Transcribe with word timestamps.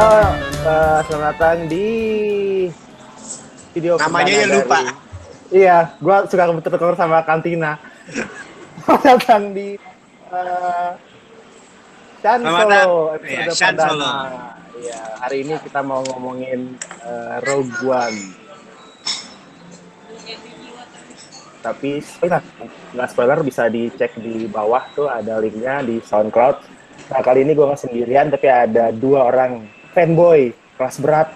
Halo, 0.00 0.32
uh, 0.64 1.04
selamat 1.04 1.36
datang 1.36 1.68
di 1.68 1.88
video 3.76 4.00
Namanya 4.00 4.32
ya 4.32 4.46
lupa. 4.48 4.78
Iya, 5.52 5.78
gua 6.00 6.24
suka 6.24 6.48
kebetulan 6.48 6.96
sama 6.96 7.20
Kantina. 7.20 7.76
Selamat 8.80 9.02
datang 9.04 9.52
di 9.52 9.76
uh, 10.32 10.96
Chan 12.24 12.40
Selamat 12.40 12.64
Solo, 12.64 12.96
Iya, 13.28 13.44
Chan 13.52 13.76
perdana. 13.76 13.88
Solo. 13.92 14.12
Iya, 14.80 15.00
hari 15.20 15.36
ini 15.44 15.54
kita 15.68 15.84
mau 15.84 16.00
ngomongin 16.00 16.80
uh, 17.04 17.36
Rogue 17.44 17.76
One. 17.84 18.18
Tapi 21.60 22.00
spoiler, 22.00 22.40
nggak 22.96 23.08
spoiler 23.12 23.38
bisa 23.44 23.68
dicek 23.68 24.16
di 24.16 24.48
bawah 24.48 24.80
tuh 24.96 25.12
ada 25.12 25.36
linknya 25.44 25.84
di 25.84 26.00
SoundCloud. 26.00 26.56
Nah 27.12 27.20
kali 27.20 27.44
ini 27.44 27.52
gue 27.52 27.68
nggak 27.68 27.84
sendirian 27.84 28.32
tapi 28.32 28.48
ada 28.48 28.96
dua 28.96 29.28
orang 29.28 29.79
fanboy 29.92 30.54
kelas 30.78 30.96
berat 31.02 31.28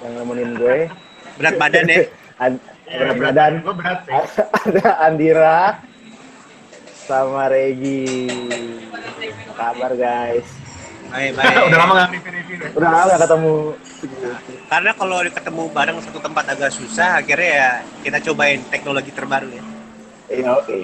yang 0.00 0.12
nemenin 0.16 0.50
gue. 0.56 0.78
Berat 1.36 1.54
badan 1.60 1.84
ya. 1.88 1.98
An- 2.42 2.62
berat 2.88 3.16
badan. 3.20 3.52
Gue 3.64 3.74
berat 3.76 3.98
sih. 4.04 4.12
ada 4.70 4.86
Andira 5.04 5.60
sama 7.04 7.50
Regi. 7.52 8.28
Apa 9.50 9.52
kabar 9.56 9.92
guys? 9.98 10.48
Baik, 11.10 11.30
baik. 11.34 11.56
Udah 11.68 11.78
lama 11.82 11.92
gak 11.98 12.10
review-review 12.14 12.56
deh. 12.56 12.70
Udah 12.78 12.88
lama 12.88 13.04
nggak 13.10 13.22
ketemu. 13.26 13.56
Karena 14.70 14.90
kalau 14.94 15.18
ketemu 15.26 15.62
bareng 15.74 15.98
satu 16.06 16.18
tempat 16.22 16.44
agak 16.54 16.70
susah, 16.70 17.18
akhirnya 17.18 17.50
ya 17.50 17.70
kita 18.06 18.18
cobain 18.30 18.62
teknologi 18.70 19.10
terbaru 19.10 19.48
ya. 19.50 19.62
Iya, 20.30 20.48
oke. 20.54 20.76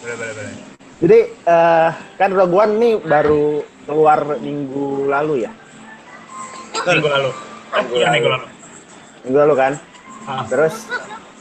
Bener, 0.00 0.14
bener, 0.16 0.34
bener. 0.38 0.69
Jadi 1.00 1.18
eh, 1.32 1.88
kan 2.14 2.30
Rogue 2.30 2.52
One 2.54 2.72
nih 2.76 2.94
baru 3.00 3.64
keluar 3.84 4.36
minggu 4.36 5.08
lalu 5.08 5.48
ya? 5.48 5.52
Minggu 6.82 7.08
lalu. 7.08 7.30
Oh, 7.70 7.82
iya 7.90 8.06
minggu 8.10 8.28
lalu. 8.28 8.46
Minggu 9.24 9.38
lalu 9.38 9.54
kan? 9.56 9.72
Ah, 10.24 10.44
Terus 10.44 10.84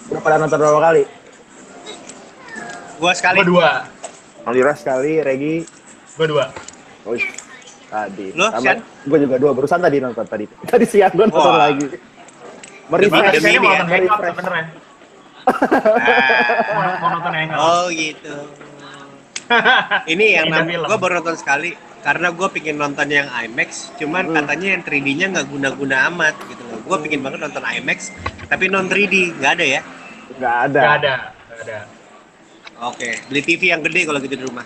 udah 0.08 0.22
pada 0.22 0.36
nonton 0.38 0.58
berapa 0.58 0.80
kali? 0.82 1.04
Gua 2.98 3.12
sekali. 3.12 3.36
gue 3.38 3.48
dua. 3.50 3.88
Andira 4.44 4.74
sekali, 4.74 5.20
Regi. 5.20 5.64
Gue 6.16 6.28
dua. 6.28 6.52
Wih, 7.06 7.24
tadi. 7.86 8.32
Lu, 8.34 8.48
Sian? 8.56 8.80
Gue 9.06 9.20
juga 9.20 9.36
dua, 9.38 9.52
barusan 9.54 9.80
tadi 9.80 9.98
nonton 10.00 10.26
tadi. 10.26 10.46
Tadi 10.72 10.86
siang 10.86 11.12
gue 11.12 11.26
nonton 11.26 11.44
Wah. 11.46 11.68
lagi. 11.68 11.88
Merefresh. 12.90 13.34
demi 13.36 13.50
ini 13.50 13.60
mau 13.60 13.70
ya. 13.70 13.78
nonton 13.78 13.92
hangout 13.94 14.22
sebenernya. 14.26 14.64
Nah, 14.66 15.56
Mau, 16.70 16.94
mau 16.98 17.10
nonton 17.14 17.34
hangout. 17.34 17.60
oh 17.60 17.86
gitu. 17.90 18.36
Ini 20.14 20.26
yang 20.42 20.48
gua 20.86 20.98
baru 20.98 21.22
nonton 21.22 21.38
sekali 21.38 21.74
karena 22.00 22.32
gue 22.32 22.48
pingin 22.56 22.80
nonton 22.80 23.12
yang 23.12 23.28
IMAX, 23.28 23.92
cuman 24.00 24.32
Hmm. 24.32 24.36
katanya 24.40 24.68
yang 24.80 24.84
3D-nya 24.88 25.26
nggak 25.36 25.48
guna-guna 25.52 26.08
amat 26.08 26.36
gitu 26.48 26.64
loh. 26.64 26.80
Gue 26.88 26.98
pingin 27.04 27.20
banget 27.20 27.44
nonton 27.44 27.60
IMAX, 27.60 28.16
tapi 28.48 28.72
non 28.72 28.88
3D 28.88 29.36
nggak 29.36 29.52
ada 29.60 29.66
ya. 29.68 29.82
Nggak 30.40 30.56
ada. 30.72 30.80
Gak 30.80 30.96
ada. 31.04 31.14
Gak 31.28 31.60
ada. 31.68 31.80
Oke, 32.80 33.10
beli 33.28 33.42
TV 33.44 33.76
yang 33.76 33.84
gede 33.84 34.08
kalau 34.08 34.24
gitu 34.24 34.36
di 34.40 34.46
rumah. 34.48 34.64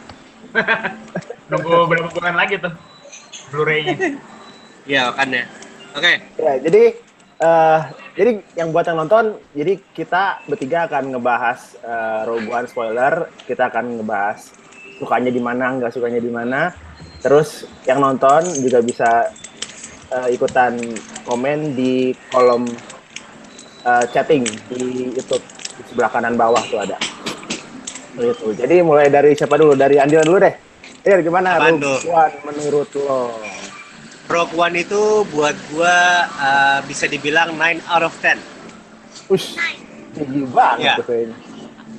Nunggu 1.49 1.89
berapa 1.89 2.13
bulan 2.13 2.37
lagi 2.37 2.61
tuh. 2.61 2.73
Blu-ray-nya. 3.49 3.97
Iya 4.83 5.15
kan 5.15 5.31
ya. 5.31 5.47
Oke, 5.95 6.19
Ya, 6.35 6.59
jadi 6.59 6.91
eh 7.39 7.79
jadi 8.19 8.31
yang 8.59 8.75
buat 8.75 8.83
yang 8.83 8.99
nonton, 8.99 9.39
jadi 9.55 9.79
kita 9.95 10.43
bertiga 10.43 10.91
akan 10.91 11.15
ngebahas 11.15 11.79
eh, 11.79 12.19
Rogue 12.27 12.51
One 12.51 12.67
spoiler, 12.67 13.31
kita 13.47 13.71
akan 13.71 14.03
ngebahas 14.03 14.51
sukanya 15.03 15.27
di 15.29 15.41
mana, 15.43 15.75
nggak 15.75 15.91
sukanya 15.91 16.23
di 16.23 16.31
mana. 16.31 16.71
Terus 17.19 17.67
yang 17.83 17.99
nonton 17.99 18.47
juga 18.63 18.79
bisa 18.79 19.27
eh, 20.15 20.27
ikutan 20.31 20.79
komen 21.27 21.75
di 21.75 22.15
kolom 22.31 22.63
eh, 23.83 24.05
chatting 24.15 24.47
di 24.71 25.11
YouTube 25.11 25.43
di 25.75 25.81
sebelah 25.91 26.07
kanan 26.07 26.39
bawah 26.39 26.63
tuh 26.71 26.79
ada. 26.79 26.95
Gitu. 28.15 28.55
Jadi 28.55 28.79
mulai 28.79 29.11
dari 29.11 29.35
siapa 29.35 29.59
dulu? 29.59 29.75
Dari 29.75 29.99
Andira 29.99 30.23
dulu 30.23 30.39
deh. 30.39 30.55
Ir, 31.03 31.19
gimana? 31.19 31.59
One 31.59 31.83
menurut 32.47 32.87
lo? 32.95 33.35
Rogue 34.31 34.55
One 34.55 34.79
itu 34.79 35.27
buat 35.35 35.51
gua 35.75 35.95
uh, 36.39 36.79
bisa 36.87 37.11
dibilang 37.11 37.59
9 37.59 37.83
out 37.91 38.07
of 38.07 38.15
10. 38.23 38.39
Ush, 39.27 39.59
tinggi 40.15 40.47
banget 40.47 40.95
Ya. 40.95 40.95
tuh 40.95 41.05
kayaknya. 41.11 41.35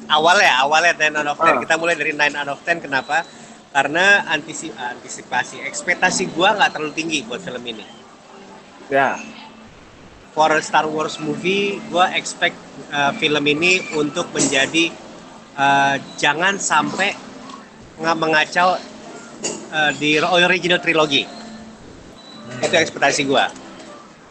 Awalnya, 0.04 0.52
awalnya 0.60 0.92
9 0.96 1.20
out 1.20 1.28
of 1.32 1.38
10. 1.40 1.48
Ah. 1.48 1.56
Kita 1.64 1.74
mulai 1.80 1.96
dari 1.96 2.12
9 2.12 2.36
out 2.36 2.50
of 2.52 2.60
10. 2.60 2.84
Kenapa? 2.84 3.24
Karena 3.74 4.22
antisi 4.30 4.70
antisipasi, 4.70 5.64
ekspektasi 5.66 6.30
gua 6.30 6.54
nggak 6.54 6.78
terlalu 6.78 6.94
tinggi 6.94 7.18
buat 7.26 7.42
film 7.42 7.64
ini. 7.66 7.82
Ya, 8.86 9.18
For 10.34 10.50
a 10.50 10.58
Star 10.58 10.90
Wars 10.90 11.22
movie, 11.22 11.78
gua 11.94 12.10
expect 12.18 12.58
uh, 12.90 13.14
film 13.18 13.46
ini 13.46 13.78
untuk 13.94 14.34
menjadi 14.34 14.90
uh, 15.54 15.94
jangan 16.18 16.58
sampai 16.58 17.14
nggak 18.02 18.16
mengacau 18.18 18.74
uh, 19.70 19.90
di 19.94 20.18
original 20.18 20.82
trilogy. 20.82 21.22
Itu 22.58 22.74
ekspektasi 22.74 23.30
gua. 23.30 23.46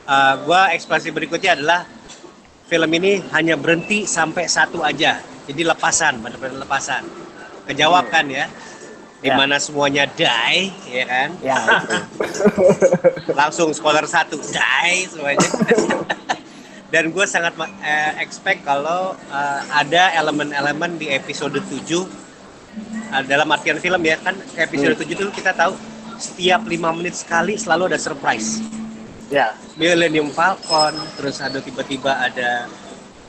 Uh, 0.04 0.44
gua 0.44 0.76
ekspektasi 0.76 1.16
berikutnya 1.16 1.56
adalah 1.56 1.88
film 2.68 2.92
ini 3.00 3.24
hanya 3.32 3.56
berhenti 3.56 4.04
sampai 4.04 4.48
satu 4.52 4.84
aja. 4.84 5.33
Jadi 5.44 5.62
lepasan, 5.68 6.24
benar-benar 6.24 6.64
lepasan. 6.64 7.04
Kejawab 7.68 8.08
kan 8.08 8.28
ya? 8.32 8.48
Ya. 8.48 8.48
Di 9.24 9.30
mana 9.32 9.56
semuanya 9.56 10.04
die, 10.04 10.72
ya 10.88 11.04
kan? 11.08 11.30
ya. 11.40 11.56
Langsung 13.40 13.72
spoiler 13.72 14.04
satu, 14.04 14.36
die 14.40 15.08
semuanya. 15.08 15.48
Dan 16.94 17.10
gue 17.10 17.26
sangat 17.26 17.58
eh, 17.82 18.22
expect 18.22 18.62
kalau 18.68 19.18
eh, 19.32 19.62
ada 19.74 20.14
elemen-elemen 20.14 21.02
di 21.02 21.10
episode 21.10 21.58
7 21.58 21.74
eh, 21.82 23.24
dalam 23.26 23.50
artian 23.50 23.82
film 23.82 23.98
ya 24.06 24.14
kan 24.22 24.38
episode 24.62 25.02
7 25.02 25.10
itu 25.10 25.34
kita 25.34 25.58
tahu 25.58 25.74
setiap 26.22 26.62
lima 26.70 26.94
menit 26.94 27.18
sekali 27.18 27.58
selalu 27.58 27.90
ada 27.90 27.98
surprise. 27.98 28.62
ya, 29.34 29.58
Millennium 29.74 30.30
Falcon, 30.30 30.94
terus 31.18 31.42
ada 31.42 31.58
tiba-tiba 31.58 32.14
ada 32.14 32.70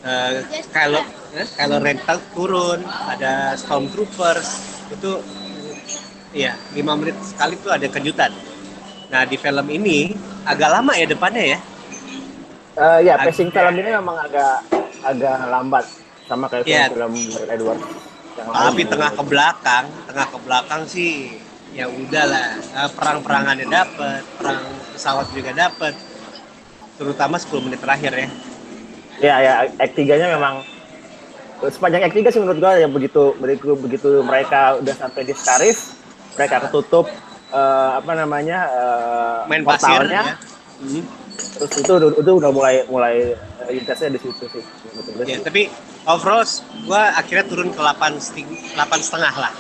uh, 0.05 0.33
Kylo 0.71 1.01
eh, 1.35 1.47
Kylo 1.57 1.77
Ren 1.81 1.99
tar- 1.99 2.23
turun, 2.31 2.81
ada 2.85 3.57
Stormtroopers, 3.57 4.49
itu 4.93 5.11
iya 6.35 6.55
lima 6.77 6.95
menit 6.95 7.17
sekali 7.25 7.57
tuh 7.59 7.73
ada 7.75 7.87
kejutan. 7.89 8.31
Nah 9.11 9.23
di 9.25 9.37
film 9.37 9.67
ini 9.71 10.13
agak 10.45 10.71
lama 10.71 10.93
ya 10.95 11.07
depannya 11.09 11.45
ya. 11.57 11.59
Eh, 12.75 12.99
ya 13.07 13.15
Ag- 13.17 13.31
pacing 13.31 13.51
film 13.55 13.75
ini 13.79 13.91
memang 13.95 14.19
agak 14.19 14.67
agak 15.05 15.35
lambat 15.47 15.85
sama 16.27 16.49
kayak 16.51 16.67
Ya. 16.67 16.89
film 16.91 17.13
Edward 17.47 17.81
yang 18.35 18.49
Tapi 18.51 18.83
lain. 18.83 18.91
tengah 18.91 19.11
ke 19.15 19.23
belakang, 19.23 19.85
tengah 20.11 20.27
ke 20.27 20.39
belakang 20.43 20.83
sih 20.89 21.39
ya 21.75 21.87
udahlah 21.91 22.55
perang-perangannya 22.95 23.67
dapet, 23.67 24.23
perang 24.39 24.63
pesawat 24.95 25.27
juga 25.35 25.51
dapet, 25.55 25.95
terutama 26.99 27.35
10 27.39 27.63
menit 27.67 27.79
terakhir 27.83 28.13
ya. 28.15 28.29
Ya, 29.23 29.35
ya 29.39 29.53
Act 29.79 29.95
3-nya 29.95 30.35
memang 30.35 30.65
sepanjang 31.65 32.03
Act 32.03 32.15
3 32.15 32.35
sih 32.35 32.41
menurut 32.43 32.59
gua 32.59 32.75
ya 32.77 32.89
begitu 32.91 33.33
begitu 33.39 33.73
begitu 33.79 34.09
mereka 34.21 34.75
udah 34.77 34.95
sampai 34.95 35.23
di 35.23 35.33
Scarif, 35.33 35.95
mereka 36.35 36.67
ketutup 36.67 37.07
eh, 37.51 37.91
apa 37.95 38.13
namanya 38.13 38.59
eh, 38.69 39.39
Main 39.47 39.63
pasir 39.63 39.87
portalnya, 39.87 40.23
ya. 40.23 40.35
Hmm. 40.83 41.03
terus 41.35 41.73
itu 41.79 41.93
udah- 41.95 42.17
itu 42.19 42.31
udah 42.35 42.51
mulai 42.51 42.75
mulai 42.91 43.15
intensnya 43.71 44.11
di 44.13 44.21
situ 44.21 44.45
sih. 44.51 44.63
Ya, 45.23 45.39
sih. 45.39 45.43
tapi 45.43 45.71
overall 46.05 46.43
gua 46.85 47.15
akhirnya 47.15 47.47
turun 47.47 47.71
ke 47.71 47.81
8 47.81 48.19
8 48.75 49.01
setengah 49.01 49.35
lah. 49.39 49.53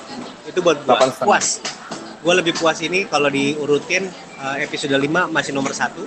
Itu 0.44 0.61
buat 0.61 0.82
gua 0.82 0.99
8,5. 0.99 1.25
puas. 1.25 1.46
Gua 2.20 2.34
lebih 2.34 2.58
puas 2.58 2.82
ini 2.82 3.06
kalau 3.06 3.31
diurutin 3.31 4.11
eh, 4.43 4.56
episode 4.67 4.93
5 4.93 5.31
masih 5.31 5.55
nomor 5.55 5.70
satu, 5.70 6.05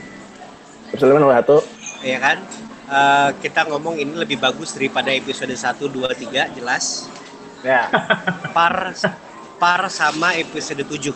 Episode 0.88 1.16
nomor 1.16 1.36
satu, 1.36 1.58
ya 2.00 2.20
kan? 2.20 2.40
Eh, 2.88 3.30
kita 3.44 3.68
ngomong 3.68 4.00
ini 4.00 4.16
lebih 4.16 4.40
bagus 4.40 4.72
daripada 4.72 5.12
episode 5.12 5.52
1, 5.52 5.92
2, 5.92 6.08
3 6.16 6.48
jelas. 6.56 7.12
ya. 7.60 7.92
Par 8.56 8.96
par 9.60 9.92
sama 9.92 10.40
episode 10.40 10.88
7. 10.88 11.12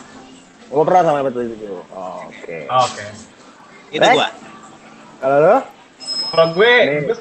Gua 0.68 0.84
pernah 0.84 1.04
sama 1.08 1.18
episode 1.24 1.48
itu. 1.56 1.80
Oh, 1.96 2.28
Oke. 2.28 2.68
Oke. 2.68 3.08
Itu 3.88 4.04
Baik. 4.04 4.16
gua. 4.20 4.28
Kalau 5.22 5.38
lo? 5.40 5.58
Kalau 6.32 6.46
gue, 6.56 6.74
gue, 7.12 7.18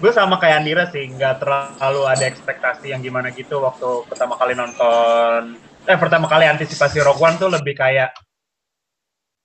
gue 0.00 0.12
sama 0.16 0.40
kayak 0.40 0.64
Andira 0.64 0.88
sih, 0.88 1.06
nggak 1.12 1.44
terlalu 1.44 2.08
ada 2.08 2.24
ekspektasi 2.24 2.90
yang 2.90 3.04
gimana 3.04 3.28
gitu 3.30 3.60
waktu 3.60 4.08
pertama 4.08 4.34
kali 4.34 4.56
nonton. 4.56 5.60
Eh, 5.84 5.96
pertama 6.00 6.26
kali 6.26 6.48
antisipasi 6.48 7.04
Rogue 7.04 7.20
One 7.20 7.36
tuh 7.36 7.52
lebih 7.52 7.76
kayak 7.76 8.16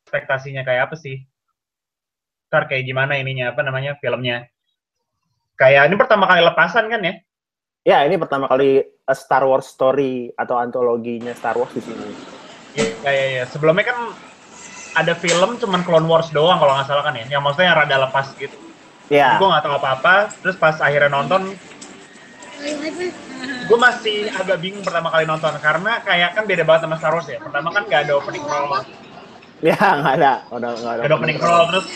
ekspektasinya 0.07 0.63
kayak 0.63 0.89
apa 0.89 0.95
sih? 0.97 1.27
Kayak 2.63 2.87
gimana 2.87 3.19
ininya, 3.19 3.51
apa 3.51 3.59
namanya, 3.59 3.99
filmnya. 3.99 4.47
Kayak 5.59 5.91
ini 5.91 5.95
pertama 5.99 6.23
kali 6.31 6.41
lepasan 6.47 6.87
kan 6.87 7.03
ya? 7.03 7.13
Ya, 7.85 7.97
ini 8.07 8.15
pertama 8.15 8.47
kali 8.47 8.81
a 9.05 9.13
Star 9.13 9.45
Wars 9.45 9.69
story 9.69 10.33
atau 10.33 10.57
antologinya 10.57 11.35
Star 11.35 11.59
Wars 11.59 11.75
di 11.75 11.83
sini. 11.83 12.09
Iya, 12.75 13.11
iya, 13.11 13.25
iya. 13.29 13.43
Sebelumnya 13.45 13.85
kan 13.91 14.15
ada 14.95 15.13
film 15.13 15.59
cuman 15.59 15.83
Clone 15.85 16.07
Wars 16.09 16.33
doang 16.33 16.57
kalau 16.57 16.73
nggak 16.73 16.87
salah 16.87 17.03
kan 17.05 17.13
ya. 17.13 17.27
Yang 17.29 17.41
maksudnya 17.45 17.67
yang 17.71 17.77
rada 17.77 17.97
lepas 18.09 18.27
gitu. 18.39 18.57
Ya. 19.11 19.37
Gue 19.37 19.47
nggak 19.47 19.63
tahu 19.63 19.75
apa-apa. 19.77 20.33
Terus 20.41 20.57
pas 20.57 20.75
akhirnya 20.81 21.13
nonton, 21.13 21.53
gue 23.69 23.79
masih 23.79 24.33
agak 24.33 24.57
bingung 24.59 24.81
pertama 24.81 25.13
kali 25.13 25.29
nonton 25.29 25.53
karena 25.61 26.01
kayak 26.01 26.33
kan 26.33 26.43
beda 26.49 26.63
banget 26.65 26.81
sama 26.89 26.95
Star 26.97 27.13
Wars 27.13 27.29
ya. 27.29 27.37
Pertama 27.37 27.69
kan 27.69 27.85
nggak 27.85 28.01
ada 28.09 28.13
opening 28.17 28.43
crawl, 28.43 28.81
Ya, 29.71 29.77
nggak 29.97 30.13
ada. 30.15 30.33
Udah 30.49 30.69
nggak 30.71 30.93
ada. 31.01 31.11
opening 31.11 31.37
crawl. 31.37 31.65
Terus 31.67 31.87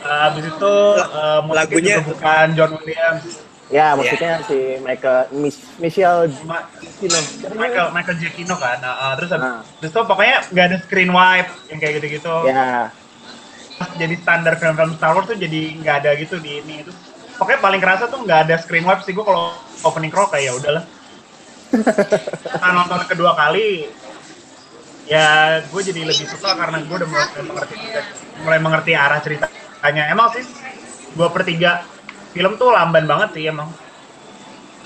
uh, 0.00 0.26
abis 0.26 0.44
itu 0.46 0.74
uh, 0.96 1.40
Lagunya- 1.46 2.00
bukan 2.00 2.46
John 2.52 2.72
Williams, 2.74 3.24
Ya, 3.68 3.92
maksudnya 3.92 4.44
si 4.44 4.76
Michael 4.80 5.32
Mich- 5.32 5.64
Michelle 5.76 6.28
Ma- 6.44 6.68
Gino. 6.98 7.16
Michael 7.52 7.88
Michael 7.90 8.16
Giacchino 8.16 8.56
kan. 8.56 8.76
Nah, 8.78 8.94
uh, 8.94 9.12
terus 9.16 9.28
abis, 9.30 9.40
Nah. 9.42 9.60
terus 9.80 9.90
tuh 9.90 10.04
pokoknya 10.04 10.44
nggak 10.46 10.66
ada 10.66 10.76
screen 10.80 11.08
wipe 11.08 11.48
yang 11.68 11.78
kayak 11.78 11.92
gitu-gitu. 11.96 12.34
Ya. 12.46 12.92
Jadi 13.96 14.14
standar 14.16 14.54
film-film 14.56 14.92
Star 14.94 15.12
Wars 15.12 15.26
tuh 15.26 15.34
jadi 15.34 15.60
nggak 15.74 15.96
ada 16.00 16.10
gitu 16.14 16.36
di 16.38 16.60
ini 16.60 16.80
itu 16.80 16.92
pokoknya 17.34 17.58
paling 17.58 17.80
kerasa 17.80 18.06
tuh 18.06 18.22
nggak 18.22 18.40
ada 18.46 18.54
screen 18.56 18.84
wipe 18.84 19.02
sih 19.02 19.10
gue 19.10 19.20
kalau 19.20 19.50
opening 19.82 20.06
crawl 20.06 20.28
kayak 20.28 20.46
ya 20.46 20.54
udahlah 20.54 20.84
nah 22.60 22.70
nonton 22.72 23.00
kedua 23.08 23.32
kali 23.32 23.88
ya 25.12 25.60
gue 25.60 25.80
jadi 25.84 26.00
lebih 26.08 26.24
suka 26.24 26.56
karena 26.56 26.80
gue 26.80 26.96
udah 26.96 27.08
mulai 27.12 27.28
mengerti 27.44 27.76
mulai 28.40 28.60
mengerti 28.64 28.92
arah 28.96 29.20
ceritanya. 29.20 30.02
Emang 30.08 30.32
sih 30.32 30.44
dua 31.12 31.28
per 31.28 31.44
tiga 31.44 31.84
film 32.32 32.56
tuh 32.56 32.72
lamban 32.72 33.04
banget 33.04 33.36
sih 33.36 33.44
emang. 33.52 33.68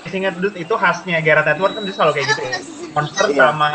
Dut, 0.07 0.55
itu 0.55 0.71
khasnya 0.71 1.19
Gareth 1.19 1.51
Edwards 1.51 1.75
kan 1.75 1.83
dia 1.83 1.95
selalu 1.95 2.11
kayak 2.15 2.27
gitu 2.31 2.41
ya. 2.47 2.51
Monster 2.95 3.27
Iya. 3.27 3.39
sama 3.51 3.69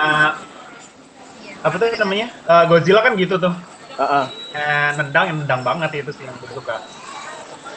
apa 1.63 1.75
tuh 1.77 1.87
namanya? 2.01 2.29
Eh, 2.33 2.65
Godzilla 2.73 3.01
kan 3.05 3.13
gitu 3.21 3.37
tuh. 3.37 3.53
Heeh. 3.93 4.25
eh, 4.53 4.91
nendang 4.97 5.25
yang 5.29 5.39
nendang 5.45 5.63
banget 5.65 6.05
itu 6.05 6.13
sih 6.17 6.25
yang 6.25 6.37
gue 6.41 6.49
suka. 6.57 6.81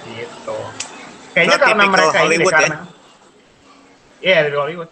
Gitu. 0.07 0.57
Kayaknya 1.35 1.57
Not 1.59 1.65
karena 1.67 1.83
mereka 1.91 2.19
ini 2.23 2.35
deh 2.35 2.47
ya? 2.47 2.51
karena 2.55 2.77
iya 4.23 4.37
dari 4.47 4.55
Hollywood. 4.55 4.89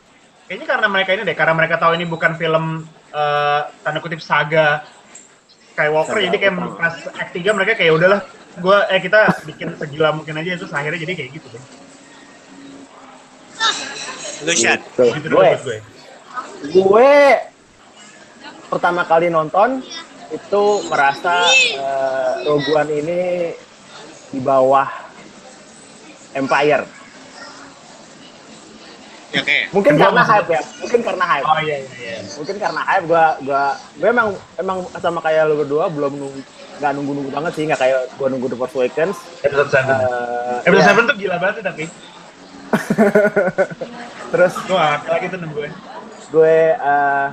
Kayaknya 0.48 0.68
karena 0.68 0.88
mereka 0.92 1.10
ini 1.16 1.22
deh 1.24 1.36
karena 1.40 1.54
mereka 1.56 1.76
tahu 1.80 1.92
ini 1.96 2.06
bukan 2.08 2.32
film 2.36 2.66
eh, 3.14 3.62
tanda 3.86 4.00
kutip 4.02 4.20
saga 4.20 4.84
Skywalker 5.74 6.18
Saga 6.18 6.28
jadi 6.30 6.38
kayak 6.38 6.54
utama. 6.58 6.78
pas 6.78 6.96
act 7.18 7.32
3 7.38 7.58
mereka 7.58 7.74
kayak 7.78 7.94
udahlah 7.94 8.22
gue 8.54 8.78
eh 8.94 9.00
kita 9.02 9.20
bikin 9.50 9.68
segila 9.78 10.14
mungkin 10.14 10.38
aja 10.38 10.58
itu 10.58 10.66
akhirnya 10.70 11.00
jadi 11.02 11.14
kayak 11.18 11.32
gitu 11.38 11.48
deh 11.54 11.64
Lucian. 14.44 14.76
Gitu. 14.76 15.04
gitu 15.24 15.28
Gue, 15.32 15.48
gue 15.56 15.78
gue 16.74 17.14
pertama 18.68 19.08
kali 19.08 19.32
nonton 19.32 19.80
itu 20.34 20.64
merasa 20.90 21.46
eh, 21.54 22.32
Rogue 22.50 22.70
One 22.74 22.92
ini 22.92 23.22
di 24.34 24.42
bawah 24.42 24.90
Empire. 26.34 27.03
Ya, 29.34 29.42
Oke. 29.42 29.58
Mungkin 29.74 29.94
Kedua 29.98 30.06
karena 30.08 30.24
hype 30.24 30.46
ya, 30.48 30.62
mungkin 30.78 31.00
karena 31.02 31.26
hype. 31.26 31.46
oh 31.46 31.60
iya 31.60 31.78
iya 31.82 31.90
iya. 31.98 32.18
Mungkin 32.38 32.56
karena 32.56 32.82
hype 32.86 33.06
gua 33.06 33.26
gua 33.42 33.64
gue 33.98 34.08
emang 34.08 34.28
emang 34.56 34.78
sama 34.96 35.20
kayak 35.20 35.50
lu 35.50 35.56
berdua 35.58 35.90
belum 35.90 36.14
nunggu 36.14 36.40
nggak 36.78 36.92
nunggu 36.94 37.12
nunggu 37.12 37.32
banget 37.34 37.52
sih. 37.54 37.64
Nggak 37.66 37.82
kayak 37.82 38.00
gua 38.14 38.28
nunggu 38.30 38.48
The 38.48 38.58
Force 38.58 38.76
Awakens. 38.76 39.18
episode 39.42 39.70
7 39.70 39.90
Eh, 39.90 40.58
episode 40.70 40.86
ya. 40.86 40.94
7 40.96 41.10
tuh 41.10 41.16
gila 41.18 41.36
banget 41.38 41.56
sih 41.58 41.66
tapi. 41.66 41.84
Terus? 44.32 44.54
Gue 44.60 44.78
gak 44.78 45.02
lagi 45.08 45.26
tuh 45.30 45.40
nungguin 45.40 45.74
gue 46.30 46.58
eh 46.74 47.28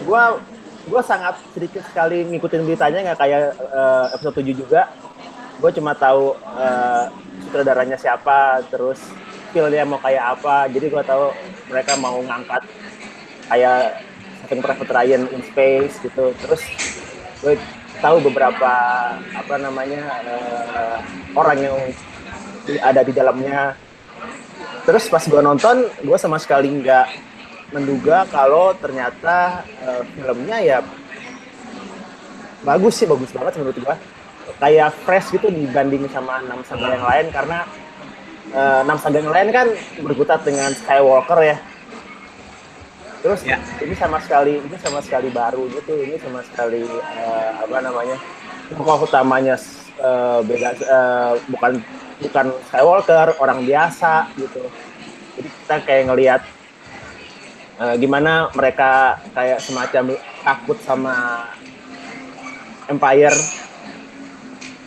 gue 0.00 0.22
gue 0.84 1.00
sangat 1.00 1.40
sedikit 1.52 1.80
sekali 1.82 2.28
ngikutin 2.28 2.60
beritanya 2.62 3.00
nggak 3.02 3.18
kayak 3.18 3.40
eh, 3.56 4.06
episode 4.12 4.36
7 4.38 4.52
juga. 4.54 4.82
Gue 5.56 5.70
cuma 5.72 5.92
tahu 5.92 6.32
eh, 6.54 7.04
sutradaranya 7.42 7.96
siapa 7.96 8.60
terus 8.68 9.00
feel-nya 9.54 9.86
mau 9.86 10.02
kayak 10.02 10.34
apa. 10.34 10.66
Jadi 10.66 10.90
gue 10.90 11.02
tahu 11.06 11.30
mereka 11.70 11.94
mau 11.94 12.18
ngangkat 12.18 12.66
kayak 13.46 14.02
Saving 14.42 14.60
Private 14.66 14.90
Ryan 14.90 15.22
in 15.30 15.42
space 15.46 15.94
gitu. 16.02 16.34
Terus 16.42 16.62
gue 17.38 17.54
tahu 18.02 18.16
beberapa 18.26 18.72
apa 19.14 19.54
namanya 19.62 20.02
eh, 20.26 20.98
orang 21.38 21.58
yang 21.62 21.76
ada 22.82 23.00
di 23.06 23.12
dalamnya. 23.14 23.78
Terus 24.82 25.06
pas 25.06 25.22
gue 25.22 25.40
nonton 25.40 25.86
gue 26.02 26.18
sama 26.18 26.42
sekali 26.42 26.68
nggak 26.82 27.06
menduga 27.70 28.26
kalau 28.28 28.74
ternyata 28.74 29.62
eh, 29.86 30.02
filmnya 30.18 30.58
ya 30.58 30.78
bagus 32.64 32.96
sih 32.96 33.06
bagus 33.06 33.30
banget 33.30 33.60
menurut 33.60 33.76
gue 33.76 33.96
kayak 34.60 34.90
fresh 35.04 35.32
gitu 35.36 35.52
dibanding 35.52 36.08
sama 36.08 36.40
enam 36.40 36.64
saga 36.64 36.96
yang 36.96 37.04
lain 37.04 37.26
karena 37.32 37.68
eh, 38.54 38.80
enam 38.86 38.96
saga 38.96 39.18
yang 39.18 39.34
lain 39.34 39.50
kan 39.50 39.66
berkutat 40.00 40.46
dengan 40.46 40.70
Skywalker 40.72 41.40
ya. 41.42 41.56
Terus 43.24 43.40
Ya. 43.42 43.56
ini 43.80 43.96
sama 43.96 44.20
sekali 44.20 44.60
ini 44.60 44.76
sama 44.78 45.00
sekali 45.00 45.32
baru 45.32 45.64
gitu 45.72 45.96
ini 45.96 46.20
sama 46.20 46.44
sekali 46.44 46.84
eh, 46.86 47.50
apa 47.56 47.80
namanya 47.80 48.16
tokoh 48.68 49.08
utamanya 49.08 49.56
eh, 49.98 50.38
beda 50.44 50.70
eh, 50.76 51.32
bukan 51.48 51.72
bukan 52.20 52.46
Skywalker 52.68 53.34
orang 53.40 53.64
biasa 53.64 54.28
gitu. 54.36 54.62
Jadi 55.34 55.48
kita 55.50 55.76
kayak 55.82 56.04
ngelihat 56.12 56.42
eh, 57.80 57.94
gimana 57.96 58.52
mereka 58.52 59.18
kayak 59.32 59.58
semacam 59.58 60.14
takut 60.44 60.78
sama 60.84 61.48
Empire 62.84 63.32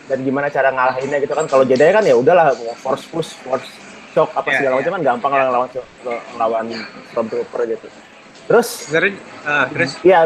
dan 0.08 0.18
gimana 0.22 0.48
cara 0.48 0.70
ngalahinnya 0.70 1.18
gitu 1.20 1.32
kan. 1.32 1.46
Kalau 1.46 1.64
Jedi 1.64 1.88
kan 1.88 2.02
ya 2.02 2.14
udahlah 2.14 2.52
force 2.76 3.06
push 3.06 3.32
force 3.40 3.68
shock 4.12 4.32
apa 4.32 4.48
Ya, 4.48 4.58
segala 4.58 4.74
ya. 4.74 4.80
macam 4.80 4.92
kan 4.92 5.02
gampang 5.06 5.32
lah 5.32 5.44
ngelawan 5.46 5.68
ngelawan 6.34 6.66
stormtrooper 7.08 7.62
gitu. 7.68 7.88
Terus 8.48 8.68
Sebenarnya, 8.84 9.14
ah, 9.44 9.66
terus 9.68 9.92
ya 10.02 10.20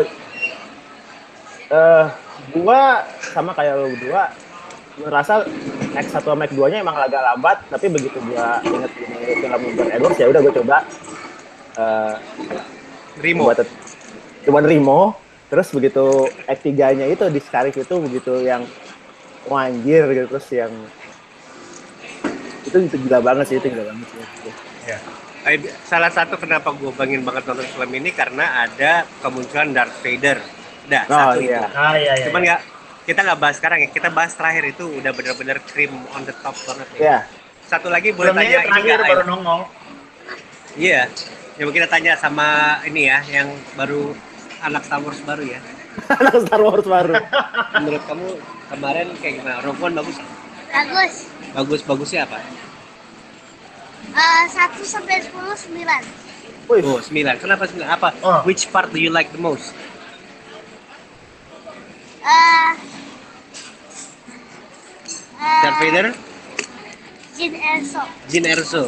eh 1.67 2.05
gua 2.53 2.81
sama 3.23 3.51
kayak 3.51 3.73
lu 3.75 3.87
berdua 3.91 4.27
merasa 4.99 5.47
X1 5.93 6.19
sama 6.19 6.43
X2 6.45 6.61
nya 6.67 6.77
emang 6.79 6.93
agak 6.93 7.23
lambat 7.23 7.57
tapi 7.67 7.87
begitu 7.87 8.19
gua 8.21 8.59
inget 8.61 8.91
ini 8.93 9.17
film 9.39 9.61
John 9.73 9.89
Edwards 9.89 10.19
ya 10.19 10.27
udah 10.27 10.41
gua 10.41 10.53
coba 10.53 10.77
eh 11.73 12.13
Rimo. 13.17 13.41
coba 13.41 13.53
tet- 13.57 13.77
coba 14.43 14.57
Rimo 14.61 15.01
terus 15.47 15.67
begitu 15.71 16.05
X3 16.45 16.67
nya 16.93 17.05
itu 17.07 17.23
di 17.25 17.39
Scarif 17.39 17.73
itu 17.73 17.95
begitu 17.97 18.35
yang 18.37 18.67
wah 19.47 19.65
anjir 19.65 20.05
gitu 20.11 20.27
terus 20.29 20.47
yang 20.51 20.73
itu 22.61 22.77
itu 22.77 22.97
gila 23.01 23.19
banget 23.21 23.45
sih 23.49 23.55
itu 23.57 23.67
gila 23.69 23.85
banget 23.89 24.07
sih 24.07 24.19
ya 24.85 24.97
Salah 25.89 26.13
satu 26.13 26.37
kenapa 26.37 26.69
gue 26.69 26.93
bangin 26.93 27.25
banget 27.25 27.49
nonton 27.49 27.65
film 27.65 27.89
ini 27.97 28.13
karena 28.13 28.61
ada 28.61 29.09
kemunculan 29.25 29.73
Darth 29.73 29.97
Vader. 30.05 30.37
Udah, 30.85 31.01
Oh, 31.09 31.33
satu 31.33 31.41
iya. 31.41 31.65
itu. 31.65 31.65
ah 31.73 31.93
iya 31.97 32.13
iya 32.13 32.25
Cuman 32.29 32.41
iya. 32.41 32.47
nggak 32.53 32.61
kita 33.09 33.19
nggak 33.25 33.39
bahas 33.41 33.55
sekarang 33.57 33.79
ya. 33.81 33.89
Kita 33.89 34.13
bahas 34.13 34.37
terakhir 34.37 34.69
itu 34.69 34.85
udah 34.85 35.09
bener-bener 35.09 35.57
cream 35.65 35.97
on 36.13 36.29
the 36.29 36.35
top 36.45 36.53
banget 36.61 36.85
ya. 36.93 37.01
ya 37.01 37.17
Satu 37.65 37.89
lagi 37.89 38.13
boleh 38.13 38.37
filmnya 38.37 38.45
tanya 38.45 38.59
ini 38.61 38.69
terakhir 38.69 38.85
nggak, 39.01 39.09
baru 39.09 39.23
nongol 39.25 39.61
Iya. 40.77 41.01
Ya 41.57 41.61
mungkin 41.65 41.79
kita 41.81 41.89
tanya 41.89 42.13
sama 42.21 42.47
ini 42.85 43.01
ya, 43.09 43.17
yang 43.25 43.49
baru 43.73 44.13
anak 44.61 44.85
Star 44.85 45.01
Wars 45.01 45.19
baru 45.25 45.41
ya. 45.41 45.59
anak 46.21 46.35
Star 46.45 46.61
Wars 46.61 46.85
baru 46.85 47.17
Menurut 47.81 48.03
kamu 48.05 48.29
kemarin 48.71 49.07
kayak 49.19 49.43
gimana? 49.43 49.59
Rogue 49.61 49.81
One 49.83 49.95
bagus? 49.99 50.17
Bagus. 50.71 51.13
Bagus 51.51 51.81
bagusnya 51.83 52.23
apa? 52.23 52.39
Eh, 54.11 54.43
Satu 54.47 54.81
sampai 54.83 55.19
sepuluh 55.23 55.55
sembilan. 55.55 56.01
Wih, 56.71 56.81
Oh, 56.87 56.99
9. 57.03 57.35
Kenapa 57.35 57.67
9? 57.67 57.83
Apa? 57.83 58.09
Oh. 58.23 58.39
Which 58.47 58.71
part 58.71 58.87
do 58.89 58.99
you 58.99 59.11
like 59.11 59.27
the 59.35 59.41
most? 59.41 59.75
Eh, 62.21 62.71
eh, 65.41 65.61
Darth 65.61 65.79
Vader? 65.83 66.07
Jin 67.35 67.53
Erso. 67.57 68.01
Jin 68.29 68.45
Erso. 68.47 68.83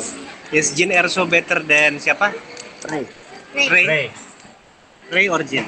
Is 0.54 0.72
Jin 0.72 0.94
Erso 0.94 1.26
better 1.26 1.60
than 1.66 1.98
siapa? 1.98 2.32
Ray. 2.88 3.04
Ray. 3.52 3.68
Ray? 3.68 3.86
Ray 3.88 4.06
Ray 5.12 5.28
or 5.30 5.42
Jin? 5.44 5.66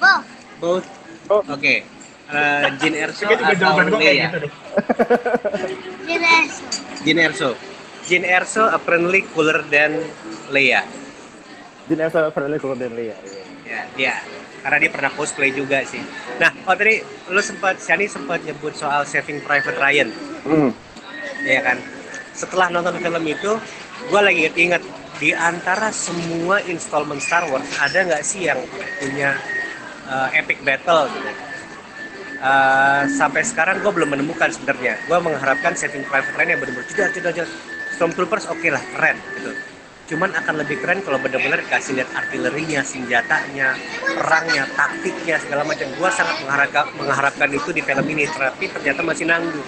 Both. 0.00 0.26
Both. 0.60 0.86
Oh. 1.28 1.42
Oke. 1.48 1.84
Eh, 2.28 2.68
Jin 2.76 2.92
Erso 2.92 3.24
atau 3.24 3.40
gitu 3.56 3.96
deh 3.96 4.28
Jin 6.04 6.20
Erso. 6.20 6.64
Jin 7.00 7.16
Erso. 7.16 7.50
Jin 8.04 8.24
Erso 8.28 8.64
apparently 8.68 9.24
cooler 9.32 9.64
than 9.72 9.96
Leia. 10.52 10.84
Jin 11.88 12.04
Erso 12.04 12.28
Friendly 12.36 12.60
Golden 12.60 12.92
Leia. 12.92 13.16
iya. 13.24 13.44
Ya, 13.64 13.80
ya. 13.96 14.14
Karena 14.60 14.76
dia 14.76 14.90
pernah 14.92 15.10
cosplay 15.16 15.56
juga 15.56 15.80
sih. 15.88 16.04
Nah, 16.36 16.52
oh 16.68 16.76
tadi 16.76 17.00
lu 17.32 17.40
sempat, 17.40 17.80
Shani 17.80 18.04
sempat 18.04 18.44
nyebut 18.44 18.76
soal 18.76 19.08
Saving 19.08 19.40
Private 19.40 19.78
Ryan. 19.80 20.08
Hmm. 20.44 20.70
ya 21.46 21.62
kan 21.62 21.78
setelah 22.34 22.66
nonton 22.66 22.98
film 22.98 23.24
itu 23.26 23.52
gue 24.10 24.20
lagi 24.22 24.46
inget-inget 24.46 24.82
di 25.22 25.30
antara 25.34 25.90
semua 25.94 26.58
installment 26.66 27.22
Star 27.22 27.46
Wars 27.50 27.66
ada 27.78 28.06
nggak 28.06 28.22
sih 28.26 28.46
yang 28.46 28.58
punya 29.02 29.38
uh, 30.06 30.30
epic 30.34 30.62
battle 30.66 31.06
gitu. 31.14 31.30
Uh, 32.38 33.02
sampai 33.10 33.42
sekarang 33.42 33.82
gue 33.82 33.90
belum 33.90 34.14
menemukan 34.14 34.46
sebenarnya. 34.54 34.94
Gue 35.10 35.18
mengharapkan 35.18 35.74
Saving 35.74 36.06
Private 36.06 36.34
Ryan 36.38 36.48
yang 36.54 36.60
benar-benar 36.62 36.86
jedar, 36.86 37.10
jedar, 37.10 37.32
jedar. 37.34 37.50
Stormtroopers 37.98 38.46
oke 38.46 38.68
lah, 38.70 38.82
keren 38.94 39.18
gitu. 39.34 39.50
Cuman 40.14 40.30
akan 40.30 40.54
lebih 40.62 40.78
keren 40.78 41.02
kalau 41.02 41.18
benar-benar 41.18 41.60
kasih 41.66 41.98
lihat 41.98 42.08
artilerinya, 42.14 42.86
senjatanya, 42.86 43.74
perangnya, 44.14 44.70
taktiknya 44.78 45.36
segala 45.42 45.66
macam. 45.66 45.90
Gue 45.98 46.10
sangat 46.14 46.36
mengharapkan, 46.46 46.84
mengharapkan 46.94 47.48
itu 47.50 47.70
di 47.74 47.82
film 47.82 48.06
ini, 48.06 48.24
tapi 48.30 48.70
ternyata 48.70 49.02
masih 49.02 49.26
nanggung. 49.26 49.66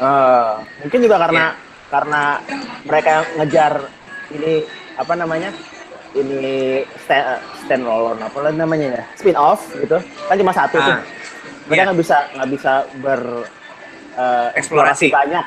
Eh, 0.00 0.52
mungkin 0.80 1.00
juga 1.04 1.16
karena 1.20 1.44
Iya. 1.52 1.68
karena 1.92 2.22
mereka 2.88 3.14
ngejar 3.36 3.72
ini 4.32 4.64
apa 4.96 5.12
namanya 5.12 5.50
ini 6.16 6.80
stand, 7.04 7.36
stand 7.60 7.84
alone 7.84 8.16
apa 8.16 8.48
namanya 8.48 8.96
ya 8.96 9.04
spin 9.12 9.36
off 9.36 9.60
gitu 9.76 10.00
kan 10.00 10.34
cuma 10.40 10.56
satu 10.56 10.80
tuh 10.80 10.96
Ah, 10.96 10.98
mereka 11.04 11.19
iya. 11.72 11.84
nggak 11.86 11.98
bisa 11.98 12.16
nggak 12.32 12.48
bisa 12.50 12.72
ber 12.98 13.20
eh, 14.14 14.48
Eksplorasi. 14.56 15.08
banyak 15.10 15.46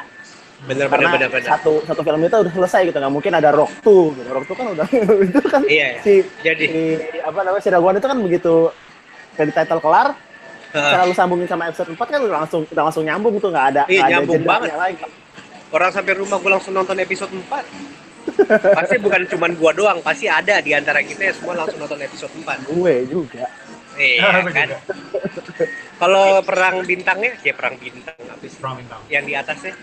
Bener, 0.64 0.88
bener, 0.88 0.96
karena 0.96 1.10
bener, 1.12 1.28
bener. 1.28 1.50
satu 1.50 1.84
satu 1.84 2.02
film 2.02 2.24
itu 2.24 2.38
udah 2.40 2.54
selesai 2.56 2.82
gitu 2.88 2.96
nggak 2.96 3.12
mungkin 3.12 3.36
ada 3.36 3.52
Rock 3.52 3.84
2 3.84 4.16
gitu. 4.16 4.30
Rock 4.32 4.46
2 4.48 4.56
kan 4.56 4.68
udah 4.72 4.88
itu 5.28 5.40
kan 5.44 5.62
Iya, 5.68 5.88
iya. 5.90 6.00
si 6.00 6.14
Jadi, 6.40 6.66
si 6.72 6.82
apa 7.20 7.40
namanya 7.44 7.60
si 7.60 7.68
Raguan 7.68 8.00
itu 8.00 8.08
kan 8.08 8.16
begitu 8.18 8.72
credit 9.36 9.52
title 9.54 9.84
kelar 9.84 10.16
uh, 10.72 11.04
lu 11.04 11.12
sambungin 11.12 11.52
sama 11.52 11.68
episode 11.68 11.92
4 11.92 12.00
kan 12.00 12.20
udah 12.22 12.36
langsung 12.40 12.64
udah 12.64 12.84
langsung 12.88 13.04
nyambung 13.04 13.36
tuh 13.38 13.52
nggak 13.52 13.68
ada 13.76 13.84
Iya, 13.86 14.02
ada 14.02 14.12
nyambung 14.16 14.40
jedanya 14.40 14.52
banget. 14.56 14.72
lagi 14.80 15.04
orang 15.74 15.90
sampai 15.92 16.14
rumah 16.16 16.38
gue 16.40 16.52
langsung 16.54 16.72
nonton 16.72 16.98
episode 16.98 17.34
4 17.34 17.44
pasti 18.72 18.96
bukan 18.98 19.22
cuma 19.28 19.48
gua 19.52 19.72
doang 19.76 20.00
pasti 20.00 20.26
ada 20.26 20.64
di 20.64 20.72
antara 20.72 21.04
kita 21.04 21.28
yang 21.28 21.36
semua 21.36 21.60
langsung 21.60 21.76
nonton 21.78 22.00
episode 22.00 22.32
4 22.32 22.72
gue 22.72 22.94
juga 23.12 23.46
iya 23.94 24.32
kan. 24.48 24.70
Kalau 25.96 26.42
perang 26.42 26.82
bintangnya 26.82 27.38
ya 27.40 27.54
perang 27.54 27.76
bintang 27.76 28.16
apa 28.20 28.44
sih 28.44 28.58
Perang 28.58 28.76
bintang. 28.78 29.00
yang 29.08 29.24
di 29.24 29.34
atasnya 29.34 29.74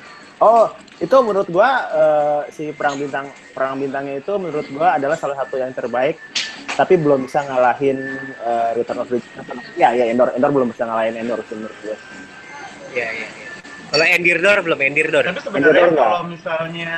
Oh, 0.41 0.73
itu 0.97 1.13
menurut 1.21 1.53
gua 1.53 1.69
eh, 1.93 2.41
si 2.49 2.73
perang 2.73 2.97
bintang 2.97 3.29
perang 3.53 3.77
bintangnya 3.77 4.25
itu 4.25 4.33
menurut 4.35 4.65
gua 4.73 4.97
adalah 4.97 5.13
salah 5.13 5.37
satu 5.37 5.61
yang 5.61 5.69
terbaik, 5.71 6.17
tapi 6.73 6.97
belum 6.97 7.29
bisa 7.29 7.45
ngalahin 7.45 8.01
eh, 8.41 8.69
Return 8.73 9.05
of 9.05 9.13
the 9.13 9.21
Return 9.21 9.61
of- 9.61 9.77
Ya, 9.77 9.93
ya 9.93 10.09
Endor, 10.09 10.33
Endor 10.33 10.49
belum 10.49 10.73
bisa 10.73 10.89
ngalahin 10.89 11.13
Endor 11.15 11.45
sih 11.45 11.61
menurut 11.61 11.77
gua. 11.85 11.93
iya 12.89 13.07
iya 13.13 13.29
iya 13.29 13.49
kalau 13.93 14.05
Endirdor 14.07 14.59
belum 14.65 14.81
Endirdor 14.81 15.25
Tapi 15.29 15.41
sebenarnya 15.43 15.87
kalau 15.93 16.21
misalnya 16.25 16.93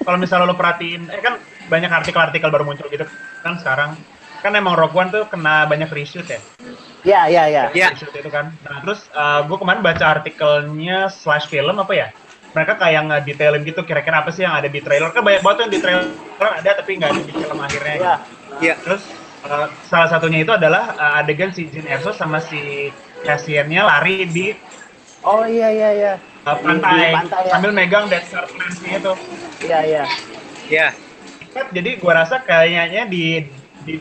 kalau 0.00 0.18
misalnya 0.18 0.48
lo 0.48 0.56
perhatiin, 0.56 1.02
eh 1.06 1.22
kan 1.22 1.38
banyak 1.68 1.90
artikel-artikel 1.94 2.50
baru 2.50 2.66
muncul 2.66 2.90
gitu 2.90 3.06
kan 3.38 3.54
sekarang. 3.54 3.94
Kan 4.40 4.56
emang 4.56 4.74
Rogue 4.74 4.98
One 4.98 5.14
tuh 5.14 5.28
kena 5.28 5.62
banyak 5.64 5.86
reshoot 5.86 6.26
ya. 6.26 6.42
Ya, 7.00 7.24
ya, 7.32 7.48
ya. 7.48 7.72
Iya. 7.72 7.96
Reshoot 7.96 8.12
itu 8.12 8.28
kan. 8.28 8.52
Nah, 8.60 8.84
terus 8.84 9.08
gue 9.48 9.56
kemarin 9.56 9.80
baca 9.80 10.04
artikelnya 10.20 11.08
slash 11.08 11.48
film 11.48 11.80
apa 11.80 11.92
ya? 11.96 12.08
Mereka 12.50 12.76
kayak 12.76 13.02
ngedetailin 13.06 13.62
gitu 13.62 13.86
kira-kira 13.86 14.26
apa 14.26 14.34
sih 14.34 14.42
yang 14.42 14.52
ada 14.58 14.66
di 14.66 14.82
trailer. 14.82 15.14
Kan 15.14 15.22
banyak 15.22 15.40
banget 15.40 15.58
yang 15.64 15.72
di 15.72 15.80
trailer 15.80 16.06
ada 16.40 16.70
tapi 16.76 16.98
nggak 16.98 17.10
ada 17.14 17.22
di 17.22 17.32
film 17.32 17.58
akhirnya. 17.58 17.94
Ya. 17.94 17.96
gitu. 17.96 18.14
iya 18.60 18.74
Terus 18.82 19.02
eh, 19.46 19.66
salah 19.86 20.08
satunya 20.10 20.42
itu 20.42 20.52
adalah 20.52 20.92
eh, 20.92 21.20
adegan 21.22 21.54
si 21.54 21.70
Jin 21.70 21.86
Erso 21.86 22.10
sama 22.10 22.42
si 22.42 22.90
Cassian-nya 23.22 23.86
lari 23.86 24.26
di 24.26 24.52
Oh 25.22 25.44
iya 25.44 25.68
iya 25.70 25.90
iya. 25.94 26.12
eh, 26.18 26.56
Di- 26.58 26.64
pantai, 26.64 26.96
di 26.96 27.16
pantai 27.16 27.40
ya. 27.46 27.52
sambil 27.54 27.70
megang 27.70 28.04
Death 28.10 28.26
Star 28.26 28.44
Lance-nya 28.50 28.92
itu. 28.98 29.12
Iya 29.64 29.78
iya. 29.86 30.04
iya 30.66 30.86
Jadi 31.70 31.90
gua 31.98 32.22
rasa 32.24 32.42
kayaknya 32.42 33.06
di 33.06 33.46
di 33.84 33.94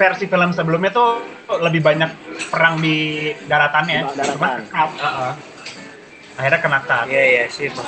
versi 0.00 0.24
film 0.24 0.50
sebelumnya 0.56 0.90
tuh 0.90 1.20
lebih 1.60 1.84
banyak 1.84 2.08
perang 2.48 2.80
di 2.80 3.28
daratannya. 3.44 4.08
Daratan. 4.16 4.32
Cuman 4.40 4.52
cut, 4.72 4.90
uh-uh. 4.96 5.32
akhirnya 6.40 6.60
kena 6.64 6.80
cut. 6.88 7.04
iya 7.12 7.24
iya 7.28 7.44
sih 7.52 7.68
gue 7.68 7.84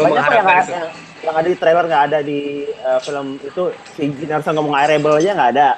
yang, 0.00 0.08
mengharapkan 0.16 0.40
nggak- 0.40 0.64
itu 0.64 0.72
yang, 0.72 0.88
yang 1.20 1.34
ada 1.36 1.48
di 1.52 1.56
trailer 1.60 1.84
nggak 1.84 2.04
ada 2.08 2.18
di 2.24 2.40
eh, 2.64 2.98
film 3.04 3.26
itu 3.44 3.62
si 3.92 4.02
Erso 4.24 4.50
ngomong 4.56 4.72
airable 4.72 5.20
aja 5.20 5.36
nggak 5.36 5.50
ada. 5.52 5.68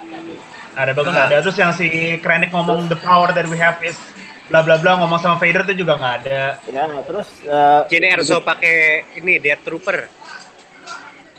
Ada 0.78 0.90
betul 0.94 1.10
nggak 1.10 1.26
ada. 1.34 1.36
Terus 1.42 1.56
yang 1.58 1.72
si 1.74 1.86
Krennic 2.22 2.54
ngomong 2.54 2.86
the 2.86 2.98
power 3.02 3.34
that 3.34 3.50
we 3.50 3.58
have 3.58 3.76
is 3.82 3.98
bla 4.46 4.62
bla 4.62 4.78
bla 4.78 5.02
ngomong 5.02 5.18
sama 5.18 5.36
Vader 5.42 5.66
itu 5.66 5.82
juga 5.82 5.98
nggak 5.98 6.14
ada. 6.22 6.62
Ya, 6.70 6.86
terus 7.02 7.28
eh, 7.42 7.80
Jadi 7.90 8.06
Erso 8.06 8.38
pakai 8.38 9.02
ini 9.18 9.42
Death 9.42 9.66
Trooper 9.66 10.21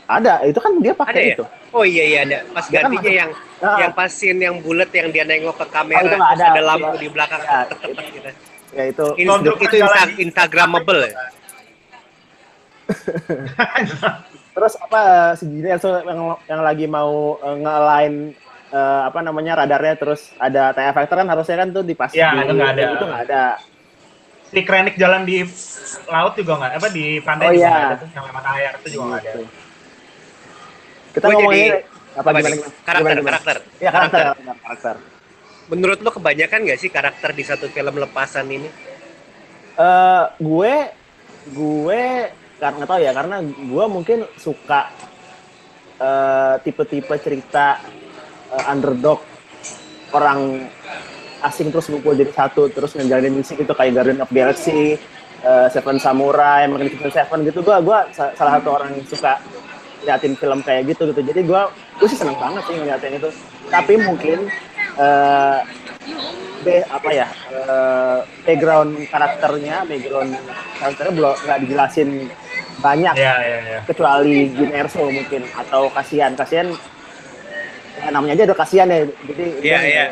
ada, 0.06 0.32
itu 0.42 0.58
kan 0.58 0.72
dia 0.78 0.90
ada 0.90 1.00
pakai 1.00 1.16
ya 1.16 1.34
itu. 1.34 1.44
oh 1.70 1.82
iya 1.82 2.04
iya 2.04 2.18
ada 2.22 2.38
pas 2.50 2.64
Dia 2.64 2.78
kan 2.78 2.82
gantinya 2.86 3.02
masuk- 3.02 3.16
yang 3.16 3.30
Ah. 3.58 3.78
yang 3.80 3.92
pasin 3.92 4.36
yang 4.36 4.54
bulat 4.58 4.90
yang 4.90 5.08
dia 5.08 5.24
nengok 5.24 5.56
ke 5.56 5.66
kamera 5.66 5.96
Oh, 5.96 6.04
itu 6.04 6.16
ada. 6.16 6.44
ada 6.50 6.60
lampu 6.62 6.90
Iya. 6.90 7.00
di 7.00 7.08
belakang 7.08 7.40
Ya, 7.40 7.48
ketek-ketek 7.64 8.06
gitu. 8.10 8.30
Ya 8.70 8.84
itu 8.86 9.06
In- 9.14 9.30
itu 9.56 9.74
jalan 9.74 9.96
insta- 9.96 10.18
instagramable 10.20 11.00
ya? 11.02 11.12
Terus 14.54 14.74
apa 14.78 15.00
eh, 15.00 15.32
si 15.34 15.44
yang 15.58 15.80
yang 16.44 16.60
lagi 16.60 16.86
mau 16.86 17.12
eh, 17.38 17.56
nge-align 17.56 18.14
eh, 18.70 19.02
apa 19.04 19.18
namanya 19.20 19.52
radarnya 19.56 19.94
terus 19.96 20.30
ada 20.36 20.70
TIE 20.70 20.92
Fighter 20.92 21.16
kan 21.16 21.28
harusnya 21.28 21.56
kan 21.56 21.68
tuh 21.70 21.82
dipas 21.82 22.12
Ya, 22.12 22.30
di- 22.30 22.44
itu 22.44 22.52
nggak 22.52 22.70
ada. 22.70 22.82
Itu 22.92 23.04
nggak 23.04 23.22
ada. 23.24 23.44
si 24.44 24.62
Krennic 24.62 24.94
jalan 24.94 25.24
di 25.24 25.42
laut 26.06 26.36
juga 26.36 26.52
nggak 26.56 26.72
apa 26.76 26.88
di 26.88 27.18
pantai 27.18 27.44
Oh, 27.44 27.52
juga 27.52 27.58
iya. 27.58 27.72
nggak 27.72 27.88
ada 27.88 27.96
tuh 27.96 28.08
yang 28.08 28.24
lewat 28.24 28.44
air 28.52 28.72
itu 28.76 28.88
juga 28.92 29.04
nggak 29.08 29.22
ada. 29.24 29.32
Kita 31.14 31.24
Gua 31.24 31.34
ngomongin 31.38 31.70
jadi- 31.70 31.84
apa 32.12 32.20
apa 32.20 32.30
gimana, 32.32 32.48
gimana? 32.52 32.70
Karakter, 32.80 32.94
Gimana, 33.00 33.14
gimana? 33.16 33.32
karakter. 33.32 33.56
Ya 33.78 33.90
karakter, 33.90 34.24
Karakter. 34.60 34.96
Menurut 35.64 35.98
lo 35.98 36.10
kebanyakan 36.10 36.58
nggak 36.60 36.78
sih 36.78 36.90
karakter 36.90 37.30
di 37.32 37.42
satu 37.42 37.66
film 37.68 37.94
lepasan 37.96 38.46
ini? 38.48 38.68
Eh, 39.74 40.24
gue 40.38 40.74
gue 41.46 42.02
karena 42.56 42.74
nggak 42.76 42.88
tahu 42.88 43.00
ya 43.00 43.12
karena 43.12 43.36
gue 43.42 43.84
mungkin 43.88 44.18
suka 44.36 44.90
eh, 45.96 46.54
tipe-tipe 46.60 47.14
cerita 47.16 47.78
eh, 48.50 48.64
underdog 48.66 49.22
orang 50.10 50.66
asing 51.40 51.68
terus 51.68 51.86
ngumpul 51.86 52.14
jadi 52.14 52.30
satu 52.30 52.66
terus 52.68 52.94
ngejalanin 52.94 53.34
misi 53.34 53.52
gitu 53.52 53.70
kayak 53.70 53.92
Guardian 53.92 54.20
of 54.20 54.30
Galaxy, 54.30 54.96
eh, 55.40 55.66
Seven 55.68 55.98
Samurai, 55.98 56.64
Magnificent 56.66 57.12
Seven 57.12 57.42
gitu. 57.42 57.60
Gue 57.60 57.76
gua 57.80 58.06
sa- 58.10 58.32
salah 58.32 58.58
satu 58.58 58.70
orang 58.72 58.90
yang 58.92 59.04
suka 59.04 59.38
liatin 60.04 60.34
film 60.34 60.60
kayak 60.60 60.86
gitu 60.86 61.08
gitu. 61.08 61.20
Jadi 61.24 61.40
gue 61.42 61.60
gue 61.96 62.06
sih 62.06 62.16
seneng 62.16 62.36
banget 62.36 62.62
sih 62.64 62.74
ngeliatin 62.74 63.12
itu. 63.14 63.28
Tapi 63.66 63.96
mungkin 63.96 64.38
eh, 64.94 65.58
be- 66.60 66.86
apa 66.86 67.10
ya 67.10 67.26
eh, 67.50 68.18
background 68.42 69.04
karakternya 69.06 69.82
background 69.82 70.32
karakternya 70.76 71.12
belum 71.12 71.34
nggak 71.38 71.58
dijelasin 71.60 72.08
banyak 72.76 73.14
Iya 73.14 73.34
iya 73.40 73.58
iya. 73.62 73.80
kecuali 73.82 74.50
Jin 74.50 74.70
Erso 74.70 75.06
mungkin 75.06 75.46
atau 75.48 75.88
kasihan 75.88 76.34
kasihan 76.34 76.68
ya, 77.96 78.08
namanya 78.10 78.34
aja 78.34 78.44
udah 78.44 78.58
kasihan 78.58 78.86
ya 78.86 78.98
jadi 79.24 79.44
Iya 79.56 79.78
dia- 79.78 79.82
iya. 79.82 80.06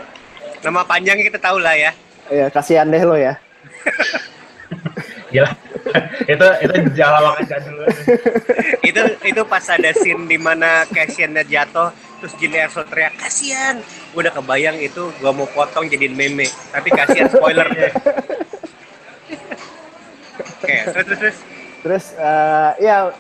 Nama 0.63 0.81
panjangnya 0.83 1.27
kita 1.27 1.41
tahu 1.43 1.59
lah 1.59 1.75
ya. 1.75 1.91
ya 2.31 2.47
kasihan 2.49 2.87
deh 2.87 3.03
lo 3.03 3.19
ya 3.19 3.35
Gila. 5.33 5.51
itu 6.33 6.47
itu 6.63 6.75
jalawak 6.95 7.43
jadul. 7.49 7.83
itu 8.85 9.03
itu 9.25 9.43
pas 9.49 9.65
ada 9.73 9.91
scene 9.97 10.29
di 10.29 10.39
mana 10.39 10.85
Cassian-nya 10.93 11.43
jatuh 11.49 11.91
terus 12.23 12.39
Jin 12.39 12.55
Erso 12.55 12.85
teriak 12.87 13.19
kasihan. 13.19 13.83
Udah 14.15 14.31
kebayang 14.31 14.79
itu 14.79 15.11
gua 15.19 15.35
mau 15.35 15.49
potong 15.51 15.91
jadiin 15.91 16.15
meme. 16.15 16.47
Tapi 16.71 16.89
kasihan 16.95 17.27
spoiler. 17.33 17.67
Oke, 20.63 20.77
terus 20.95 21.05
terus, 21.09 21.19
terus. 21.19 21.39
terus 21.83 22.05
eh, 22.15 22.71
ya 22.87 23.11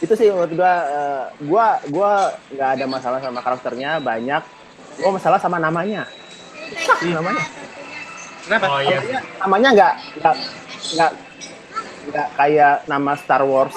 itu 0.00 0.12
sih 0.16 0.26
menurut 0.32 0.52
gua 0.56 0.74
eh, 0.88 1.24
gua 1.46 1.66
gua 1.92 2.12
nggak 2.50 2.70
ada 2.80 2.84
masalah 2.90 3.18
sama 3.22 3.38
karakternya 3.44 4.02
banyak 4.02 4.42
gua 4.98 5.10
masalah 5.14 5.38
sama 5.38 5.62
namanya 5.62 6.08
namanya 7.04 7.44
Kenapa? 8.40 8.66
Oh 8.66 8.80
iya. 8.82 8.98
namanya 8.98 9.20
namanya 9.44 9.68
nggak 9.76 9.94
nggak 10.18 10.34
nggak 10.96 11.12
nggak 12.02 12.28
kayak 12.34 12.74
nama 12.84 13.12
Star 13.14 13.42
Wars 13.42 13.76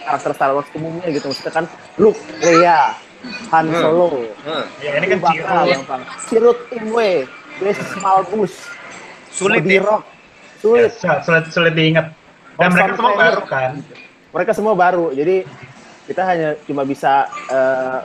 karakter 0.00 0.32
Star 0.34 0.50
Wars 0.52 0.68
umumnya 0.72 1.08
gitu 1.08 1.28
maksudnya 1.28 1.54
kan 1.54 1.64
Luke, 1.96 2.18
Leia, 2.40 2.92
Han 3.50 3.66
Hmm. 3.66 3.80
Solo, 3.80 4.08
Hmm, 4.44 4.64
Ya 4.78 4.90
ini 4.98 5.06
kan 5.16 5.18
gampang. 5.64 6.02
Sirut 6.28 6.58
Imwe, 6.70 7.24
Grace 7.56 7.80
Malbus, 7.96 8.52
sulit 9.30 9.64
ya. 9.64 9.80
Rock, 9.80 10.04
Ya, 10.04 10.60
sulit. 10.60 10.90
sulit 10.98 11.44
sulit 11.48 11.72
diingat. 11.72 12.12
Dan 12.54 12.68
Orson 12.68 12.76
mereka 12.76 12.92
semua 12.94 13.12
baru 13.16 13.40
kan. 13.48 13.70
Mereka 14.28 14.52
semua 14.52 14.74
baru, 14.74 15.06
jadi 15.10 15.36
kita 16.04 16.22
hanya 16.22 16.48
cuma 16.68 16.84
bisa 16.84 17.24
eh, 17.48 17.98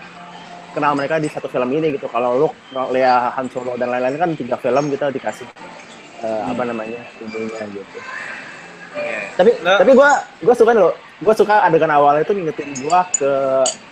kenal 0.71 0.95
mereka 0.95 1.19
di 1.19 1.27
satu 1.27 1.45
film 1.45 1.67
ini 1.69 1.91
gitu. 1.91 2.07
Kalau 2.07 2.39
Luke, 2.39 2.55
Leia, 2.87 3.33
Han 3.35 3.51
Solo 3.51 3.75
dan 3.75 3.91
lain-lain 3.91 4.15
kan 4.15 4.31
tiga 4.33 4.55
film 4.55 4.87
kita 4.87 5.11
dikasih 5.11 5.47
eh, 6.21 6.41
apa 6.47 6.63
namanya 6.63 7.03
ininya 7.19 7.65
gitu. 7.67 7.99
Iya. 8.91 9.19
tapi 9.35 9.51
Nah. 9.59 9.77
tapi 9.77 9.91
gue 9.93 10.09
gue 10.41 10.55
suka 10.55 10.71
loh 10.73 10.91
gue 11.19 11.33
suka 11.33 11.55
adegan 11.61 11.89
awalnya 11.89 12.23
itu 12.23 12.33
ngingetin 12.33 12.69
gue 12.75 12.99
ke 13.15 13.31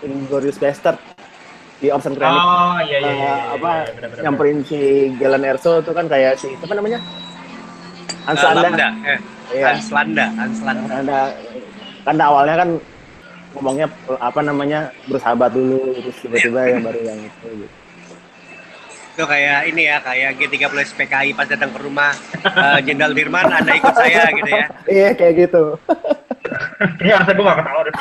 Inglourious 0.02 0.56
Bastard 0.56 0.98
di 1.78 1.88
Orson 1.88 2.12
Krennic 2.12 2.34
Oh 2.36 2.78
iya 2.80 2.98
iya 2.98 2.98
iya. 2.98 3.06
eh, 3.06 3.16
iya, 3.16 3.34
apa 3.54 3.70
iya, 3.86 4.22
nyamperin 4.22 4.58
si 4.62 4.78
Galen 5.14 5.44
Erso 5.44 5.78
itu 5.78 5.90
kan 5.90 6.06
kayak 6.06 6.34
si 6.34 6.50
apa 6.52 6.72
namanya 6.72 6.98
Hans 8.24 8.38
Eh, 8.38 8.44
Landa 8.44 8.60
Landa, 8.66 8.88
eh, 9.06 9.18
Iya. 9.50 9.64
Hans 9.70 9.88
Landa, 9.88 10.26
Hans 10.34 10.58
Landa. 10.60 10.92
ada 10.96 11.20
karena 12.02 12.22
awalnya 12.24 12.56
kan 12.56 12.68
ngomongnya 13.50 13.86
apa 14.18 14.40
namanya 14.42 14.80
bersahabat 15.06 15.50
dulu 15.50 15.78
terus 15.96 16.16
tiba-tiba 16.20 16.60
yang 16.66 16.82
baru 16.82 17.00
yang 17.02 17.20
itu 17.20 17.48
gitu. 17.56 17.76
Itu 19.18 19.26
kayak 19.26 19.66
ini 19.74 19.90
ya, 19.90 19.98
kayak 19.98 20.38
G30 20.38 20.78
SPKI 20.94 21.34
pas 21.34 21.50
datang 21.50 21.74
ke 21.74 21.82
rumah 21.82 22.14
eh, 22.38 22.78
Jenderal 22.86 23.10
Dirman, 23.18 23.50
Anda 23.50 23.74
ikut 23.74 23.90
saya 23.90 24.30
gitu 24.30 24.46
ya. 24.46 24.66
iya 24.86 25.08
kayak 25.10 25.34
gitu 25.42 25.74
Iya, 27.02 27.18
harusnya 27.18 27.34
gue 27.34 27.44
gak 27.50 27.58
ketawa 27.58 27.80
deh. 27.82 27.94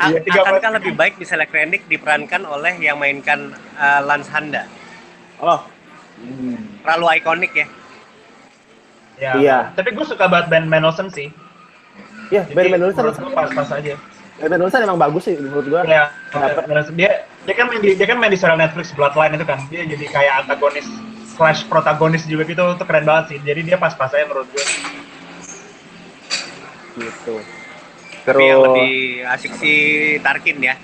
Iya, 0.00 0.18
30 0.32 0.48
akankah 0.48 0.72
lebih 0.80 0.92
baik 0.96 1.14
misalnya 1.20 1.44
Krennic 1.52 1.84
diperankan 1.92 2.48
oleh 2.48 2.72
yang 2.80 2.96
mainkan 2.96 3.52
eh, 3.76 4.00
Lance 4.00 4.32
Handa? 4.32 4.64
oh 5.44 5.60
Terlalu 6.80 7.20
ikonik 7.20 7.52
ya. 7.52 7.66
Ya, 9.20 9.32
Iya. 9.36 9.58
Tapi 9.76 9.92
gue 9.92 10.06
suka 10.08 10.24
banget 10.24 10.56
Ben 10.56 10.64
Mendelsohn 10.72 11.12
sih. 11.12 11.28
iya 12.32 12.48
Ben 12.48 12.72
Mendelsohn 12.72 13.12
menurut 13.12 13.20
gue 13.20 13.32
pas-pas 13.36 13.68
aja. 13.76 13.92
Ben 14.36 14.52
Mendelsohn 14.52 14.84
emang 14.84 15.00
bagus 15.00 15.24
sih 15.24 15.36
menurut 15.36 15.64
gua 15.66 15.80
Ya, 15.82 16.12
Kenapa? 16.28 16.68
dia 16.92 17.24
dia 17.46 17.54
kan 17.54 17.66
main 17.70 17.80
di 17.80 17.96
dia 17.96 18.04
kan 18.04 18.18
main 18.20 18.28
di 18.28 18.36
serial 18.36 18.60
Netflix 18.60 18.92
Bloodline 18.92 19.32
itu 19.32 19.46
kan. 19.48 19.64
Dia 19.72 19.88
jadi 19.88 20.04
kayak 20.04 20.32
antagonis 20.44 20.84
slash 21.32 21.64
protagonis 21.64 22.24
juga 22.24 22.44
gitu 22.44 22.60
itu 22.60 22.84
keren 22.84 23.04
banget 23.04 23.24
sih. 23.32 23.38
Jadi 23.40 23.60
dia 23.64 23.76
pas-pas 23.76 24.12
aja 24.12 24.24
menurut 24.24 24.48
gue. 24.50 24.64
gitu 26.96 27.36
Tapi 28.24 28.42
yang 28.42 28.58
Terus- 28.58 28.66
lebih 28.66 28.92
asik 29.30 29.52
si 29.56 29.72
Tarkin 30.18 30.58
ya. 30.58 30.74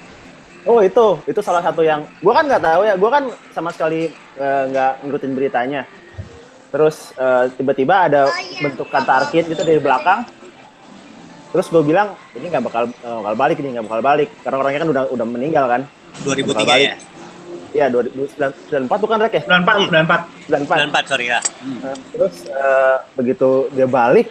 Oh 0.63 0.79
itu, 0.79 1.19
itu 1.27 1.41
salah 1.43 1.59
satu 1.59 1.83
yang 1.83 2.07
gua 2.23 2.39
kan 2.39 2.47
nggak 2.47 2.63
tahu 2.63 2.87
ya, 2.87 2.95
gua 2.95 3.11
kan 3.11 3.25
sama 3.51 3.75
sekali 3.75 4.07
eh, 4.39 4.63
nggak 4.71 5.03
ngikutin 5.03 5.33
beritanya. 5.35 5.83
Terus 6.71 7.11
eh, 7.19 7.51
tiba-tiba 7.59 8.07
ada 8.07 8.31
bentukan 8.63 9.03
Tarkin 9.03 9.45
gitu 9.51 9.61
dari 9.61 9.83
belakang. 9.83 10.23
Terus 11.53 11.67
gue 11.69 11.83
bilang 11.85 12.17
ini 12.33 12.49
nggak 12.49 12.65
bakal 12.65 12.89
eh, 12.89 13.17
bakal 13.21 13.35
balik 13.37 13.57
ini 13.61 13.69
nggak 13.77 13.87
bakal 13.87 14.01
balik 14.01 14.29
karena 14.41 14.57
orangnya 14.57 14.81
kan 14.81 14.91
udah 14.91 15.05
udah 15.13 15.27
meninggal 15.29 15.65
kan. 15.69 15.83
2003 16.25 16.65
Balik. 16.65 16.89
ya. 16.89 16.97
Iya 17.73 17.87
2094 17.89 18.89
bukan 19.01 19.17
rek 19.21 19.33
ya? 19.33 19.43
94 19.49 19.89
94. 19.89 20.69
94. 20.69 20.93
94 20.93 21.09
sorry 21.09 21.27
ya. 21.29 21.41
Nah, 21.81 21.97
terus 22.13 22.35
eh, 22.45 22.97
begitu 23.17 23.49
dia 23.73 23.89
balik, 23.89 24.29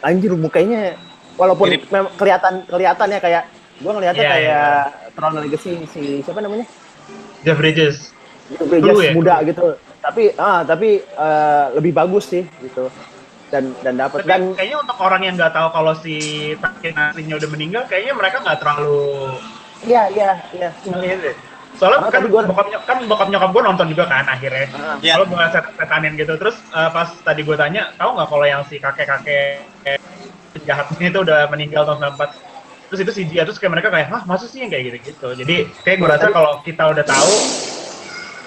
anjir 0.00 0.32
mukanya 0.32 0.96
walaupun 1.36 1.68
Mirip. 1.68 1.84
memang 1.88 2.12
kelihatan 2.16 2.54
kelihatan 2.64 3.06
ya 3.08 3.20
kayak 3.20 3.42
gua 3.78 3.92
ngelihatnya 3.94 4.24
Iya, 4.24 4.32
kayak 4.32 4.78
Tron 5.14 5.34
Legacy 5.36 5.72
si 5.88 6.02
siapa 6.24 6.40
namanya? 6.40 6.66
Jeff 7.44 7.56
Bridges. 7.56 7.96
Itu 8.48 8.64
Bridges 8.64 8.88
Dulu 8.88 9.00
ya? 9.04 9.12
muda 9.12 9.34
gitu. 9.44 9.66
Tapi 10.00 10.22
ah 10.36 10.64
tapi 10.64 11.00
eh, 11.00 11.64
lebih 11.76 11.92
bagus 11.92 12.24
sih 12.26 12.44
gitu. 12.60 12.88
Dan 13.48 13.72
dan 13.80 13.94
dapat 13.96 14.22
Tapi 14.22 14.28
dan 14.28 14.42
kayaknya 14.52 14.78
untuk 14.84 14.96
orang 15.00 15.22
yang 15.24 15.34
nggak 15.40 15.52
tahu 15.56 15.68
kalau 15.72 15.92
si 15.96 16.16
Tarkin 16.60 16.92
aslinya 16.92 17.34
udah 17.40 17.48
meninggal, 17.48 17.82
kayaknya 17.88 18.12
mereka 18.12 18.44
nggak 18.44 18.58
terlalu 18.60 19.40
iya 19.86 20.02
iya 20.12 20.30
iya. 20.52 20.68
Soalnya 21.78 22.10
Karena 22.10 22.10
kan 22.10 22.22
gua- 22.26 22.44
bokap 22.44 22.66
nyok- 22.68 22.86
kan 22.90 22.98
bokap 23.06 23.28
nyokap 23.30 23.50
gue 23.54 23.62
nonton 23.62 23.86
juga 23.94 24.04
kan 24.10 24.26
akhirnya. 24.26 24.66
Ah, 24.74 24.98
Iya. 24.98 25.14
Kalau 25.14 25.26
bukan 25.30 25.48
set 25.54 25.64
setanin 25.78 26.12
gitu. 26.18 26.34
Terus 26.34 26.56
eh, 26.66 26.90
pas 26.90 27.08
tadi 27.22 27.40
gue 27.46 27.54
tanya, 27.54 27.94
tahu 27.94 28.10
nggak 28.18 28.28
kalau 28.28 28.44
yang 28.44 28.62
si 28.66 28.82
kakek-kakek 28.82 29.70
jahatnya 30.66 31.06
itu 31.08 31.18
udah 31.22 31.46
meninggal 31.48 31.86
tahun 31.86 32.18
94? 32.18 32.34
Terus 32.90 33.00
itu 33.00 33.12
CGI 33.14 33.44
terus 33.46 33.60
kayak 33.62 33.72
mereka 33.78 33.88
kayak, 33.94 34.08
hah 34.10 34.22
masa 34.26 34.50
sih 34.50 34.58
yang 34.58 34.72
kayak 34.74 34.90
gitu-gitu. 34.90 35.28
Jadi 35.38 35.54
kayak 35.86 35.96
gue 36.02 36.08
rasa 36.10 36.26
kalau 36.28 36.58
kita 36.60 36.82
udah 36.82 37.04
tahu, 37.06 37.34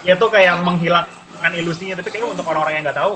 ya 0.04 0.14
tuh 0.18 0.28
kayak 0.28 0.60
menghilangkan 0.60 1.52
ilusinya. 1.56 1.96
Tapi 1.96 2.10
kayaknya 2.12 2.36
untuk 2.36 2.46
orang-orang 2.46 2.74
yang 2.76 2.86
nggak 2.90 3.00
tahu, 3.00 3.14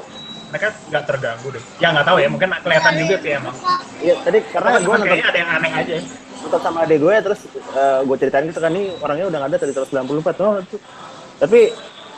mereka 0.51 0.67
nggak 0.91 1.03
terganggu 1.08 1.47
deh. 1.53 1.63
Ya 1.81 1.88
nggak 1.93 2.05
tahu 2.05 2.17
ya, 2.21 2.27
mungkin 2.29 2.49
kelihatan 2.62 2.93
juga 3.01 3.15
sih 3.21 3.31
emang. 3.36 3.55
Iya 4.01 4.13
tadi 4.21 4.39
karena 4.51 4.69
gue 4.79 4.95
nonton 4.95 5.19
ada 5.19 5.39
yang 5.39 5.51
aneh 5.62 5.71
aja. 5.73 5.95
nonton 6.45 6.62
sama 6.62 6.86
adek 6.86 7.01
gue 7.01 7.15
terus 7.25 7.41
gue 8.05 8.17
ceritain 8.21 8.45
gitu 8.45 8.62
kan 8.62 8.69
nih 8.69 8.93
orangnya 9.01 9.25
udah 9.34 9.38
nggak 9.41 9.49
ada 9.49 9.58
dari 9.65 9.73
tahun 9.73 10.05
94 10.05 10.45
oh, 10.45 10.53
itu. 10.62 10.77
tapi 11.41 11.60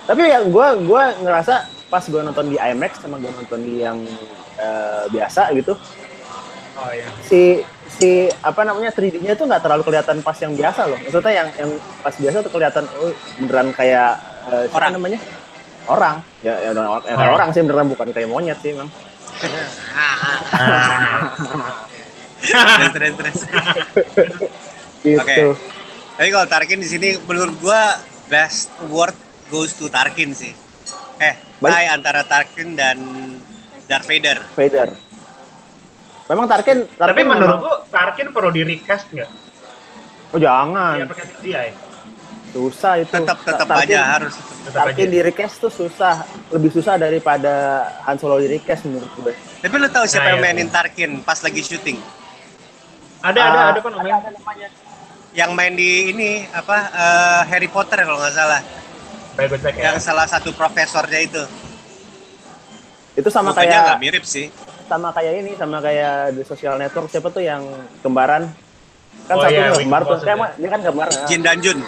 tapi 0.04 0.22
yang 0.28 0.52
gue 0.52 0.68
gue 0.84 1.04
ngerasa 1.24 1.56
pas 1.88 2.04
gue 2.04 2.22
nonton 2.24 2.52
di 2.52 2.60
IMAX 2.60 3.00
sama 3.00 3.16
gue 3.24 3.32
nonton 3.32 3.60
di 3.64 3.80
yang 3.80 4.00
eh, 4.60 5.04
biasa 5.12 5.56
gitu 5.56 5.80
Oh 6.78 6.94
iya. 6.94 7.10
si 7.26 7.66
si 7.90 8.30
apa 8.46 8.62
namanya 8.62 8.94
3D-nya 8.94 9.34
tuh 9.34 9.50
nggak 9.50 9.66
terlalu 9.66 9.82
kelihatan 9.82 10.22
pas 10.22 10.38
yang 10.38 10.54
biasa 10.54 10.86
loh 10.86 11.00
maksudnya 11.02 11.34
yang 11.34 11.50
yang 11.58 11.72
pas 12.06 12.14
biasa 12.14 12.38
tuh 12.46 12.52
kelihatan 12.54 12.86
oh 13.02 13.10
beneran 13.42 13.74
kayak 13.74 14.14
eh, 14.54 14.70
siapa 14.70 14.78
Orang. 14.78 15.02
namanya 15.02 15.20
orang 15.88 16.16
ya, 16.40 16.54
ya 16.58 16.70
orang, 16.72 16.86
ya, 17.02 17.14
Orang. 17.14 17.34
orang 17.34 17.50
sih 17.50 17.62
beneran 17.62 17.88
bukan 17.88 18.08
kayak 18.12 18.28
monyet 18.28 18.60
sih 18.60 18.72
emang 18.72 18.90
Terus 22.38 22.92
terus 22.92 23.14
terus. 23.14 23.40
gitu 25.02 25.18
Oke. 25.18 25.36
Tapi 26.14 26.30
kalau 26.30 26.48
Tarkin 26.48 26.80
di 26.80 26.88
sini 26.88 27.10
menurut 27.20 27.58
gua 27.58 27.98
best 28.28 28.70
award 28.82 29.14
goes 29.48 29.74
to 29.74 29.88
Tarkin 29.88 30.34
sih. 30.34 30.54
Eh, 31.18 31.34
Baik. 31.58 31.72
tie 31.72 31.88
antara 31.88 32.22
Tarkin 32.24 32.74
dan 32.74 32.98
Darth 33.86 34.06
Vader. 34.06 34.38
Vader 34.54 34.90
memang 36.28 36.44
Tarkin, 36.46 36.84
Tapi 36.84 36.98
Tarkin 37.00 37.24
menurut 37.26 37.56
memang- 37.56 37.64
lu 37.64 37.88
Tarkin 37.88 38.28
perlu 38.30 38.50
di 38.52 38.62
recast 38.66 39.08
nggak? 39.08 39.30
oh 40.28 40.38
jangan 40.38 41.00
Iya 41.00 41.06
pakai 41.08 41.24
CGI. 41.32 41.70
Susah 42.50 42.94
itu 42.98 43.12
Tetap 43.12 43.38
tetap 43.40 43.68
Tarkin- 43.68 43.88
aja 43.90 44.00
harus. 44.10 44.34
Tetap 44.34 44.82
aja. 44.82 44.90
Tarkin 44.90 45.08
di 45.08 45.20
request 45.20 45.56
tuh 45.60 45.70
susah, 45.70 46.24
lebih 46.50 46.70
susah 46.70 46.96
daripada 46.96 47.54
Han 48.04 48.16
Solo 48.16 48.38
di 48.38 48.50
request 48.50 48.84
menurut 48.84 49.10
gue. 49.16 49.34
Tapi 49.60 49.76
lu 49.76 49.88
tahu 49.88 50.06
siapa 50.06 50.26
Nah, 50.26 50.32
yang 50.32 50.40
iya. 50.40 50.46
mainin 50.48 50.68
Tarkin 50.68 51.12
pas 51.22 51.38
lagi 51.38 51.62
syuting? 51.62 51.98
Ada 53.20 53.40
ada 53.40 53.58
Ah, 53.58 53.68
ada 53.72 53.80
apa 53.80 53.90
namanya? 53.90 54.18
Yang 55.32 55.52
main 55.54 55.74
di 55.74 55.90
ini 56.10 56.30
apa 56.48 56.78
eh, 56.88 57.42
Harry 57.48 57.68
Potter 57.68 58.00
kalau 58.00 58.18
nggak 58.18 58.34
salah. 58.34 58.62
Baik 59.34 59.54
ya. 59.72 59.92
Yang 59.92 59.98
salah 60.04 60.26
satu 60.26 60.50
profesornya 60.52 61.20
itu. 61.20 61.44
Itu 63.14 63.30
sama 63.30 63.50
Mukanya 63.50 63.66
kayak 63.68 63.86
nggak 63.88 64.02
mirip 64.02 64.24
sih. 64.24 64.50
sama 64.88 65.12
kayak 65.12 65.34
ini, 65.38 65.52
sama 65.54 65.78
kayak 65.78 66.32
di 66.32 66.42
social 66.42 66.80
network 66.80 67.12
siapa 67.12 67.28
tuh 67.28 67.44
yang 67.44 67.60
kembaran? 68.00 68.48
Kan 69.28 69.36
Oh 69.36 69.44
satu 69.44 69.52
iya, 69.52 69.76
kembar 69.76 70.02
tuh, 70.02 70.18
kayak 70.24 70.56
dia 70.56 70.70
kan 70.70 70.80
kembar. 70.80 71.08
ah. 71.08 71.28
Jin 71.28 71.42
dan 71.42 71.60
Jun. 71.60 71.80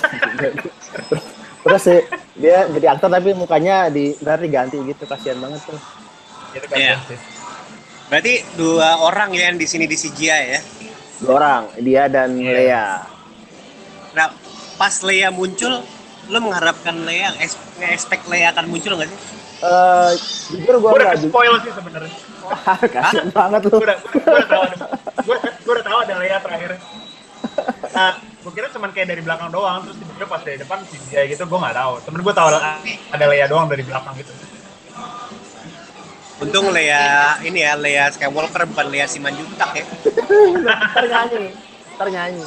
Terus 1.60 1.82
sih, 1.84 2.00
dia 2.40 2.64
jadi 2.72 2.96
aktor 2.96 3.12
tapi 3.12 3.36
mukanya 3.36 3.92
di 3.92 4.16
ntar 4.24 4.40
diganti 4.40 4.80
gitu, 4.80 5.04
kasihan 5.04 5.36
banget 5.38 5.60
tuh. 5.68 5.76
Itu 6.56 6.66
kan 6.66 6.76
Iya. 6.80 6.94
sih. 7.04 7.18
Berarti 8.08 8.34
dua 8.56 8.98
orang 9.04 9.30
ya 9.36 9.52
yang 9.52 9.60
di 9.60 9.68
sini 9.68 9.84
di 9.84 9.94
CGI 9.94 10.44
ya. 10.56 10.60
Dua 11.20 11.32
orang, 11.36 11.62
dia 11.78 12.08
dan 12.08 12.32
Iya. 12.34 12.48
Lea. 12.56 12.86
Nah, 14.16 14.26
pas 14.74 14.94
Leia 15.04 15.28
muncul, 15.28 15.84
lu 16.26 16.38
mengharapkan 16.40 16.96
Leia, 17.04 17.36
expect 17.84 18.24
Leia 18.26 18.56
akan 18.56 18.66
muncul 18.66 18.96
nggak 18.96 19.12
sih? 19.12 19.20
Eh, 19.60 20.10
jujur 20.48 20.80
gue 20.80 20.90
udah 20.96 21.12
spoil 21.20 21.54
sih 21.60 21.72
sebenarnya. 21.76 22.16
Wah, 22.48 22.80
kasihan 22.80 23.28
banget 23.28 23.60
lu. 23.68 23.76
Gue 23.76 23.84
udah 23.84 23.98
gue 24.00 24.24
udah 24.24 24.48
tahu 24.48 24.62
ada 24.64 24.76
gue 25.20 25.36
gue 25.36 25.72
udah 25.76 25.84
tahu 25.84 25.98
ada 26.00 26.14
Leia 26.16 26.38
terakhir. 26.40 26.70
Nah, 27.90 28.14
gue 28.40 28.52
kira 28.56 28.72
cuman 28.72 28.90
kayak 28.96 29.08
dari 29.12 29.20
belakang 29.20 29.52
doang, 29.52 29.84
terus 29.84 29.96
tiba-tiba 30.00 30.26
pas 30.32 30.40
dari 30.40 30.56
depan 30.56 30.78
CGI 30.88 31.24
gitu, 31.36 31.44
gue 31.44 31.58
nggak 31.60 31.76
tahu. 31.76 31.92
Temen 32.08 32.20
gue 32.24 32.34
tahu 32.34 32.46
ada, 32.48 32.80
ada 33.12 33.24
Leia 33.28 33.46
doang 33.46 33.68
dari 33.68 33.84
belakang 33.84 34.16
gitu. 34.16 34.32
Untung 36.40 36.72
Leia 36.72 37.36
ini 37.44 37.60
ya, 37.60 37.76
Leia 37.76 38.08
Skywalker 38.08 38.64
bukan 38.72 38.86
Leia 38.88 39.04
Simanjuntak 39.04 39.76
ya. 39.76 39.84
Ternyanyi, 40.96 41.52
ternyanyi. 42.00 42.42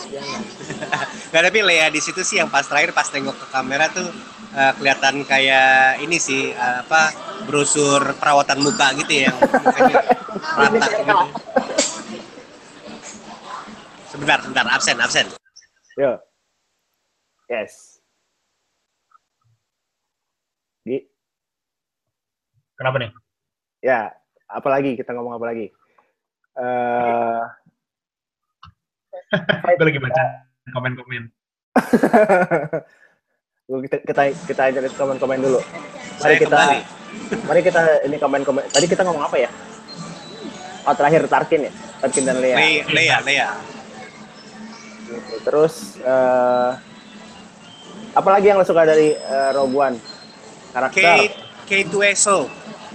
Nggak, 1.29 1.43
tapi 1.45 1.59
Leia 1.61 1.87
di 1.93 2.01
situ 2.01 2.25
sih 2.25 2.41
yang 2.41 2.49
pas 2.49 2.65
terakhir 2.65 2.89
pas 2.89 3.05
tengok 3.05 3.37
ke 3.37 3.45
kamera 3.53 3.85
tuh 3.93 4.09
eh, 4.57 4.73
kelihatan 4.81 5.21
kayak 5.29 6.01
ini 6.01 6.17
sih 6.17 6.49
eh, 6.49 6.77
apa 6.81 7.13
brosur 7.45 8.17
perawatan 8.17 8.65
muka 8.65 8.97
gitu 8.97 9.29
ya 9.29 9.33
rata 10.57 10.87
gitu. 10.89 11.25
Sebentar, 14.09 14.37
sebentar, 14.45 14.65
absen, 14.69 14.97
absen. 15.01 15.42
Yo. 15.93 16.17
Yes. 17.45 18.01
Gi, 20.83 20.99
Kenapa 22.73 22.97
nih? 22.99 23.11
ya, 23.79 24.11
apalagi 24.49 24.97
kita 24.97 25.13
ngomong 25.13 25.37
apa 25.37 25.45
lagi? 25.47 25.67
Eh, 26.53 27.43
Gue 29.73 29.85
lagi 29.87 29.99
baca 29.99 30.23
komen-komen. 30.71 31.23
Gua 33.69 33.79
kita 33.79 33.95
kita 34.03 34.21
kita 34.45 34.61
aja 34.67 34.79
komen-komen 34.91 35.39
dulu. 35.39 35.59
Mari 35.59 36.19
Saya 36.19 36.35
kita 36.35 36.57
kembali. 36.57 36.79
mari 37.47 37.61
kita 37.63 37.81
ini 38.03 38.17
komen-komen. 38.19 38.63
Tadi 38.67 38.85
kita 38.85 39.01
ngomong 39.03 39.23
apa 39.23 39.37
ya? 39.39 39.49
Oh, 40.83 40.91
terakhir 40.93 41.23
Tarkin 41.25 41.69
ya. 41.69 41.71
Tarkin 42.03 42.23
dan 42.27 42.37
Lea. 42.43 42.55
Le- 42.59 42.83
Leia, 42.91 43.17
Leia. 43.23 43.47
Gitu. 45.13 45.33
Terus 45.45 45.73
eh 46.01 46.71
apalagi 48.13 48.49
yang 48.49 48.57
lo 48.61 48.65
suka 48.65 48.85
dari 48.85 49.13
eh, 49.13 49.49
Rogue 49.53 49.77
One? 49.77 49.97
Karakter. 50.73 51.29
K 51.65 51.85
K2SO. 51.85 52.49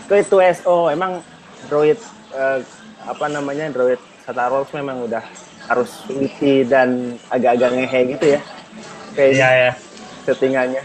K2SO 0.09 0.91
emang 0.91 1.23
droid 1.69 1.99
eh, 2.35 2.59
apa 3.07 3.27
namanya 3.31 3.71
droid 3.71 4.01
Star 4.23 4.53
Wars 4.53 4.69
memang 4.77 5.09
udah 5.09 5.25
harus 5.69 5.91
witty 6.09 6.65
dan 6.65 7.17
agak-agak 7.29 7.71
ngehe 7.77 8.01
gitu 8.17 8.27
ya. 8.37 8.41
Kayak 9.13 9.31
Iya 9.35 9.49
ya. 9.51 9.73
settingannya. 10.25 10.83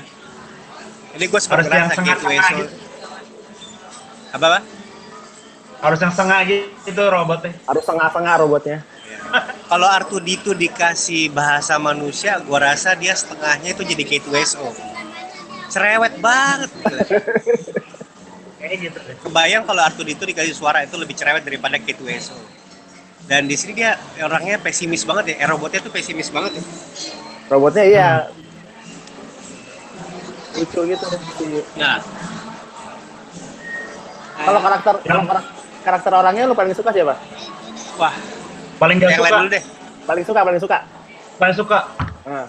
Ini 1.13 1.25
gue 1.29 1.39
yang 1.39 1.49
ngerasa 1.51 1.69
sengah-sengah 1.69 2.15
K2SO. 2.17 2.55
gitu. 2.57 2.75
Apa, 4.33 4.45
Pak? 4.49 4.61
Harus 5.83 5.99
yang 6.01 6.13
setengah 6.15 6.39
gitu 6.87 7.03
robotnya. 7.05 7.51
Harus 7.69 7.83
tengah-tengah 7.85 8.33
robotnya. 8.41 8.77
Kalau 9.63 9.87
R2D2 9.89 10.53
dikasih 10.53 11.33
bahasa 11.33 11.79
manusia, 11.81 12.37
gua 12.45 12.71
rasa 12.71 12.93
dia 12.93 13.15
setengahnya 13.17 13.73
itu 13.73 13.81
jadi 13.81 14.03
K2SO. 14.05 14.69
Cerewet 15.71 16.13
banget. 16.21 16.69
gitu. 16.69 16.97
Gitu. 18.63 18.99
Kebayang 19.27 19.65
kalau 19.65 19.81
R2D2 19.83 20.23
dikasih 20.29 20.53
suara 20.53 20.85
itu 20.85 20.93
lebih 20.95 21.17
cerewet 21.17 21.41
daripada 21.41 21.75
K2SO. 21.75 22.37
Dan 23.25 23.47
di 23.47 23.55
sini 23.55 23.81
dia 23.81 23.95
orangnya 24.19 24.59
pesimis 24.59 25.03
banget 25.03 25.33
ya. 25.33 25.35
Eh, 25.41 25.47
robotnya 25.47 25.79
tuh 25.79 25.89
pesimis 25.89 26.29
banget 26.29 26.59
ya. 26.59 26.63
Robotnya 27.49 27.83
iya 27.83 28.09
lucu 30.53 30.79
gitu 30.85 31.05
Nah, 31.81 31.97
Kalau 34.33 34.59
karakter 34.61 34.95
kalau 35.01 35.23
karak- 35.25 35.49
karakter 35.81 36.11
orangnya 36.13 36.43
lu 36.45 36.53
paling 36.53 36.73
suka 36.73 36.89
siapa? 36.93 37.15
wah, 37.97 38.13
Paling 38.83 38.97
gak 38.99 39.09
yang 39.09 39.23
lain 39.23 39.31
suka. 39.31 39.39
dulu 39.39 39.49
deh. 39.55 39.63
Paling 40.03 40.25
suka 40.27 40.39
paling 40.43 40.61
suka. 40.61 40.77
Paling 41.39 41.55
suka. 41.55 41.79
Nah, 42.27 42.47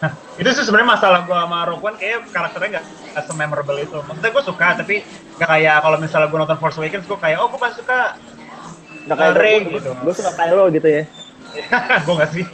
Nah, 0.00 0.16
itu 0.40 0.48
sih 0.56 0.64
sebenarnya 0.64 0.96
masalah 0.96 1.20
gua 1.28 1.44
sama 1.44 1.68
Rogue 1.68 1.84
One 1.84 1.96
kayak 2.00 2.32
karakternya 2.32 2.80
nggak 2.80 2.84
nggak 3.12 3.24
se-memorable 3.28 3.78
itu. 3.84 3.98
Maksudnya 4.00 4.30
gua 4.32 4.44
suka 4.48 4.66
tapi 4.80 5.04
nggak 5.36 5.48
kayak 5.52 5.76
kalau 5.84 5.96
misalnya 6.00 6.28
gua 6.32 6.38
nonton 6.40 6.56
Force 6.56 6.80
Awakens 6.80 7.04
gua 7.04 7.18
kayak 7.20 7.36
oh 7.36 7.52
gua 7.52 7.60
paling 7.60 7.76
suka 7.76 7.98
nggak 9.00 9.16
kayak 9.16 9.32
gue, 9.36 9.80
gitu. 9.80 9.90
gue 9.96 10.14
suka 10.16 10.30
Kylo 10.36 10.64
gitu 10.72 10.88
ya. 10.88 11.02
gua 12.08 12.14
nggak 12.16 12.30
sih. 12.32 12.44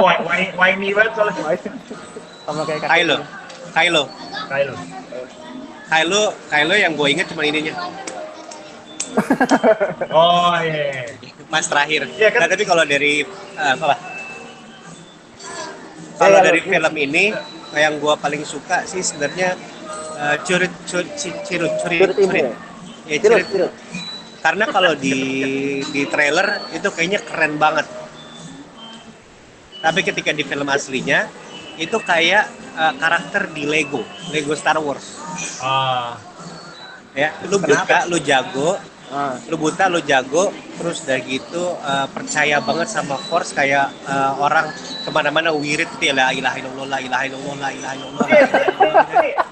Whiny, 0.00 0.46
whiny 0.60 0.88
banget 0.92 1.12
soalnya. 1.16 1.56
Sama 2.44 2.62
kayak. 2.68 2.84
Kylo. 2.84 3.16
Kylo. 3.72 4.02
Kylo. 4.52 4.74
Kylo, 5.84 6.22
Kylo 6.52 6.74
yang 6.76 6.92
gue 6.96 7.08
inget 7.08 7.26
cuma 7.32 7.44
ininya. 7.48 7.72
Oh 10.14 10.54
iya. 10.62 11.10
Pas 11.50 11.66
terakhir. 11.66 12.06
Iya 12.14 12.28
kan? 12.34 12.40
Nah, 12.44 12.48
tapi 12.50 12.64
kalau 12.66 12.84
dari 12.86 13.22
eh, 13.58 13.74
apa? 13.74 13.94
Iya, 13.94 13.96
Kalau 16.18 16.38
iya, 16.38 16.46
dari 16.46 16.60
iya. 16.62 16.70
film 16.70 16.94
ini 16.94 17.24
yang 17.74 17.98
gue 17.98 18.14
paling 18.18 18.42
suka 18.46 18.86
sih 18.86 19.02
sebenarnya 19.02 19.58
eh, 20.18 20.36
curit 20.46 20.72
curit 20.86 21.10
curit 21.46 21.72
curit. 21.82 22.10
Ya, 23.04 23.18
Tirut, 23.20 23.44
curit. 23.50 23.72
Karena 24.44 24.64
kalau 24.70 24.92
di 24.94 25.16
di 25.90 26.02
trailer 26.06 26.62
itu 26.70 26.88
kayaknya 26.94 27.20
keren 27.26 27.58
banget. 27.58 27.86
Tapi 29.84 30.00
ketika 30.00 30.30
di 30.32 30.46
film 30.46 30.70
aslinya 30.70 31.28
itu 31.76 31.98
kayak 31.98 32.46
eh, 32.78 32.92
karakter 33.02 33.50
di 33.50 33.66
Lego, 33.66 34.06
Lego 34.30 34.54
Star 34.54 34.78
Wars. 34.78 35.18
Ah. 35.58 36.14
Ya, 37.14 37.30
lu 37.46 37.62
buta, 37.62 38.10
lu 38.10 38.18
jago, 38.18 38.74
Ah, 39.14 39.38
lu 39.46 39.54
buta, 39.54 39.86
lu 39.86 40.02
jago, 40.02 40.50
terus 40.74 41.06
dari 41.06 41.38
gitu 41.38 41.78
eh, 41.78 42.06
percaya 42.10 42.58
banget 42.58 42.90
sama 42.90 43.14
Force 43.14 43.54
kayak 43.54 43.94
eh, 44.10 44.32
orang 44.42 44.66
ke 44.74 45.10
mana-mana 45.14 45.54
wirid 45.54 45.86
gitu 45.94 46.10
ya 46.10 46.18
la 46.18 46.34
ilaha 46.34 46.58
illallah, 46.58 46.86
la 46.90 46.98
ilaha 46.98 47.22
illallah, 47.30 47.56
la 47.62 47.70
ilaha 47.70 47.94
illallah. 47.94 48.26
Dia 48.26 48.42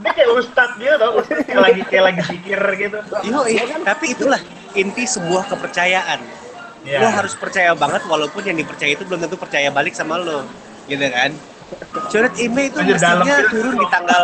dia 0.03 0.13
kayak 0.19 0.31
ustadz 0.35 0.83
gitu 0.83 0.95
tau, 0.99 1.23
kayak 1.23 1.63
lagi 1.63 1.83
kayak 1.87 2.05
lagi 2.11 2.23
pikir 2.27 2.61
gitu. 2.75 2.99
Iya, 3.23 3.63
tapi 3.87 4.05
itulah 4.19 4.41
inti 4.75 5.07
sebuah 5.07 5.47
kepercayaan. 5.47 6.19
Iya. 6.83 6.99
Lo 6.99 7.09
harus 7.15 7.39
percaya 7.39 7.71
banget 7.79 8.03
walaupun 8.11 8.43
yang 8.43 8.59
dipercaya 8.59 8.99
itu 8.99 9.07
belum 9.07 9.23
tentu 9.23 9.39
percaya 9.39 9.71
balik 9.71 9.95
sama 9.95 10.19
lo, 10.19 10.43
gitu 10.91 11.07
kan? 11.07 11.31
Coret 12.11 12.35
email 12.43 12.67
itu 12.67 12.83
mestinya 12.83 13.37
turun 13.47 13.79
di 13.79 13.87
tanggal 13.87 14.23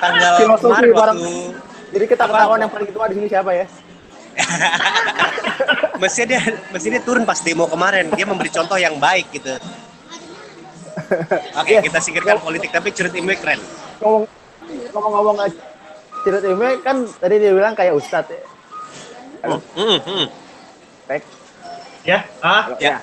tanggal 0.00 0.32
kemarin 0.58 0.90
waktu 0.96 1.32
Jadi 1.92 2.04
kita 2.08 2.24
ketahuan 2.24 2.58
yang 2.64 2.72
paling 2.72 2.90
tua 2.90 3.04
di 3.12 3.14
sini 3.20 3.28
siapa 3.28 3.52
ya? 3.52 3.68
mestinya 6.02 6.26
dia 6.36 6.40
mestinya 6.72 6.96
dia 6.98 7.04
turun 7.04 7.24
pas 7.28 7.38
demo 7.44 7.68
kemarin 7.68 8.08
dia 8.14 8.24
memberi 8.24 8.50
contoh 8.50 8.78
yang 8.80 8.96
baik 8.96 9.28
gitu. 9.34 9.56
Oke, 11.58 11.74
Iya. 11.74 11.80
kita 11.82 11.98
singkirkan 11.98 12.38
politik 12.38 12.70
tapi 12.70 12.94
Coret 12.94 13.14
email 13.18 13.38
keren. 13.38 13.58
Ngomong 13.98 14.24
ngomong-ngomong 14.94 15.36
Imre 16.20 16.76
kan 16.84 17.08
tadi 17.18 17.34
dia 17.40 17.52
bilang 17.56 17.72
kayak 17.72 17.96
ustadz 17.96 18.30
ya. 18.30 18.44
Hmm, 19.48 19.98
hmm. 20.04 20.26
Pek. 21.08 21.22
Ya, 22.04 22.28
ah, 22.44 22.76
Ya. 22.76 23.00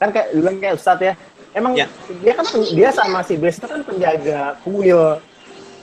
Kan 0.00 0.08
kayak 0.10 0.32
bilang 0.32 0.56
kayak 0.58 0.74
ustadz 0.80 1.04
ya. 1.04 1.14
Emang 1.54 1.76
Ya. 1.76 1.86
dia 2.24 2.32
kan 2.34 2.46
dia 2.72 2.88
sama 2.90 3.20
si 3.22 3.36
kan 3.38 3.80
penjaga 3.84 4.58
kuil 4.64 5.20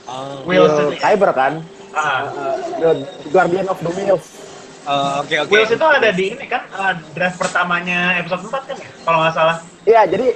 Oh, 0.02 0.42
kuil 0.42 0.66
ya? 0.66 0.98
Kyber 0.98 1.30
kan. 1.30 1.62
ah. 1.94 2.26
Uh, 2.26 2.56
the 2.82 2.90
Guardian 3.30 3.70
of 3.70 3.78
the 3.78 3.90
Wheels. 3.94 4.41
Oh, 4.84 5.20
oke 5.20 5.34
oke. 5.38 5.50
Wheels 5.50 5.70
itu 5.70 5.84
ada 5.84 6.10
di 6.10 6.26
ini 6.32 6.46
kan 6.46 6.62
uh, 6.70 6.92
draft 7.12 7.36
pertamanya 7.36 8.16
episode 8.16 8.42
4 8.44 8.68
kan 8.68 8.76
ya? 8.76 8.88
Kalau 9.02 9.18
nggak 9.20 9.34
salah. 9.34 9.56
Iya, 9.82 10.02
jadi 10.06 10.26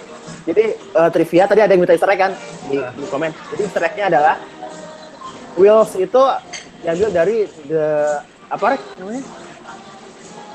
jadi 0.43 0.65
eh, 0.75 1.11
trivia 1.11 1.45
tadi 1.45 1.59
ada 1.59 1.71
yang 1.71 1.83
minta 1.83 1.91
easter 1.91 2.07
egg 2.07 2.19
kan 2.21 2.33
di, 2.67 2.79
Ah. 2.79 2.91
di 2.91 3.07
komen. 3.07 3.31
Jadi 3.51 3.61
easter 3.63 3.83
egg-nya 3.83 4.07
adalah 4.09 4.35
Wheels 5.55 5.95
itu 5.97 6.23
diambil 6.81 7.09
dari 7.11 7.37
the 7.65 7.87
apa 8.47 8.65
Rek, 8.73 8.83
namanya? 8.97 9.23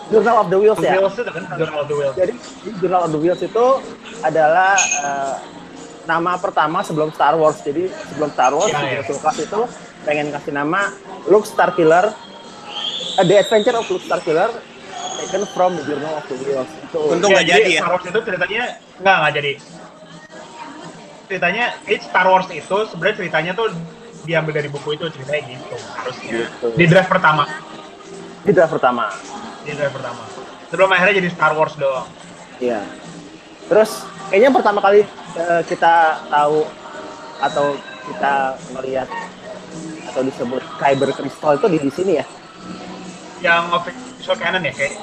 Journal 0.07 0.37
of 0.37 0.47
the 0.47 0.57
Wheels 0.57 0.75
The 0.77 0.87
ya. 0.87 0.95
Wheels 0.97 1.15
itu 1.15 1.23
kan 1.25 1.43
Journal 1.55 1.77
of 1.77 1.87
the 1.87 1.95
Wheels. 1.95 2.15
Jadi 2.15 2.33
di 2.35 2.69
Journal 2.77 3.01
of 3.01 3.11
the 3.11 3.19
Wheels 3.19 3.41
itu 3.41 3.65
adalah 4.21 4.75
eh, 4.77 5.35
nama 6.03 6.31
pertama 6.35 6.83
sebelum 6.83 7.11
Star 7.11 7.35
Wars. 7.35 7.59
Jadi 7.59 7.87
sebelum 8.09 8.29
Star 8.29 8.51
Wars, 8.51 8.67
Ya, 8.69 8.79
ya. 8.81 8.99
George 8.99 9.11
Lucas 9.13 9.37
itu 9.39 9.59
pengen 10.01 10.27
kasih 10.29 10.51
nama 10.51 10.91
Luke 11.25 11.45
Starkiller, 11.45 12.11
eh, 13.19 13.25
The 13.25 13.35
Adventure 13.41 13.75
of 13.75 13.85
Luke 13.89 14.05
Starkiller 14.05 14.51
taken 15.21 15.43
from 15.53 15.77
the 15.77 15.83
Journal 15.85 16.13
of 16.17 16.25
the 16.27 16.35
Wheels. 16.41 16.71
Itu 16.89 16.99
Untung 17.13 17.29
nggak 17.31 17.47
jadi 17.47 17.71
ya. 17.77 17.81
Star 17.83 17.91
Wars 17.93 18.05
itu 18.07 18.19
ceritanya 18.25 18.63
nggak 19.01 19.15
nggak 19.21 19.33
jadi. 19.37 19.51
Ceritanya 21.29 21.65
it 21.87 22.01
Star 22.03 22.27
Wars 22.27 22.47
itu 22.51 22.77
sebenarnya 22.91 23.15
ceritanya 23.21 23.51
tuh 23.53 23.67
diambil 24.25 24.53
dari 24.61 24.69
buku 24.69 24.89
itu 24.97 25.05
ceritanya 25.13 25.57
gitu 25.57 25.77
harusnya. 25.77 26.31
Gitu. 26.45 26.65
Di 26.77 26.85
draft 26.89 27.09
pertama. 27.09 27.45
di 28.41 28.51
draft 28.57 28.73
pertama. 28.73 29.05
Di 29.61 29.71
draft 29.77 29.93
pertama. 29.93 30.23
Sebelum 30.73 30.89
akhirnya 30.89 31.15
jadi 31.21 31.29
Star 31.29 31.53
Wars 31.53 31.77
doang. 31.77 32.09
Iya. 32.57 32.81
Terus 33.69 34.03
kayaknya 34.33 34.49
pertama 34.49 34.79
kali 34.81 35.05
eh, 35.37 35.61
kita 35.69 36.25
tahu 36.27 36.65
atau 37.41 37.65
kita 38.11 38.33
melihat 38.77 39.09
atau 40.11 40.21
disebut 40.25 40.61
Kyber 40.81 41.09
Crystal 41.15 41.55
itu 41.55 41.67
di, 41.69 41.77
di 41.79 41.91
sini 41.93 42.13
ya. 42.19 42.25
Yang 43.41 43.63
official 43.73 44.35
canon 44.37 44.61
ya 44.61 44.73
kayak. 44.73 44.93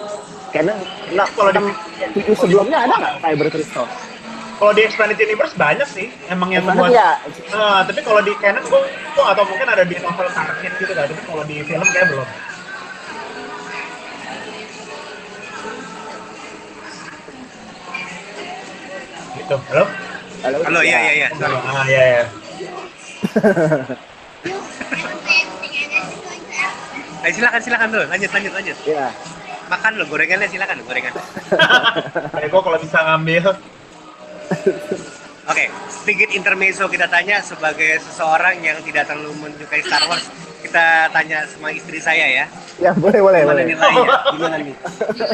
Karena 0.49 0.73
nah, 1.13 1.27
Kalau 1.29 1.51
di- 1.53 1.77
tujuh 2.17 2.35
sebelumnya 2.35 2.79
ada 2.81 2.95
nggak 2.97 3.15
Kyber 3.21 3.49
Crystal? 3.51 3.87
Kalau 4.59 4.73
di 4.75 4.83
Expanded 4.83 5.19
Universe 5.21 5.55
banyak 5.55 5.87
sih. 5.87 6.07
Emang 6.27 6.51
yang 6.51 6.67
membuat 6.67 6.91
ya 6.91 7.11
Nah, 7.55 7.87
tapi 7.87 8.01
kalau 8.03 8.19
di 8.23 8.33
canon 8.39 8.65
gua, 8.67 8.83
gua 9.15 9.25
atau 9.31 9.45
mungkin 9.47 9.69
ada 9.69 9.85
di 9.85 9.95
novel 9.99 10.27
Tarkin 10.29 10.73
gitu 10.79 10.93
kan, 10.93 11.07
tapi 11.07 11.23
kalau 11.23 11.43
di 11.45 11.57
film 11.63 11.87
kayak 11.87 12.07
belum. 12.11 12.29
Gitu. 19.37 19.57
Halo? 19.71 19.85
halo, 20.43 20.57
Halo, 20.67 20.81
ya 20.83 20.99
ya 21.01 21.13
ya. 21.17 21.29
Sorry. 21.35 21.57
Ah, 21.57 21.85
iya 21.87 22.03
ya. 22.15 22.23
Eh, 27.25 27.33
silakan 27.33 27.61
silakan 27.61 27.89
dulu. 27.91 28.05
Lanjut 28.07 28.31
lanjut 28.31 28.53
lanjut. 28.55 28.77
Ya. 28.85 29.11
Makan 29.69 29.93
lo 30.01 30.05
gorengannya 30.07 30.49
silakan 30.49 30.81
gorengan. 30.83 31.13
Kayak 32.35 32.49
gua 32.49 32.63
kalau 32.63 32.79
bisa 32.81 32.99
ngambil 33.05 33.45
Oke, 35.49 35.65
sedikit 35.89 36.29
intermezzo 36.33 36.89
kita 36.89 37.09
tanya 37.09 37.41
sebagai 37.41 38.01
seseorang 38.01 38.61
yang 38.61 38.81
tidak 38.85 39.09
terlalu 39.09 39.33
menyukai 39.39 39.81
Star 39.81 40.05
Wars. 40.05 40.25
Kita 40.61 41.09
tanya 41.09 41.45
sama 41.49 41.73
istri 41.73 42.01
saya 42.01 42.27
ya. 42.29 42.45
Ya 42.77 42.93
boleh 42.93 43.21
boleh 43.21 43.41
Gimana 43.45 43.57
boleh. 43.57 43.65
nilainya? 43.67 44.17
Gimana 44.33 44.57
nih? 44.61 44.77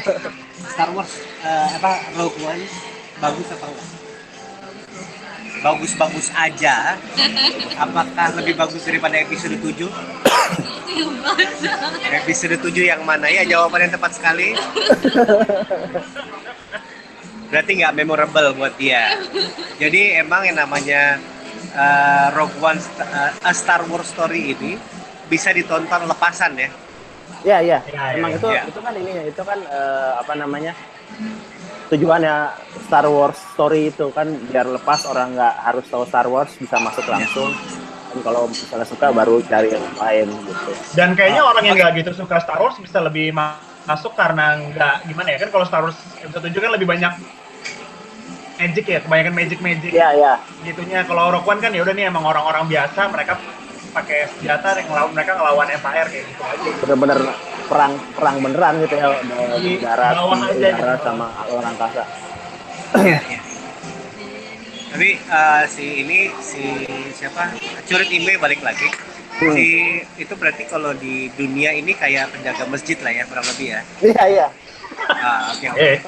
Star 0.75 0.90
Wars 0.94 1.11
eh, 1.42 1.68
apa 1.79 1.92
Rogue 2.14 2.38
One 2.42 2.62
bagus 3.18 3.49
apa 3.55 3.66
enggak? 3.66 3.87
Bagus-bagus 5.64 6.29
aja. 6.37 7.00
Apakah 7.88 8.37
lebih 8.37 8.53
bagus 8.61 8.85
daripada 8.85 9.16
episode 9.16 9.57
7? 9.57 9.88
episode 12.12 12.61
7 12.61 12.70
yang 12.85 13.00
mana 13.09 13.33
ya? 13.33 13.48
Jawaban 13.48 13.88
yang 13.88 13.92
tepat 13.96 14.12
sekali. 14.12 14.53
berarti 17.55 17.70
nggak 17.79 17.94
memorable 17.94 18.50
buat 18.59 18.74
dia. 18.74 19.14
Jadi 19.79 20.18
emang 20.18 20.42
yang 20.42 20.59
namanya 20.59 21.22
uh, 21.79 22.35
Rogue 22.35 22.59
One 22.59 22.83
uh, 22.98 23.31
A 23.46 23.55
Star 23.55 23.87
Wars 23.87 24.11
Story 24.11 24.59
ini 24.59 24.74
bisa 25.31 25.55
ditonton 25.55 26.11
lepasan 26.11 26.59
ya. 26.59 26.68
Iya, 27.44 27.59
iya. 27.62 27.79
Iya, 27.87 28.03
Emang 28.18 28.35
iya, 28.35 28.38
itu 28.42 28.48
iya. 28.50 28.62
itu 28.66 28.81
kan 28.83 28.94
ini 28.96 29.12
itu 29.29 29.42
kan 29.44 29.59
eh, 29.61 30.12
apa 30.16 30.33
namanya? 30.35 30.72
Tujuannya 31.85 32.37
Star 32.85 33.07
Wars 33.07 33.37
story 33.53 33.88
itu 33.88 34.09
kan 34.11 34.25
biar 34.49 34.66
lepas 34.66 35.05
orang 35.05 35.35
nggak 35.35 35.55
harus 35.62 35.85
tahu 35.87 36.05
Star 36.05 36.27
Wars 36.27 36.53
bisa 36.55 36.77
masuk 36.79 37.05
langsung. 37.05 37.53
Dan 38.11 38.18
kalau 38.23 38.47
misalnya 38.47 38.87
suka 38.87 39.11
baru 39.11 39.42
cari 39.42 39.68
yang 39.68 39.85
lain 39.94 40.27
gitu. 40.44 40.70
Dan 40.92 41.12
kayaknya 41.12 41.42
Oh, 41.42 41.51
orang 41.51 41.64
yang 41.64 41.77
nggak 41.77 41.92
gitu 41.99 42.11
suka 42.14 42.38
Star 42.38 42.57
Wars 42.57 42.79
bisa 42.79 42.99
lebih 42.99 43.31
ma- 43.31 43.59
masuk 43.85 44.16
karena 44.16 44.57
nggak 44.64 45.05
gimana 45.05 45.29
ya 45.29 45.38
kan 45.38 45.51
kalau 45.51 45.66
Star 45.66 45.83
Wars 45.83 45.99
episode 46.16 46.47
7 46.47 46.57
kan 46.59 46.73
lebih 46.73 46.88
banyak 46.88 47.12
magic 48.55 48.85
ya, 48.87 48.99
kebanyakan 49.03 49.35
magic 49.35 49.59
magic 49.59 49.90
Iya, 49.90 50.09
iya. 50.14 50.33
gitunya. 50.62 51.03
Kalau 51.03 51.29
Rogue 51.29 51.44
One 51.44 51.59
kan 51.59 51.75
ya 51.75 51.83
udah 51.83 51.90
nih 51.90 52.07
emang 52.07 52.23
orang-orang 52.23 52.64
biasa, 52.64 53.11
mereka 53.11 53.35
pakai 53.90 54.31
senjata 54.31 54.75
yang 54.75 54.88
ngelawan 54.88 55.11
mereka 55.12 55.33
ngelawan 55.35 55.68
Empire 55.68 56.09
kayak 56.09 56.25
gitu 56.25 56.42
aja. 56.42 56.70
Bener-bener 56.81 57.18
perang 57.68 57.92
perang 58.12 58.37
beneran 58.44 58.74
gitu 58.85 58.94
ya 58.96 59.09
di 59.61 59.72
darat, 59.81 60.14
di 60.16 60.61
aja 60.62 60.68
darat 60.77 60.98
gitu. 61.00 61.07
sama 61.09 61.27
luar 61.48 61.64
angkasa. 61.72 62.05
Iya, 62.94 63.18
iya. 63.27 63.40
Tapi 64.94 65.11
uh, 65.27 65.62
si 65.66 65.87
ini 66.07 66.31
si 66.38 66.62
siapa? 67.18 67.50
Curit 67.88 68.11
Imbe 68.14 68.38
balik 68.38 68.62
lagi. 68.62 68.87
Hmm. 69.35 69.50
Si 69.50 69.66
itu 70.22 70.33
berarti 70.38 70.62
kalau 70.70 70.94
di 70.94 71.27
dunia 71.35 71.74
ini 71.74 71.90
kayak 71.98 72.31
penjaga 72.31 72.70
masjid 72.70 72.94
lah 73.03 73.11
ya 73.11 73.27
kurang 73.27 73.42
lebih 73.50 73.74
ya. 73.74 73.81
Iya, 73.98 74.22
iya. 74.31 74.46
Ah, 75.11 75.50
oke 75.50 75.66
oke. 75.74 75.83
Eh, 75.83 75.98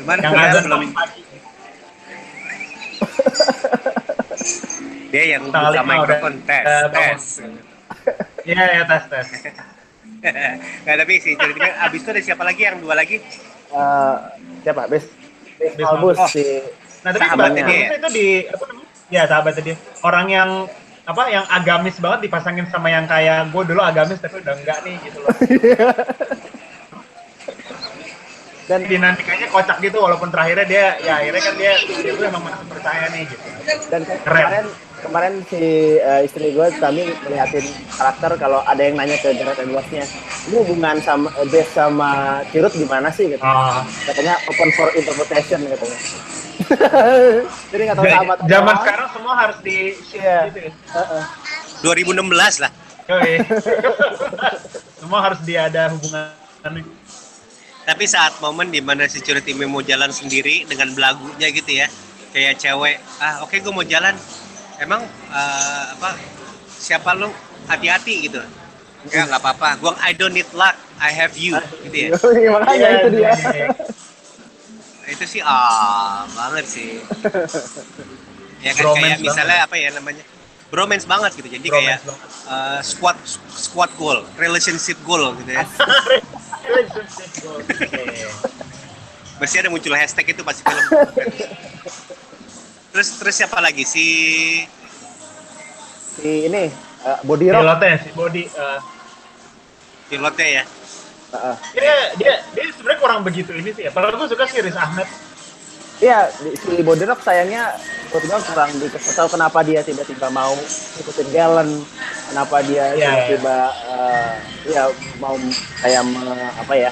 Cuman 0.00 0.16
yang 0.24 0.32
dia 0.32 0.48
azan 0.48 0.62
belum 0.64 0.80
dia 5.08 5.24
yang 5.24 5.42
Tengah 5.48 5.72
buka 5.72 5.80
lima 5.82 5.94
mikrofon 6.04 6.34
udah, 6.40 6.46
tes 6.48 6.64
eh, 6.64 6.86
tes. 6.88 7.22
Iya, 8.48 8.64
ya 8.80 8.82
tes 8.88 9.04
tes. 9.12 9.28
Nggak 10.84 10.96
tapi 10.98 11.14
si 11.18 11.30
Curit 11.34 11.54
Imbe 11.54 11.70
abis 11.70 12.00
itu 12.00 12.10
ada 12.10 12.22
siapa 12.22 12.42
lagi 12.42 12.60
yang 12.60 12.76
dua 12.78 12.94
lagi? 12.94 13.16
Eh, 13.68 14.14
siapa? 14.60 14.86
Bes 14.86 15.04
Bes 15.56 15.72
Malbus 15.76 16.16
Malbus. 16.16 16.32
si 16.32 16.44
Nah, 16.98 17.14
tapi 17.14 17.24
Sahabatnya 17.24 17.62
dia. 17.62 17.94
itu 17.94 18.08
di 18.10 18.26
apa 18.44 18.64
namanya? 18.66 18.88
Ya, 19.08 19.22
sahabatnya 19.24 19.62
dia. 19.64 19.76
Orang 20.02 20.26
yang 20.26 20.50
apa 21.04 21.22
yang 21.28 21.46
agamis 21.48 21.96
banget 21.96 22.26
dipasangin 22.26 22.66
sama 22.68 22.90
yang 22.90 23.06
kayak 23.06 23.48
gue 23.48 23.62
dulu 23.64 23.80
agamis 23.80 24.18
tapi 24.18 24.42
udah 24.42 24.52
enggak 24.52 24.78
nih 24.82 24.98
gitu 25.00 25.18
loh. 25.18 25.30
dan 28.68 28.84
Di 28.84 29.00
nanti 29.00 29.24
kayaknya 29.24 29.48
kocak 29.48 29.80
gitu 29.80 29.96
walaupun 29.96 30.28
terakhirnya 30.28 30.66
dia 30.68 30.86
ya 31.00 31.16
akhirnya 31.16 31.40
kan 31.40 31.54
dia 31.56 31.72
dia 31.80 32.12
tuh 32.12 32.24
emang 32.28 32.42
masih 32.44 32.66
percaya 32.68 33.04
nih 33.08 33.24
gitu. 33.24 33.46
dan 33.88 34.00
ke- 34.04 34.20
kemarin 34.20 34.66
kemarin 35.00 35.40
si 35.46 35.58
eh, 35.96 36.26
istri 36.26 36.50
gue 36.50 36.66
kami 36.76 37.08
melihatin 37.24 37.64
karakter 37.90 38.34
kalau 38.36 38.60
ada 38.64 38.82
yang 38.82 38.98
nanya 38.98 39.16
ke 39.16 39.30
Gareth 39.32 39.60
Edwards-nya 39.60 40.04
ini 40.48 40.54
hubungan 40.62 40.98
sama 41.00 41.28
eh, 41.38 41.46
Bes 41.48 41.68
sama 41.70 42.10
Kirut 42.50 42.72
gimana 42.72 43.08
sih 43.08 43.30
gitu. 43.30 43.42
Ah, 43.42 43.82
katanya 44.04 44.36
open 44.46 44.70
for 44.74 44.88
interpretation 44.92 45.62
katanya 45.64 45.98
jadi 47.72 47.82
nggak 47.86 47.96
tahu 47.96 48.06
sama 48.10 48.34
zaman 48.44 48.74
apa. 48.74 48.82
sekarang 48.84 49.08
semua 49.14 49.34
harus 49.38 49.58
di 49.62 49.78
Iya. 50.12 50.38
gitu 50.50 50.58
ya. 50.68 50.72
Heeh. 50.92 51.22
2016 51.80 52.60
lah. 52.60 52.72
Semua 55.00 55.24
harus 55.24 55.40
dia 55.48 55.64
ada 55.64 55.88
hubungan 55.88 56.28
Tapi 57.88 58.04
saat 58.04 58.36
momen 58.44 58.68
di 58.68 58.84
mana 58.84 59.08
si 59.08 59.24
Curit 59.24 59.48
Imbe 59.48 59.64
mau 59.64 59.80
jalan 59.80 60.12
sendiri 60.12 60.68
dengan 60.68 60.92
belagunya 60.92 61.48
gitu 61.48 61.72
ya, 61.72 61.88
kayak 62.36 62.60
cewek, 62.60 63.00
ah 63.16 63.40
oke 63.40 63.56
gue 63.56 63.72
mau 63.72 63.80
jalan, 63.80 64.12
emang 64.78 65.02
eh, 65.30 65.84
apa 65.94 66.14
siapa 66.78 67.14
lu 67.14 67.28
hati-hati 67.66 68.28
gitu. 68.28 68.40
Ya 69.08 69.24
nggak 69.24 69.40
apa-apa, 69.40 69.78
gua 69.78 69.92
I 70.02 70.10
don't 70.12 70.34
need 70.34 70.48
luck, 70.52 70.74
I 70.98 71.14
have 71.14 71.38
you 71.38 71.54
gitu 71.86 71.96
ya. 71.96 72.08
makanya 72.58 72.74
Iya, 72.74 72.98
itu 72.98 73.08
dia 73.14 73.22
iya, 73.22 73.32
iya. 73.54 73.68
Itu 75.08 75.24
sih 75.24 75.40
ah 75.40 76.26
banget 76.30 76.64
sih. 76.66 76.88
Ya 78.58 78.74
kan 78.74 78.90
Bromance 78.90 79.06
kayak 79.06 79.22
misalnya 79.22 79.58
apa 79.62 79.76
ya 79.78 79.88
namanya? 79.94 80.24
Bromance 80.68 81.06
banget 81.06 81.30
gitu. 81.38 81.46
Jadi 81.46 81.70
kayak 81.70 82.02
Bromance 82.02 82.10
banget. 82.10 82.50
eh, 82.50 82.80
squad 82.82 83.16
squad 83.54 83.90
goal, 83.94 84.26
relationship 84.34 84.98
goal 85.06 85.30
gitu 85.38 85.54
ya. 85.54 85.62
Relationship. 86.66 87.30
Pasti 89.38 89.56
ada 89.62 89.70
muncul 89.70 89.94
hashtag 89.94 90.34
itu 90.34 90.42
pasti 90.42 90.66
film. 90.66 90.84
Terus 92.98 93.14
terus 93.14 93.38
siapa 93.38 93.62
lagi 93.62 93.86
si 93.86 94.06
si 96.18 96.50
ini 96.50 96.66
eh, 96.66 97.18
body 97.22 97.54
rock 97.54 97.62
Pilotnya 97.62 97.94
si 98.02 98.10
Body 98.10 98.42
eh, 98.50 98.78
pilotnya 100.10 100.46
ya? 100.50 100.64
Heeh. 101.30 101.54
dia 101.78 101.94
dia 102.18 102.34
dia 102.58 102.64
sebenarnya 102.74 102.98
kurang 102.98 103.22
begitu 103.22 103.54
ini 103.54 103.70
sih 103.70 103.86
ya. 103.86 103.94
Padahal 103.94 104.18
gue 104.18 104.26
suka 104.34 104.50
sih 104.50 104.58
Riz 104.58 104.74
Ahmed. 104.74 105.06
Iya, 106.02 106.26
di- 106.42 106.58
si 106.58 106.82
Body 106.82 107.06
Rock 107.06 107.22
sayangnya 107.22 107.70
menurut 108.10 108.24
gua 108.34 108.40
kurang 108.42 108.70
dikasih 108.82 109.14
tahu 109.14 109.28
kenapa 109.30 109.62
dia 109.62 109.80
tiba-tiba 109.86 110.26
mau 110.34 110.58
ikutin 110.98 111.28
Galen, 111.30 111.70
kenapa 112.34 112.56
dia 112.66 112.98
Iya, 112.98 113.14
tiba-tiba 113.14 113.56
eh, 113.94 114.34
ya 114.74 114.82
mau 115.22 115.38
kayak 115.86 116.02
me- 116.02 116.54
apa 116.66 116.74
ya 116.74 116.90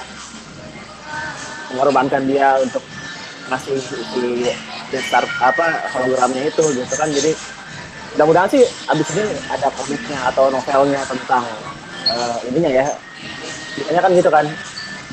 mengorbankan 1.75 2.23
dia 2.31 2.55
untuk 2.63 2.83
ngasih 3.51 3.75
si, 3.83 4.55
si 4.87 4.95
Death 4.95 5.07
Star 5.11 5.23
apa 5.43 5.65
hologramnya 5.91 6.47
itu 6.47 6.63
gitu 6.71 6.93
kan 6.95 7.11
jadi 7.11 7.35
mudah-mudahan 8.15 8.47
sih 8.47 8.63
abis 8.87 9.07
ini 9.13 9.23
ada 9.51 9.67
komiknya 9.75 10.17
atau 10.31 10.47
novelnya 10.47 11.03
tentang 11.03 11.43
eh, 12.07 12.35
ininya 12.47 12.71
ya 12.71 12.85
Biasanya 13.77 14.01
kan 14.01 14.11
gitu 14.15 14.29
kan 14.31 14.45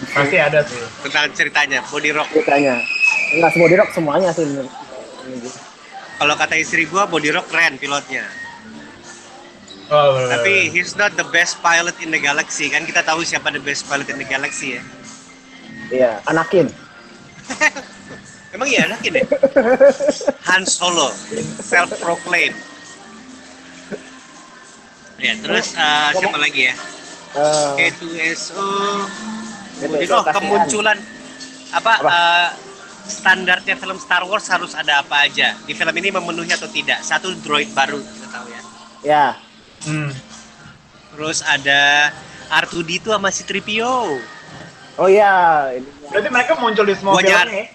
Pasti 0.05 0.37
ada 0.37 0.61
sih. 0.67 0.79
Tentang 1.07 1.31
ceritanya, 1.33 1.79
body 1.87 2.11
rock. 2.11 2.27
ceritanya 2.35 2.83
enggak 3.31 3.51
semua 3.55 3.67
Body 3.67 3.77
Rock 3.79 3.91
semuanya 3.95 4.31
sih. 4.35 4.45
Kalau 6.15 6.35
kata 6.35 6.55
istri 6.55 6.85
gua 6.85 7.07
body 7.07 7.31
rock 7.31 7.47
keren 7.49 7.79
pilotnya. 7.79 8.27
Oh, 9.87 10.19
bener, 10.19 10.29
Tapi 10.35 10.55
bener. 10.67 10.73
he's 10.73 10.95
not 10.95 11.15
the 11.15 11.25
best 11.29 11.61
pilot 11.61 11.95
in 12.01 12.11
the 12.11 12.19
galaxy. 12.19 12.69
Kan 12.69 12.85
kita 12.85 13.05
tahu 13.05 13.23
siapa 13.23 13.53
the 13.53 13.61
best 13.61 13.87
pilot 13.87 14.09
in 14.09 14.19
the 14.19 14.27
galaxy 14.27 14.77
ya. 14.77 14.83
iya 15.93 16.11
Anakin 16.25 16.67
Emang 18.55 18.71
iya 18.71 18.87
anak 18.87 19.03
ini? 19.03 19.19
Han 20.47 20.63
Solo, 20.63 21.11
self 21.59 21.91
proclaimed. 21.99 22.55
Ya, 25.19 25.35
terus 25.43 25.75
eh, 25.75 26.11
siapa 26.15 26.39
lagi 26.39 26.71
ya? 26.71 26.75
Eh, 27.35 27.91
K2SO. 27.91 28.63
K2SO 29.83 29.83
Kemudian 29.83 30.11
oh, 30.15 30.25
kemunculan 30.31 30.99
apa, 31.75 31.93
Apa? 31.99 32.11
eh, 32.15 32.49
standarnya 33.11 33.75
film 33.75 33.99
Star 33.99 34.23
Wars 34.23 34.47
harus 34.47 34.79
ada 34.79 35.03
apa 35.03 35.27
aja? 35.27 35.59
Di 35.67 35.75
film 35.75 35.91
ini 35.99 36.15
memenuhi 36.15 36.55
atau 36.55 36.71
tidak? 36.71 37.03
Satu 37.03 37.35
droid 37.43 37.75
baru, 37.75 37.99
kita 37.99 38.27
tahu 38.31 38.47
ya. 38.55 38.61
ya 39.03 39.27
Hmm. 39.85 40.09
Terus 41.13 41.45
ada 41.45 42.09
R2D2 42.49 43.19
sama 43.21 43.29
si 43.29 43.45
Tripio. 43.45 44.17
oh 44.97 45.09
iya 45.11 45.69
ini 45.77 45.85
Berarti 46.09 46.29
mereka 46.33 46.53
muncul 46.57 46.87
di 46.89 46.95
semua 46.97 47.19
Gua 47.19 47.21
filmnya 47.21 47.67
ya? 47.67 47.74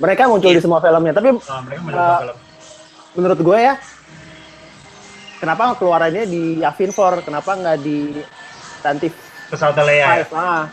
Mereka 0.00 0.26
muncul 0.26 0.48
di 0.48 0.56
Iya. 0.56 0.64
semua 0.64 0.80
filmnya 0.80 1.12
tapi 1.12 1.28
Oh, 1.30 1.60
mereka 1.62 1.80
Eh, 1.80 2.18
film. 2.24 2.36
menurut 3.14 3.38
gue 3.38 3.58
ya 3.60 3.74
kenapa 5.38 5.76
keluarannya 5.76 6.24
di 6.24 6.42
Yavin 6.58 6.90
4 6.90 7.20
kenapa 7.22 7.50
nggak 7.54 7.76
di 7.78 7.98
Tantif 8.80 9.12
Pesawat 9.50 9.76
Leia. 9.82 10.24
5 10.24 10.32
ah. 10.32 10.64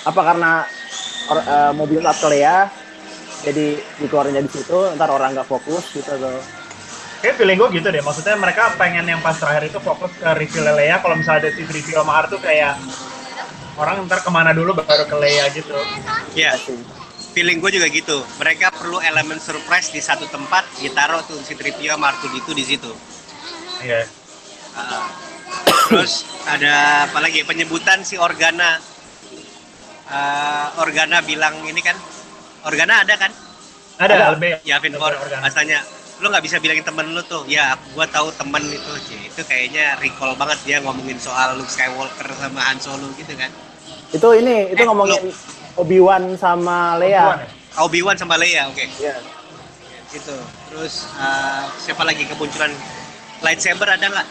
apa 0.00 0.20
karena 0.24 0.52
or- 1.28 1.44
eh, 1.44 1.72
mobil 1.72 2.00
Leia 2.00 2.70
jadi 3.40 3.66
dikeluarinnya 3.98 4.44
di 4.44 4.50
situ 4.50 4.76
ntar 4.94 5.08
orang 5.08 5.32
nggak 5.32 5.48
fokus 5.48 5.90
gitu 5.90 6.10
tuh 6.10 6.40
Kayak 7.20 7.36
feeling 7.36 7.60
gue 7.60 7.68
gitu 7.76 7.88
deh. 7.92 8.00
Maksudnya 8.00 8.32
mereka 8.32 8.72
pengen 8.80 9.04
yang 9.04 9.20
pas 9.20 9.36
terakhir 9.36 9.68
itu 9.68 9.76
fokus 9.76 10.08
ke 10.16 10.24
reveal 10.24 10.72
Leia. 10.72 11.04
Kalau 11.04 11.20
misalnya 11.20 11.44
ada 11.44 11.50
si 11.52 11.68
review 11.68 12.00
sama 12.00 12.16
Artu 12.16 12.40
kayak 12.40 12.80
orang 13.76 14.08
ntar 14.08 14.24
ke 14.24 14.30
mana 14.32 14.56
dulu 14.56 14.72
baru 14.72 15.04
ke 15.04 15.16
Leia 15.20 15.52
gitu. 15.52 15.76
Ya, 16.32 16.56
feeling 17.30 17.58
gue 17.58 17.70
juga 17.72 17.86
gitu. 17.86 18.22
Mereka 18.38 18.74
perlu 18.74 18.98
elemen 19.00 19.38
surprise 19.38 19.90
di 19.90 20.00
satu 20.00 20.26
tempat, 20.26 20.66
ditaruh 20.78 21.22
tuh 21.24 21.38
si 21.40 21.54
Tripio 21.54 21.94
sama 21.94 22.10
R2D2 22.12 22.48
di 22.52 22.64
situ. 22.66 22.90
Iya. 23.80 24.04
Ah. 24.74 25.06
Terus 25.90 26.22
ada 26.46 27.06
apa 27.10 27.18
lagi? 27.18 27.42
Penyebutan 27.42 28.02
si 28.02 28.14
Organa. 28.14 28.78
Ah, 30.06 30.74
Organa 30.78 31.22
bilang 31.22 31.54
ini 31.64 31.78
kan, 31.78 31.94
Organa 32.66 33.02
ada 33.02 33.14
kan? 33.14 33.30
Ada, 33.96 34.34
lebih. 34.34 34.58
Ya, 34.64 34.78
Vin 34.78 34.96
Ford. 34.96 35.14
Organa. 35.14 35.44
Mas 35.44 35.54
tanya, 35.54 35.82
lu 36.18 36.30
nggak 36.30 36.42
bisa 36.42 36.56
bilangin 36.58 36.82
temen 36.82 37.12
lu 37.12 37.22
tuh. 37.22 37.46
Ya, 37.46 37.76
gua 37.94 38.06
tahu 38.08 38.32
temen 38.34 38.62
itu. 38.64 38.90
Itu 39.22 39.42
kayaknya 39.44 39.98
recall 39.98 40.34
banget 40.34 40.58
dia 40.66 40.76
ngomongin 40.80 41.18
soal 41.18 41.54
Luke 41.54 41.70
Skywalker 41.70 42.26
sama 42.34 42.60
Han 42.64 42.78
Solo 42.78 43.06
gitu 43.14 43.34
kan. 43.34 43.50
itu 44.10 44.26
ini 44.34 44.74
itu 44.74 44.82
Eh, 44.82 44.86
ngomongin 44.90 45.22
Obi 45.76 45.98
Wan 45.98 46.34
sama 46.34 46.98
Leia 46.98 47.22
Obi-Wan 47.22 47.38
ya? 47.38 47.48
Obi 47.80 48.00
Wan 48.02 48.16
sama 48.16 48.34
Leia, 48.34 48.66
oke. 48.66 48.84
Iya. 48.98 49.14
Gitu. 50.10 50.34
Terus 50.68 51.06
eh, 51.14 51.62
siapa 51.78 52.02
lagi 52.02 52.26
kemunculan 52.26 52.72
lightsaber 53.40 53.86
ada 53.88 54.02
nggak? 54.02 54.26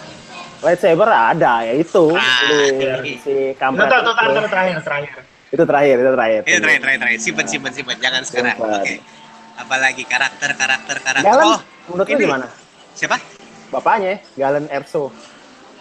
Lightsaber 0.59 1.07
ada 1.07 1.63
ya 1.63 1.73
itu. 1.73 2.11
Ah, 2.13 2.43
Ini, 2.45 2.59
iya. 2.75 2.95
si 3.17 3.33
Itu 3.49 3.55
kampret. 3.55 3.87
tuh, 3.87 3.99
tuh, 4.01 4.11
itu. 4.11 4.19
terakhir, 4.19 4.43
terakhir, 4.49 4.77
terakhir. 4.83 5.21
Itu 5.49 5.63
terakhir, 5.65 5.95
itu 5.97 6.11
terakhir. 6.13 6.41
Ini 6.43 6.57
terakhir, 6.59 6.81
terakhir, 6.83 6.99
terakhir. 6.99 7.19
Simpen, 7.23 7.45
simpen, 7.47 7.71
simpen. 7.73 7.95
Jangan 7.97 8.21
sekarang. 8.27 8.55
Oke. 8.59 8.95
Apalagi 9.57 10.03
karakter, 10.05 10.51
karakter, 10.53 10.95
karakter. 10.99 11.25
Galen, 11.25 11.47
Oh, 11.47 11.59
menurut 11.89 12.07
ini. 12.07 12.21
gimana? 12.21 12.47
siapa? 12.93 13.17
Bapaknya, 13.71 14.19
Galen 14.35 14.67
Erso. 14.67 15.09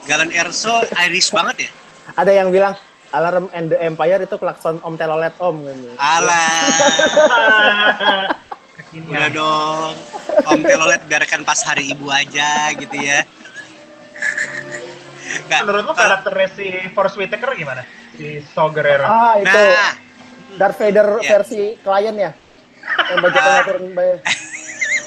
Galen 0.07 0.31
Erso, 0.31 0.73
Irish 1.05 1.35
banget 1.35 1.67
ya? 1.67 1.71
Ada 2.15 2.33
yang 2.33 2.49
bilang 2.49 2.73
Alarm 3.11 3.49
and 3.51 3.69
the 3.69 3.79
Empire 3.79 4.21
itu 4.21 4.37
klakson 4.37 4.79
Om 4.79 4.95
Telolet 4.95 5.33
Om. 5.39 5.57
Gitu. 5.63 5.89
Alah, 5.97 6.61
udah 8.91 9.29
dong. 9.31 9.93
Om 10.45 10.61
Telolet 10.61 11.03
biarkan 11.05 11.41
pas 11.43 11.61
hari 11.63 11.89
ibu 11.89 12.09
aja 12.09 12.69
gitu 12.73 12.97
ya. 12.97 13.25
Nggak, 15.47 15.61
Menurut 15.63 15.85
lo 15.85 15.93
karakternya 15.93 16.49
si 16.51 16.67
Force 16.91 17.15
Whitaker 17.15 17.53
gimana? 17.55 17.85
Si 18.13 18.41
Saw 18.47 18.69
Gerrera. 18.71 19.07
Ah, 19.07 19.35
itu 19.37 19.49
Nah, 19.49 19.93
Darth 20.57 20.79
Vader 20.79 21.09
Iya. 21.19 21.29
versi 21.31 21.61
klien 21.79 22.17
ya. 22.19 22.31
Yang 23.07 23.19
budgetnya 23.21 23.53
Ah. 23.53 23.63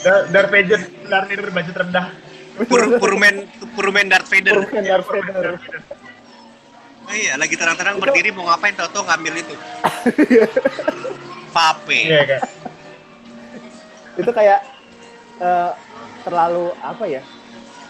Dar- 0.02 0.26
Darth 0.28 0.50
Vader, 0.50 0.80
Darth 1.08 1.28
Vader 1.28 1.48
budget 1.52 1.76
rendah. 1.76 2.06
pur 2.62 2.82
Purmen, 3.00 3.48
Purmen 3.74 4.06
Darth 4.08 4.28
Vader. 4.28 4.62
Purmen 4.62 4.84
Darth 4.84 5.08
Vader. 5.08 5.46
Oh 7.12 7.14
iya, 7.14 7.36
lagi 7.36 7.60
terang-terang 7.60 8.00
Itu- 8.00 8.04
berdiri 8.08 8.32
mau 8.32 8.48
ngapain 8.48 8.72
tau-tau 8.72 9.04
ngambil 9.04 9.44
itu. 9.44 9.56
Vape. 11.54 12.00
Iya 12.08 12.24
kayak. 12.24 12.44
Itu 14.16 14.32
kayak 14.32 14.60
eh, 15.38 15.72
terlalu 16.24 16.72
apa 16.80 17.04
ya? 17.04 17.20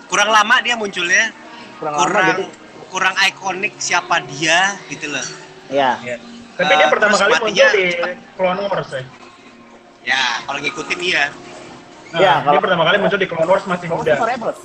Kurang 0.10 0.34
lama 0.34 0.58
dia 0.60 0.74
munculnya. 0.74 1.30
Kurang, 1.78 1.94
lama 1.94 2.02
Kurang 2.04 2.26
gitu. 2.32 2.44
kurang 2.90 3.16
ikonik 3.22 3.74
siapa 3.78 4.26
dia 4.26 4.74
gitu 4.90 5.06
loh. 5.08 5.22
Ya. 5.70 6.02
Iya. 6.02 6.18
Tapi 6.58 6.74
dia 6.74 6.86
Eh, 6.86 6.92
pertama 6.92 7.14
kali 7.16 7.32
matinya 7.32 7.46
muncul 7.46 7.70
di 7.72 7.86
cepet. 7.94 8.18
Clone 8.36 8.62
Wars 8.66 8.90
ya. 8.90 9.02
Ya, 10.02 10.24
kalau 10.44 10.60
ngikutin 10.60 11.00
iya. 11.00 11.24
Nah, 12.12 12.18
Iya, 12.18 12.34
dia 12.34 12.44
kalau- 12.44 12.62
pertama 12.66 12.84
kali 12.84 12.98
muncul 12.98 13.20
di 13.22 13.28
Clone 13.30 13.46
Wars 13.48 13.64
masih 13.64 13.88
muda. 13.88 14.14
Rebels. 14.18 14.60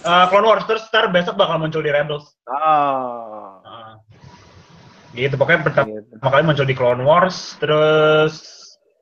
Eh, 0.00 0.24
Clone 0.26 0.46
Wars 0.48 0.64
terus 0.64 0.82
ntar 0.88 1.12
besok 1.12 1.36
bakal 1.36 1.60
muncul 1.60 1.84
di 1.84 1.92
Rebels. 1.92 2.24
Oh. 2.48 3.29
Gitu 5.10 5.34
pokoknya 5.34 5.60
pertama 5.66 5.90
Gitu. 5.90 6.22
kali 6.22 6.42
muncul 6.46 6.66
di 6.66 6.74
Clone 6.74 7.02
Wars 7.02 7.58
terus 7.58 8.34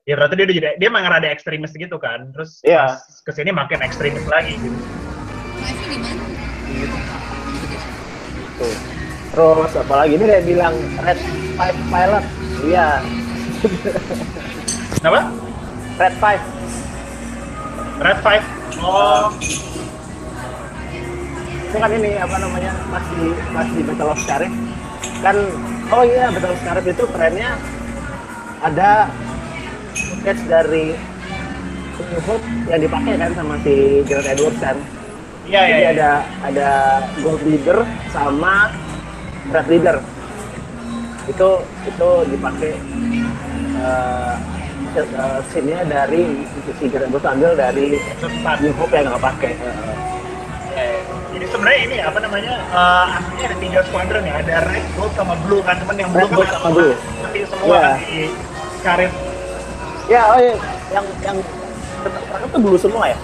ya 0.09 0.17
ternyata 0.17 0.35
dia 0.41 0.45
udah 0.49 0.57
jadi 0.57 0.69
dia 0.81 0.89
emang 0.89 1.05
rada 1.05 1.29
ekstremis 1.29 1.77
gitu 1.77 2.01
kan 2.01 2.33
terus 2.33 2.65
pas 2.65 2.97
ke 3.05 3.29
sini 3.29 3.53
makin 3.53 3.85
ekstremis 3.85 4.25
lagi 4.25 4.57
gitu 4.57 4.79
Live-nya 5.59 5.89
di 5.91 5.99
mana? 6.01 6.25
Tuh. 8.57 8.77
Terus 9.29 9.73
apalagi 9.77 10.13
ini 10.17 10.25
dia 10.25 10.41
bilang 10.41 10.75
Red 10.99 11.21
Five 11.55 11.79
Pilot. 11.93 12.25
Iya. 12.65 12.89
kenapa 14.99 15.21
Red 15.99 16.15
Five. 16.17 16.43
Red 17.99 18.19
Five 18.23 18.45
oh 18.79 19.29
Itu 21.69 21.77
kan 21.77 21.91
ini 21.93 22.17
apa 22.17 22.37
namanya 22.41 22.73
masih 22.89 23.23
masih 23.53 23.79
Battle 23.85 24.09
of 24.09 24.19
Scarif. 24.25 24.53
Kan 25.25 25.37
oh 25.93 26.03
iya 26.05 26.31
of 26.31 26.59
Scarif 26.63 26.87
itu 26.87 27.05
kerennya 27.11 27.59
ada 28.63 29.11
footage 29.95 30.43
dari 30.47 30.87
New 31.99 32.21
Hope 32.27 32.47
yang 32.71 32.81
dipakai 32.83 33.15
kan 33.19 33.31
sama 33.35 33.55
si 33.67 34.07
Gareth 34.07 34.31
Edwards 34.39 34.61
kan. 34.63 34.77
iya 35.49 35.63
iya 35.65 35.65
Jadi 35.65 35.81
iya 35.81 35.91
ada 35.97 36.11
ada 36.45 36.71
Gold 37.25 37.43
Leader 37.43 37.79
sama 38.15 38.71
Red 39.51 39.67
Leader. 39.67 39.97
Itu 41.27 41.49
itu 41.89 42.09
dipakai 42.31 42.73
uh, 43.83 44.35
uh, 44.97 45.41
scene-nya 45.51 45.83
dari 45.89 46.47
si 46.79 46.87
Gareth 46.87 47.11
Edwards 47.11 47.27
ambil 47.27 47.53
dari. 47.59 47.99
New 48.63 48.75
Hope 48.79 48.95
yang 48.95 49.11
nggak 49.11 49.25
pakai. 49.25 49.53
Eh, 50.79 51.01
Jadi 51.39 51.55
sebenarnya 51.55 51.81
ini 51.87 51.97
apa 52.03 52.19
namanya? 52.19 52.53
eh 52.59 53.07
aslinya 53.15 53.45
ada 53.47 53.57
tiga 53.63 53.79
squadron 53.87 54.27
ya, 54.27 54.35
ada 54.43 54.55
red, 54.75 54.83
gold 54.99 55.15
sama 55.15 55.39
blue 55.47 55.63
kan, 55.63 55.79
cuman 55.79 55.95
yang 55.95 56.11
blue 56.11 56.19
Red, 56.19 56.27
kan 56.27 56.35
gold, 56.35 56.51
sama 56.51 56.69
blue. 56.75 56.95
mati 56.99 57.41
semua 57.47 57.77
kan 57.79 57.95
di 58.03 58.19
Scarif. 58.83 59.13
Ya, 60.11 60.23
oh 60.35 60.39
iya, 60.43 60.55
yang 60.91 61.05
yang 61.23 61.37
mereka 61.39 62.47
tuh 62.51 62.59
blue 62.59 62.75
semua 62.75 63.05
ya. 63.07 63.19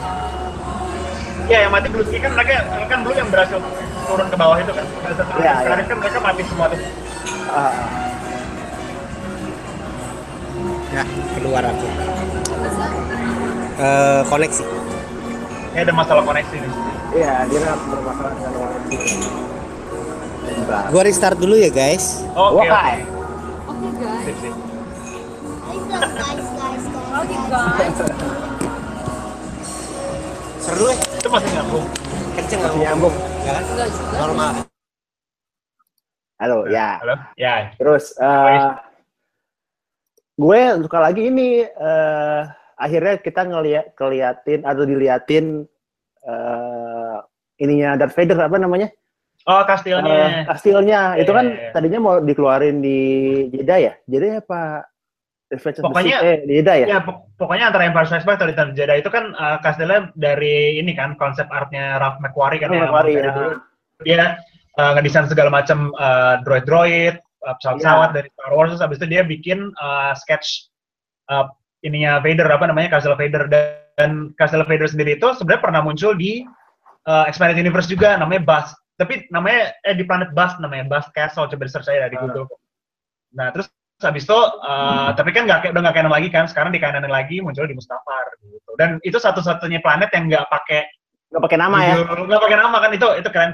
Iya 1.51 1.59
yang 1.67 1.73
mati 1.75 1.89
blue 1.91 2.07
kan 2.07 2.33
mereka 2.39 2.55
kan 2.87 2.99
blue 3.03 3.17
yang 3.19 3.29
berhasil 3.35 3.59
turun 4.07 4.27
ke 4.31 4.37
bawah 4.39 4.57
itu 4.63 4.71
kan. 4.71 4.87
Iya, 5.43 5.53
Scarif 5.67 5.83
iya. 5.83 5.91
kan 5.91 5.97
mereka 5.99 6.19
mati 6.23 6.43
semua 6.47 6.67
tuh. 6.71 6.79
Ah, 7.51 7.75
Ya, 10.95 11.03
keluar 11.35 11.67
aku. 11.67 11.87
Eh, 13.83 14.21
koneksi. 14.31 14.63
Ini 15.75 15.83
ada 15.83 15.91
masalah 15.91 16.23
koneksi 16.23 16.55
nih. 16.63 16.84
Iya, 17.15 17.47
dia 17.47 17.61
bermasalah 17.63 18.33
dengan 18.35 18.53
warranty. 18.59 18.99
Gua 20.91 21.03
restart 21.07 21.39
dulu 21.39 21.55
ya, 21.55 21.71
guys. 21.71 22.27
Oke. 22.35 22.67
oke. 22.67 22.67
Guys. 22.67 23.07
Sip, 24.27 24.37
sip. 24.43 24.55
Guys, 25.95 26.11
guys, 26.19 26.47
guys. 26.59 26.85
Oke 27.15 27.37
guys. 27.47 27.97
Seru 30.59 30.91
ya? 30.91 30.97
Itu 30.99 31.29
masih 31.31 31.51
nyambung. 31.55 31.87
Kenceng 32.35 32.59
Masih 32.59 32.75
nggak? 32.75 32.87
nyambung. 32.91 33.15
Ya 33.47 33.53
kan? 33.55 33.63
Enggak 33.71 33.89
juga. 33.95 34.17
Normal. 34.19 34.53
Halo, 36.43 36.59
ya. 36.67 36.89
Halo? 36.99 37.15
Ya. 37.39 37.55
Terus 37.79 38.05
eh 38.19 38.69
gue 40.35 40.61
suka 40.83 40.99
lagi 40.99 41.31
ini 41.31 41.63
eh 41.63 42.41
akhirnya 42.75 43.15
kita 43.23 43.47
ngeliat 43.47 43.95
keliatin 43.95 44.67
atau 44.67 44.83
diliatin 44.83 45.63
eh 46.27 46.74
ininya 47.57 47.95
Darth 47.97 48.15
Vader 48.15 48.39
apa 48.41 48.57
namanya? 48.57 48.89
Oh, 49.45 49.61
kastilnya. 49.63 50.49
kastilnya. 50.49 51.21
Itu 51.21 51.31
kan 51.31 51.45
Iya, 51.53 51.61
iya. 51.61 51.71
tadinya 51.71 52.01
mau 52.01 52.15
dikeluarin 52.17 52.81
di 52.81 52.99
Jeddah 53.53 53.79
ya? 53.79 53.93
Jeddah 54.09 54.41
apa? 54.41 54.89
Pokoknya- 55.55 56.23
eh, 56.25 56.39
di 56.49 56.53
Jeddah 56.59 56.77
ya? 56.81 56.87
Ya, 56.89 56.99
pok- 57.05 57.29
pokoknya 57.37 57.69
antara 57.71 57.85
Empire 57.85 58.09
Strikes 58.09 58.25
Back 58.27 58.41
atau 58.41 58.49
Return 58.49 58.73
of 58.73 58.77
Jedi 58.77 58.97
itu 58.99 59.11
kan 59.13 59.37
uh, 59.37 59.61
kastilnya 59.61 60.11
dari 60.17 60.81
ini 60.81 60.97
kan 60.97 61.15
konsep 61.15 61.47
artnya 61.53 62.01
Ralph 62.01 62.19
McQuarrie 62.19 62.59
kan 62.59 62.73
Oh, 62.73 62.75
yang 62.75 62.89
McQuarrie, 62.89 63.21
ya. 63.21 63.33
dia 64.03 64.25
uh, 64.81 64.91
ngedesain 64.97 65.29
segala 65.29 65.53
macam 65.53 65.93
uh, 65.95 66.41
droid-droid, 66.43 67.21
uh, 67.45 67.55
pesawat-pesawat 67.61 68.09
Ya. 68.11 68.15
dari 68.17 68.29
Star 68.33 68.51
Wars 68.51 68.69
terus 68.73 68.83
habis 68.83 68.97
itu 68.99 69.07
dia 69.07 69.23
bikin 69.23 69.71
uh, 69.77 70.17
sketch 70.17 70.73
uh, 71.29 71.47
ininya 71.85 72.19
Vader 72.19 72.49
apa 72.49 72.65
namanya 72.67 72.89
Castle 72.91 73.15
Vader 73.15 73.47
dan 73.47 74.33
Castle 74.35 74.65
Vader 74.65 74.89
sendiri 74.89 75.21
itu 75.21 75.29
sebenarnya 75.37 75.63
pernah 75.63 75.81
muncul 75.85 76.17
di 76.17 76.43
uh, 77.05 77.25
Expanded 77.27 77.57
Universe 77.57 77.87
juga 77.87 78.17
namanya 78.17 78.43
Bust. 78.43 78.75
Tapi 78.95 79.27
namanya 79.29 79.75
eh 79.83 79.95
di 79.95 80.07
planet 80.07 80.31
Bust 80.33 80.63
namanya 80.63 80.87
Bust 80.87 81.11
Castle 81.13 81.51
coba 81.51 81.63
di 81.67 81.73
search 81.73 81.89
aja 81.89 82.07
di 82.07 82.15
Ah. 82.15 82.23
Google. 82.23 82.47
Nah, 83.35 83.51
terus 83.51 83.67
habis 83.99 84.27
itu 84.27 84.35
uh, 84.37 85.11
tapi 85.15 85.31
kan 85.33 85.47
nggak 85.47 85.59
kayak- 85.65 85.73
udah 85.73 85.83
nggak 85.87 85.97
kanan 85.97 86.13
lagi 86.13 86.29
kan 86.29 86.45
sekarang 86.45 86.75
dikananin 86.75 87.09
lagi 87.09 87.39
muncul 87.41 87.65
di 87.65 87.73
Mustafar 87.73 88.27
gitu 88.43 88.71
dan 88.77 88.99
itu 89.01 89.17
satu-satunya 89.17 89.81
planet 89.81 90.11
yang 90.13 90.29
nggak 90.29 90.47
pakai 90.51 90.83
Nggak 91.31 91.43
pakai 91.51 91.59
nama 91.59 91.79
ya? 91.83 91.95
nggak 92.03 92.43
pakai 92.43 92.59
nama 92.59 92.77
kan 92.85 92.91
itu 92.93 93.09
itu 93.23 93.29
keren 93.33 93.53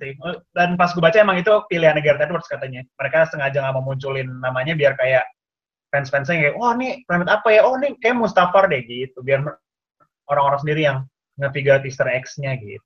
sih 0.00 0.16
dan 0.56 0.74
pas 0.80 0.90
gue 0.90 0.98
baca 0.98 1.14
emang 1.14 1.38
itu 1.38 1.52
pilihan 1.70 1.94
Gareth 2.02 2.24
Edwards 2.24 2.48
katanya 2.50 2.82
mereka 2.98 3.28
sengaja 3.30 3.62
nggak 3.62 3.74
mau 3.78 3.84
munculin 3.84 4.26
namanya 4.40 4.74
biar 4.74 4.96
kayak 4.98 5.22
fans-fansnya 5.92 6.40
kayak 6.50 6.54
wah 6.58 6.72
nih 6.74 7.04
planet 7.06 7.28
apa 7.28 7.48
ya 7.52 7.60
oh 7.62 7.76
nih 7.78 7.94
kayak 8.00 8.16
Mustafar 8.18 8.66
deh 8.72 8.82
gitu 8.82 9.20
biar 9.22 9.44
orang-orang 10.26 10.60
sendiri 10.60 10.88
yang 10.88 10.98
nge-figure 11.38 11.84
Easter 11.84 12.08
eggs-nya 12.08 12.56
gitu 12.58 12.82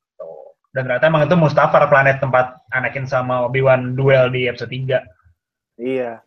dan 0.77 0.85
ternyata 0.85 1.09
emang 1.09 1.25
itu 1.25 1.33
Mustafar 1.35 1.89
planet 1.89 2.21
tempat 2.21 2.61
Anakin 2.69 3.09
sama 3.09 3.49
Obi-Wan 3.49 3.97
duel 3.97 4.29
di 4.29 4.45
episode 4.45 4.69
3 4.69 5.01
Iya. 5.77 6.21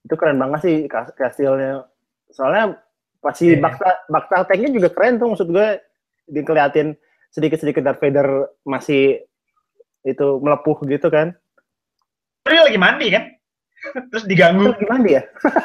Itu 0.00 0.14
keren 0.14 0.38
banget 0.38 0.60
sih 0.62 0.76
kas- 0.86 1.10
kastilnya. 1.12 1.82
Soalnya 2.28 2.78
pasti 3.18 3.52
Iya. 3.52 3.58
bakta 3.58 3.90
bakta 4.06 4.36
tanknya 4.44 4.70
juga 4.72 4.88
keren 4.88 5.18
tuh 5.18 5.28
maksud 5.28 5.48
gue 5.48 5.82
dikeliatin 6.26 6.94
sedikit-sedikit 7.28 7.82
Darth 7.82 7.98
Vader 7.98 8.26
masih 8.62 9.22
itu 10.02 10.26
melepuh 10.38 10.78
gitu 10.86 11.08
kan. 11.08 11.34
dia 12.44 12.64
lagi 12.64 12.78
mandi 12.78 13.06
kan 13.10 13.24
terus 14.08 14.24
diganggu 14.24 14.72
Itu 14.72 14.80
gimana 14.80 15.02
dia? 15.02 15.20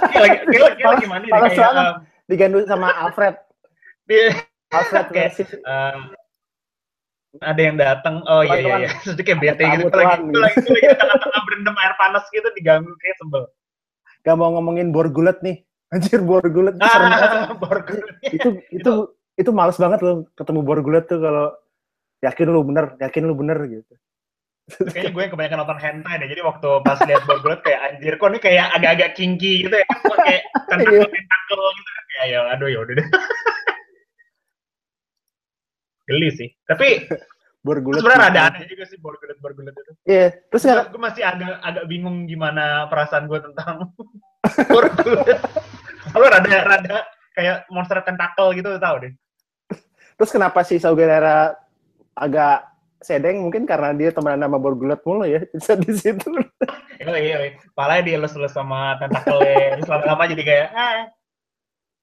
dia 0.09 0.19
lagi 0.19 0.37
dia, 0.45 0.59
lagi- 0.59 0.77
dia 0.77 0.87
lagi 0.89 1.05
mandi 1.07 1.25
nih, 1.25 1.31
Panas 1.31 1.51
kayak 1.53 1.71
um, 1.71 1.95
Digandu 2.23 2.57
sama 2.65 2.87
Alfred. 2.91 3.35
dia 4.03 4.35
Alfred 4.67 5.05
Kayak, 5.15 5.31
ada 7.41 7.61
yang 7.61 7.77
datang 7.81 8.21
oh 8.29 8.45
iya 8.45 8.57
iya 8.61 8.75
iya 8.85 8.89
terus 9.01 9.17
dia 9.17 9.25
kayak 9.25 9.39
bete 9.41 9.63
gitu 9.65 9.89
lagi 9.89 9.95
Tuhan, 9.97 10.19
itu 10.29 10.37
lagi, 10.37 10.55
itu 10.61 10.69
lagi 10.69 10.87
tengah-tengah 11.01 11.41
berendam 11.49 11.75
air 11.81 11.93
panas 11.97 12.23
gitu 12.29 12.47
diganggu 12.53 12.93
kayak 13.01 13.17
sebel 13.17 13.49
gak 14.23 14.39
mau 14.39 14.55
ngomongin 14.55 14.95
Borgulet 14.95 15.43
nih. 15.43 15.61
Anjir 15.93 16.23
banget. 16.25 16.73
Ah, 16.81 17.53
Borgullet. 17.53 18.17
itu 18.25 18.49
itu 18.73 18.91
itu 19.37 19.51
males 19.53 19.77
banget 19.77 19.99
loh 20.01 20.25
ketemu 20.33 20.59
Borgullet 20.65 21.05
tuh 21.05 21.19
kalau 21.21 21.53
yakin 22.23 22.47
lu 22.49 22.63
bener, 22.65 22.97
yakin 22.97 23.23
lu 23.27 23.35
bener 23.37 23.59
gitu. 23.67 23.93
Kayaknya 24.63 25.11
gue 25.11 25.21
yang 25.27 25.31
kebanyakan 25.35 25.59
nonton 25.59 25.79
hentai 25.83 26.15
deh. 26.23 26.27
Jadi 26.31 26.41
waktu 26.41 26.69
pas 26.81 26.97
lihat 27.03 27.23
Borgullet 27.27 27.61
kayak 27.61 27.79
anjir 27.83 28.15
kok 28.15 28.29
ini 28.31 28.39
kayak 28.39 28.65
agak-agak 28.73 29.09
kinky 29.13 29.67
gitu 29.67 29.75
ya. 29.75 29.87
Kok 29.91 30.17
kayak 30.17 30.43
tentakel 30.71 31.03
tentakel 31.03 31.61
gitu. 31.77 31.89
Kayak 32.13 32.25
ya 32.25 32.39
aduh 32.55 32.67
ya 32.71 32.79
udah 32.81 32.93
deh. 32.97 33.07
Geli 36.07 36.29
sih. 36.35 36.49
Tapi 36.67 37.07
Borgullet. 37.65 38.03
sebenarnya 38.03 38.27
ada 38.27 38.41
aneh 38.51 38.67
juga 38.67 38.83
sih 38.83 38.99
Borgullet 38.99 39.39
Borgullet 39.39 39.71
itu. 39.71 39.91
Iya, 40.03 40.35
terus 40.51 40.67
nggak 40.67 40.91
gue 40.91 40.99
masih 40.99 41.23
agak 41.23 41.63
agak 41.63 41.85
bingung 41.87 42.27
gimana 42.27 42.91
perasaan 42.91 43.31
gue 43.31 43.39
tentang 43.39 43.95
Borgullet. 44.73 45.39
Lu 46.11 46.27
rada 46.27 46.51
rada 46.67 46.97
kayak 47.33 47.65
monster 47.71 48.03
tentakel 48.03 48.51
gitu 48.59 48.75
tahu 48.77 48.97
deh. 49.07 49.13
terus 50.13 50.29
kenapa 50.29 50.61
si 50.61 50.77
Saugerera 50.77 51.57
agak 52.13 52.69
sedeng 53.01 53.41
mungkin 53.43 53.65
karena 53.65 53.89
dia 53.97 54.13
temenan 54.13 54.45
sama 54.45 54.61
Borgullet 54.61 55.01
mulu 55.03 55.25
ya 55.25 55.41
bisa 55.51 55.73
di 55.79 55.91
situ. 55.95 56.29
Itu 56.99 57.11
iya, 57.15 57.47
iya. 57.47 57.51
Palanya 57.73 58.03
dielus-elus 58.07 58.53
sama 58.53 58.99
tentakelnya. 59.01 59.79
Terus 59.79 59.89
lama-lama 59.89 60.23
jadi 60.29 60.43
kayak 60.45 60.67
ah. 60.75 61.07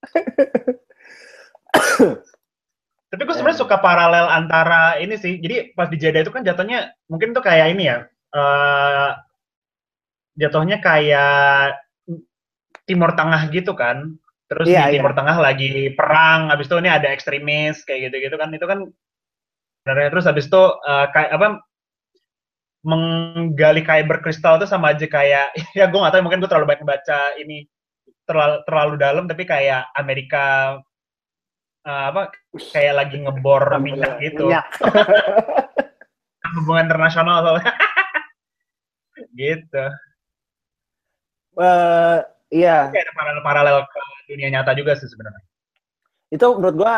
Tapi 3.11 3.21
gue 3.27 3.35
sebenarnya 3.35 3.59
suka 3.59 3.77
paralel 3.83 4.31
antara 4.31 4.95
ini 5.03 5.19
sih. 5.19 5.43
Jadi 5.43 5.75
pas 5.75 5.91
di 5.91 5.99
Jeddah 5.99 6.23
itu 6.23 6.31
kan 6.31 6.47
jatuhnya 6.47 6.95
mungkin 7.11 7.35
tuh 7.35 7.43
kayak 7.43 7.75
ini 7.75 7.91
ya. 7.91 7.99
eh 8.31 9.11
jatuhnya 10.39 10.79
kayak 10.79 11.75
Timur 12.87 13.11
Tengah 13.19 13.51
gitu 13.51 13.75
kan. 13.75 14.15
Terus 14.51 14.67
Iya, 14.71 14.87
di 14.91 14.99
iya. 14.99 15.03
Timur 15.03 15.13
Tengah 15.15 15.37
lagi 15.43 15.95
perang. 15.99 16.51
Habis 16.55 16.67
itu 16.71 16.77
ini 16.79 16.91
ada 16.91 17.09
ekstremis 17.11 17.83
kayak 17.87 18.11
gitu-gitu 18.11 18.37
kan. 18.39 18.51
Itu 18.55 18.67
kan 18.71 18.79
sebenarnya 19.83 20.09
terus 20.15 20.27
habis 20.31 20.47
itu 20.47 20.63
eh, 20.87 21.07
kayak 21.15 21.31
apa 21.35 21.47
menggali 22.81 23.85
kayak 23.85 24.09
berkristal 24.09 24.57
itu 24.57 24.65
sama 24.65 24.97
aja 24.97 25.05
kayak 25.05 25.53
ya 25.79 25.85
gue 25.91 25.99
gak 26.01 26.13
tahu 26.17 26.25
mungkin 26.25 26.41
gue 26.41 26.49
terlalu 26.49 26.69
banyak 26.73 26.87
baca 26.89 27.37
ini 27.37 27.69
terlalu 28.25 28.57
terlalu 28.65 28.95
dalam 28.97 29.25
tapi 29.29 29.45
kayak 29.45 29.91
Amerika 29.99 30.79
eh, 31.87 32.05
apa 32.11 32.33
kayak 32.57 32.95
lagi 32.95 33.17
ngebor 33.21 33.65
minyak. 33.81 34.21
gitu. 34.21 34.49
Minyak. 34.49 34.67
hubungan 36.59 36.91
internasional 36.91 37.37
soalnya. 37.45 37.73
Gitu. 39.37 39.85
Eh, 41.61 42.19
iya, 42.51 42.89
kayak 42.89 43.05
ada 43.05 43.13
paralel 43.15 43.43
paralel 43.45 43.77
ke 43.85 44.01
dunia 44.33 44.49
nyata 44.49 44.73
juga 44.73 44.97
sih 44.97 45.07
sebenarnya. 45.07 45.45
Itu 46.33 46.57
menurut 46.57 46.77
gua 46.81 46.95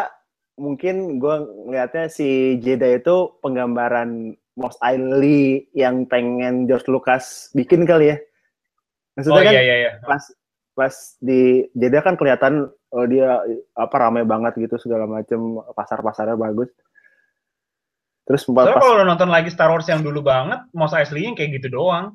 mungkin 0.54 1.18
gua 1.18 1.42
ngelihatnya 1.42 2.06
si 2.08 2.60
Jeda 2.62 2.94
itu 2.94 3.36
penggambaran 3.42 4.38
Mos 4.54 4.78
Eisley 4.84 5.66
yang 5.74 6.06
pengen 6.06 6.70
George 6.70 6.86
Lucas 6.86 7.50
bikin 7.58 7.84
kali 7.84 8.14
ya. 8.14 8.16
Maksudnya 9.18 9.42
oh 9.42 9.44
kan 9.44 9.52
iya 9.52 9.62
iya 9.62 9.76
iya. 9.76 9.92
pas 10.06 10.24
pas 10.72 10.92
di 11.20 11.68
Jeddah 11.76 12.02
kan 12.02 12.14
kelihatan 12.16 12.68
oh, 12.68 13.06
dia 13.08 13.40
apa 13.76 13.96
ramai 13.96 14.24
banget 14.24 14.56
gitu 14.56 14.80
segala 14.80 15.04
macem 15.04 15.60
pasar-pasarnya 15.76 16.36
bagus. 16.36 16.72
Terus 18.22 18.46
pas, 18.54 18.70
kalau 18.70 19.02
lo 19.02 19.04
nonton 19.04 19.28
lagi 19.28 19.50
Star 19.50 19.68
Wars 19.68 19.90
yang 19.90 20.00
dulu 20.00 20.22
banget 20.22 20.62
Mos 20.70 20.94
Eisley 20.94 21.26
yang 21.26 21.34
kayak 21.34 21.58
gitu 21.58 21.74
doang 21.74 22.14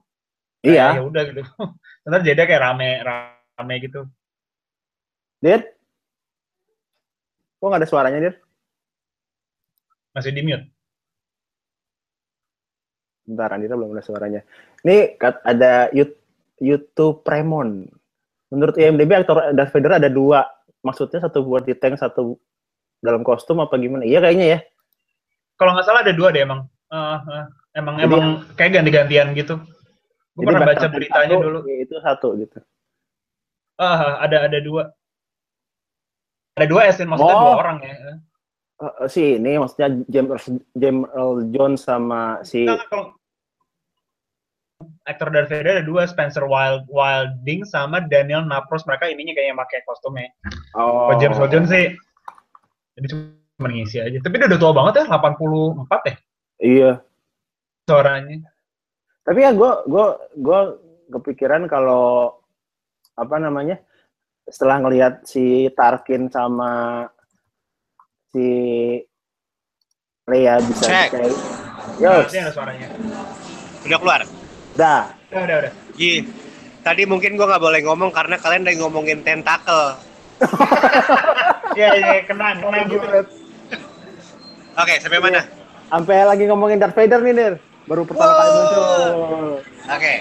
iya, 0.64 0.96
ya 0.96 1.04
udah 1.04 1.24
gitu 1.28 1.44
ntar 2.08 2.24
jadi 2.24 2.48
kayak 2.48 2.64
rame 2.64 3.04
rame 3.04 3.76
gitu 3.84 4.08
Dit. 5.44 5.68
Kok 7.62 7.68
nggak 7.70 7.82
ada 7.86 7.90
suaranya, 7.90 8.20
Dit? 8.24 8.38
masih 10.18 10.34
di 10.34 10.42
mute 10.42 10.66
Bentar, 13.28 13.54
Andita 13.54 13.76
belum 13.76 13.92
ada 13.92 14.02
suaranya. 14.02 14.42
Ini 14.88 15.20
ada 15.20 15.92
YouTube 16.64 17.28
Premon. 17.28 17.84
Menurut 18.48 18.76
IMDb 18.76 19.12
aktor 19.14 19.52
Darth 19.52 19.72
Vader 19.72 20.00
ada 20.00 20.08
dua. 20.08 20.48
Maksudnya 20.82 21.20
satu 21.20 21.44
buat 21.44 21.68
di 21.68 21.76
tank, 21.76 22.00
satu 22.00 22.40
dalam 22.98 23.22
kostum 23.22 23.60
apa 23.60 23.76
gimana? 23.76 24.08
Iya 24.08 24.24
kayaknya 24.24 24.48
ya. 24.48 24.60
kalau 25.58 25.74
nggak 25.74 25.86
salah 25.90 26.06
ada 26.06 26.14
dua 26.14 26.30
deh 26.30 26.46
emang 26.46 26.70
Eh, 26.88 27.18
eh, 27.34 27.46
emang 27.76 27.98
Jadi 28.00 28.06
emang 28.08 28.26
kayak 28.56 28.72
ganti-gantian 28.80 29.28
gitu 29.34 29.58
gue 30.38 30.46
pernah 30.46 30.70
baca 30.70 30.86
beritanya 30.88 31.34
satu, 31.36 31.44
dulu 31.50 31.58
Itu 31.66 31.96
satu 32.00 32.28
gitu. 32.38 32.58
ah 33.76 34.22
ada 34.22 34.46
ada 34.46 34.62
dua 34.62 34.94
ada 36.56 36.66
dua 36.70 36.82
ya 36.86 36.94
Sin. 36.94 37.10
maksudnya 37.10 37.36
Oh. 37.36 37.42
dua 37.42 37.56
orang 37.58 37.78
ya 37.84 37.96
Eh, 38.78 39.10
si 39.10 39.42
ini 39.42 39.58
maksudnya 39.58 39.90
James 40.06 40.46
James 40.78 41.10
Earl 41.10 41.50
Jones 41.50 41.82
sama 41.82 42.46
si 42.46 42.70
Nah, 42.70 42.78
kalau 42.86 43.18
aktor 45.08 45.32
Darth 45.32 45.50
Vader 45.50 45.80
ada 45.80 45.86
dua 45.88 46.04
Spencer 46.06 46.44
Wild 46.44 46.86
Wilding 46.92 47.64
sama 47.64 48.04
Daniel 48.04 48.44
Napros. 48.44 48.84
Mereka 48.84 49.08
ininya 49.08 49.34
kayaknya 49.34 49.56
pakai 49.58 49.80
kostumnya. 49.88 50.30
Oh, 50.76 51.10
kalau 51.10 51.18
James 51.18 51.40
Earl 51.40 51.50
Jones 51.50 51.72
sih. 51.72 51.88
Jadi 53.00 53.08
cuma 53.14 53.68
ngisi 53.72 53.98
aja. 54.04 54.18
Tapi 54.20 54.36
dia 54.38 54.48
udah 54.52 54.60
tua 54.60 54.74
banget 54.76 54.94
ya 55.02 55.06
84 55.10 56.10
ya? 56.12 56.16
Iya. 56.58 56.92
suaranya. 57.88 58.44
Tapi 59.24 59.40
ya 59.48 59.52
gue 59.56 59.72
gue 59.88 60.08
gue 60.44 60.60
kepikiran 61.16 61.72
kalau 61.72 62.36
apa 63.16 63.36
namanya 63.40 63.80
setelah 64.44 64.84
ngelihat 64.84 65.24
si 65.24 65.72
Tarkin 65.72 66.28
sama 66.28 67.08
si 68.36 68.48
Leia 70.28 70.60
bisa 70.60 70.84
Cek. 70.84 71.10
kayak 71.16 71.32
Yos, 72.04 72.28
Ini 72.36 72.44
ada 72.44 72.52
suaranya. 72.52 72.88
Udah 73.88 74.00
keluar. 74.04 74.22
Dah. 74.78 75.10
udah 75.28 75.42
udah 75.44 75.56
udah 75.60 75.72
Gi, 75.94 76.24
tadi 76.82 77.04
mungkin 77.04 77.34
gua 77.34 77.50
nggak 77.50 77.64
boleh 77.64 77.82
ngomong 77.84 78.10
karena 78.14 78.38
kalian 78.38 78.64
udah 78.64 78.76
ngomongin 78.80 79.20
tentakel. 79.20 79.98
iya 81.78 81.90
iya 81.94 82.22
kena 82.24 82.54
kena 82.56 82.78
gitu 82.86 83.02
Oke, 84.78 84.94
sampai 85.02 85.18
mana? 85.18 85.42
Sampai 85.90 86.22
lagi 86.22 86.44
ngomongin 86.46 86.78
Darth 86.78 86.94
Vader 86.94 87.18
nih, 87.26 87.34
Dir. 87.34 87.54
Baru 87.90 88.06
pertama 88.06 88.30
kali 88.30 88.50
muncul. 88.54 88.84
Oke, 89.90 90.14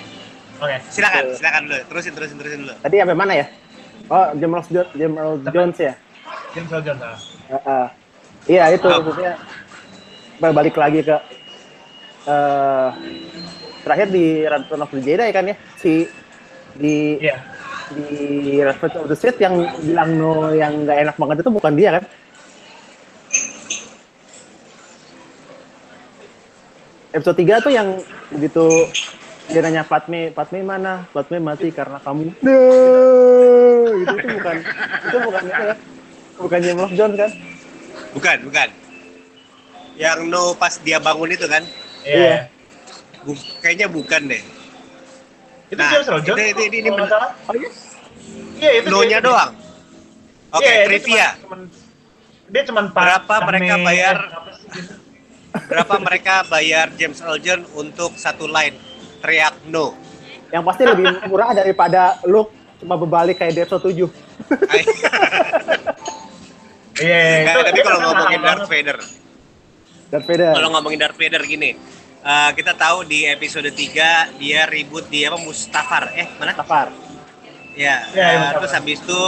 oke 0.57 0.77
silakan, 0.89 1.25
silakan 1.37 1.63
dulu. 1.69 1.79
Terusin, 1.93 2.13
terusin, 2.17 2.37
terusin 2.41 2.61
dulu. 2.65 2.75
Tadi 2.81 2.95
sampai 2.97 3.19
mana 3.19 3.33
ya? 3.37 3.47
Oh, 4.09 4.27
James 4.33 4.55
Earl 4.57 4.73
Jo- 4.73 4.93
James 4.95 5.17
Earl 5.19 5.37
Jones 5.45 5.77
ya? 5.77 5.93
James 6.55 6.71
Earl 6.73 6.83
Jones 6.83 7.03
ah. 7.05 7.17
Heeh. 7.53 7.87
Iya 8.47 8.65
itu 8.73 8.87
maksudnya 8.87 9.33
balik 10.39 10.77
lagi 10.79 11.01
ke 11.03 11.17
eh 12.27 12.89
terakhir 13.87 14.11
di 14.11 14.43
Return 14.43 14.83
of 14.83 14.91
the 14.91 14.99
Jedi 14.99 15.31
kan 15.31 15.47
ya 15.47 15.55
si 15.79 16.11
di 16.75 17.23
iya 17.23 17.39
di 17.95 18.59
Return 18.59 19.07
of 19.07 19.07
the 19.07 19.15
Sith 19.15 19.39
yang 19.39 19.63
bilang 19.87 20.11
no 20.19 20.51
yang 20.51 20.83
nggak 20.83 21.07
enak 21.07 21.15
banget 21.15 21.47
itu 21.47 21.51
bukan 21.55 21.75
dia 21.79 22.03
kan? 22.03 22.05
Episode 27.15 27.39
3 27.47 27.65
tuh 27.65 27.73
yang 27.73 27.89
begitu 28.29 28.67
dia 29.47 29.63
nanya 29.63 29.87
Padme, 29.87 30.35
Padme 30.35 30.61
mana? 30.67 31.07
Padme 31.15 31.39
mati 31.39 31.71
karena 31.71 32.03
kamu. 32.03 32.35
No, 32.43 32.59
gitu 34.03 34.15
itu 34.19 34.29
bukan 34.37 34.57
itu 35.07 35.17
bukan 35.23 35.43
itu 35.47 35.63
ya. 35.63 35.75
Bukan 36.37 36.59
James 36.61 36.81
Earl 36.83 36.93
Jones 36.99 37.17
kan? 37.17 37.31
Bukan, 38.13 38.37
bukan. 38.51 38.69
Yang 39.97 40.19
no 40.29 40.53
pas 40.59 40.77
dia 40.83 40.99
bangun 41.01 41.33
itu 41.33 41.47
kan? 41.49 41.63
iya 42.05 42.19
Iya. 42.21 42.56
Bu- 43.27 43.35
kayaknya 43.59 43.89
bukan 43.89 44.23
deh. 44.25 44.43
itu 45.67 45.75
Nah, 45.75 45.91
James 45.91 46.07
Earl 46.07 46.23
Jones 46.23 46.39
itu- 46.39 46.63
itu- 46.63 46.79
ini 46.79 46.89
kalau 46.89 47.05
nggak 47.05 47.21
men- 47.21 47.35
Oh 47.43 47.55
iya? 47.57 47.71
iya 48.57 48.71
itu 48.73 48.87
No-nya 48.89 49.11
dia- 49.13 49.21
doang. 49.21 49.51
Oke, 50.49 50.63
Iya, 50.63 50.73
dia 50.73 50.87
trivia. 50.87 51.29
cuman- 51.35 51.43
cuman- 51.43 51.71
dia 52.47 52.63
cuma 52.65 52.81
Berapa 52.87 53.35
mereka 53.45 53.75
bayar? 53.81 54.17
Berapa 55.59 55.95
mereka 55.99 56.35
bayar 56.47 56.87
James 56.95 57.19
Earl 57.19 57.39
Jones 57.39 57.67
untuk 57.75 58.15
satu 58.15 58.47
line 58.47 58.79
teriak 59.19 59.59
no? 59.67 59.99
Yang 60.47 60.63
pasti 60.65 60.83
lebih 60.87 61.07
murah 61.27 61.51
daripada 61.53 62.03
lu 62.23 62.47
cuma 62.79 62.95
berbalik 62.95 63.35
kayak 63.37 63.53
di 63.53 63.61
episode 63.61 63.83
7. 63.85 64.07
iya 66.97 67.19
iya, 67.19 67.39
Nggak, 67.43 67.53
itu 67.53 67.61
tapi 67.61 67.73
dia 67.73 67.85
kalau 67.85 67.99
kan 67.99 68.07
ngomongin 68.07 68.41
Darth. 68.41 68.69
Vader, 68.69 68.99
Darth 70.07 70.27
Vader. 70.27 70.53
kalau 70.55 70.69
ngomongin 70.71 70.99
Darth 70.99 71.19
Vader 71.19 71.43
gini, 71.43 71.71
eh, 72.27 72.51
kita 72.53 72.75
tahu 72.75 73.05
di 73.05 73.25
episode 73.25 73.69
3 73.69 74.35
dia 74.37 74.67
ribut 74.67 75.07
di 75.07 75.23
apa 75.23 75.39
Mustafar, 75.39 76.11
eh 76.13 76.27
mana? 76.37 76.53
Safar. 76.53 76.91
Ya, 77.73 78.03
Ya, 78.11 78.11
eh, 78.11 78.17
ya, 78.17 78.27
Mustafar. 78.35 78.53
terus 78.57 78.73
habis 78.73 78.99
itu 78.99 79.23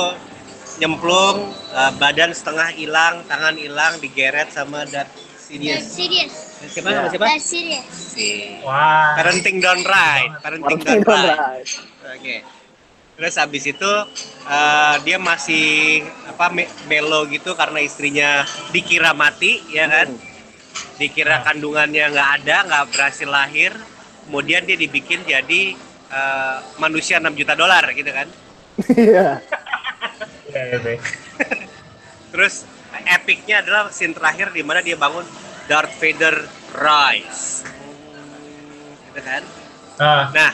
nyemplung, 0.79 1.37
eh, 1.71 1.93
badan 1.95 2.31
setengah 2.31 2.69
hilang, 2.71 3.23
tangan 3.25 3.55
hilang, 3.55 3.99
digeret 3.99 4.51
sama 4.51 4.83
Darth 4.85 5.11
That's 5.11 5.47
Sidious. 5.49 5.85
serious. 5.89 6.33
Siapa 6.69 6.87
Ya. 6.87 6.95
nama 6.95 7.09
siapa? 7.09 7.25
That's 7.25 7.47
serious. 7.47 7.87
Si 7.89 8.29
wah 8.61 9.17
Parenting 9.17 9.59
Done 9.59 9.81
Right, 9.81 10.29
Parenting 10.39 10.81
Right. 10.83 11.01
Conrad. 11.01 11.65
Oke. 12.11 12.37
Terus 13.17 13.35
habis 13.35 13.65
itu 13.65 13.93
eh, 14.45 14.95
dia 15.03 15.17
masih 15.17 15.67
apa 16.29 16.49
me- 16.49 16.69
melo 16.85 17.25
gitu 17.27 17.53
karena 17.53 17.81
istrinya 17.81 18.45
dikira 18.69 19.11
mati 19.13 19.65
ya 19.69 19.89
kan. 19.89 20.09
Hmm. 20.11 20.28
Dikira 20.99 21.47
kandungannya 21.47 22.11
nggak 22.11 22.31
ada, 22.43 22.57
nggak 22.67 22.85
berhasil 22.95 23.29
lahir. 23.29 23.73
Kemudian 24.27 24.67
dia 24.69 24.77
dibikin 24.77 25.25
jadi 25.25 25.75
eh, 26.13 26.57
manusia 26.83 27.23
6 27.23 27.33
juta 27.39 27.55
dolar 27.55 27.85
gitu 27.95 28.11
kan. 28.11 28.29
Iya. 28.95 29.43
Iya, 30.49 30.63
iya, 30.65 30.79
iya. 30.81 31.01
Terus 32.33 32.65
epicnya 33.09 33.65
adalah 33.65 33.91
scene 33.93 34.15
terakhir 34.17 34.53
di 34.53 34.63
mana 34.63 34.81
dia 34.85 34.97
bangun 34.97 35.25
Darth 35.69 35.97
Vader 36.01 36.47
rise. 36.77 37.65
Gitu 39.13 39.21
kan. 39.21 39.43
Nah, 39.99 40.31
Nah, 40.31 40.53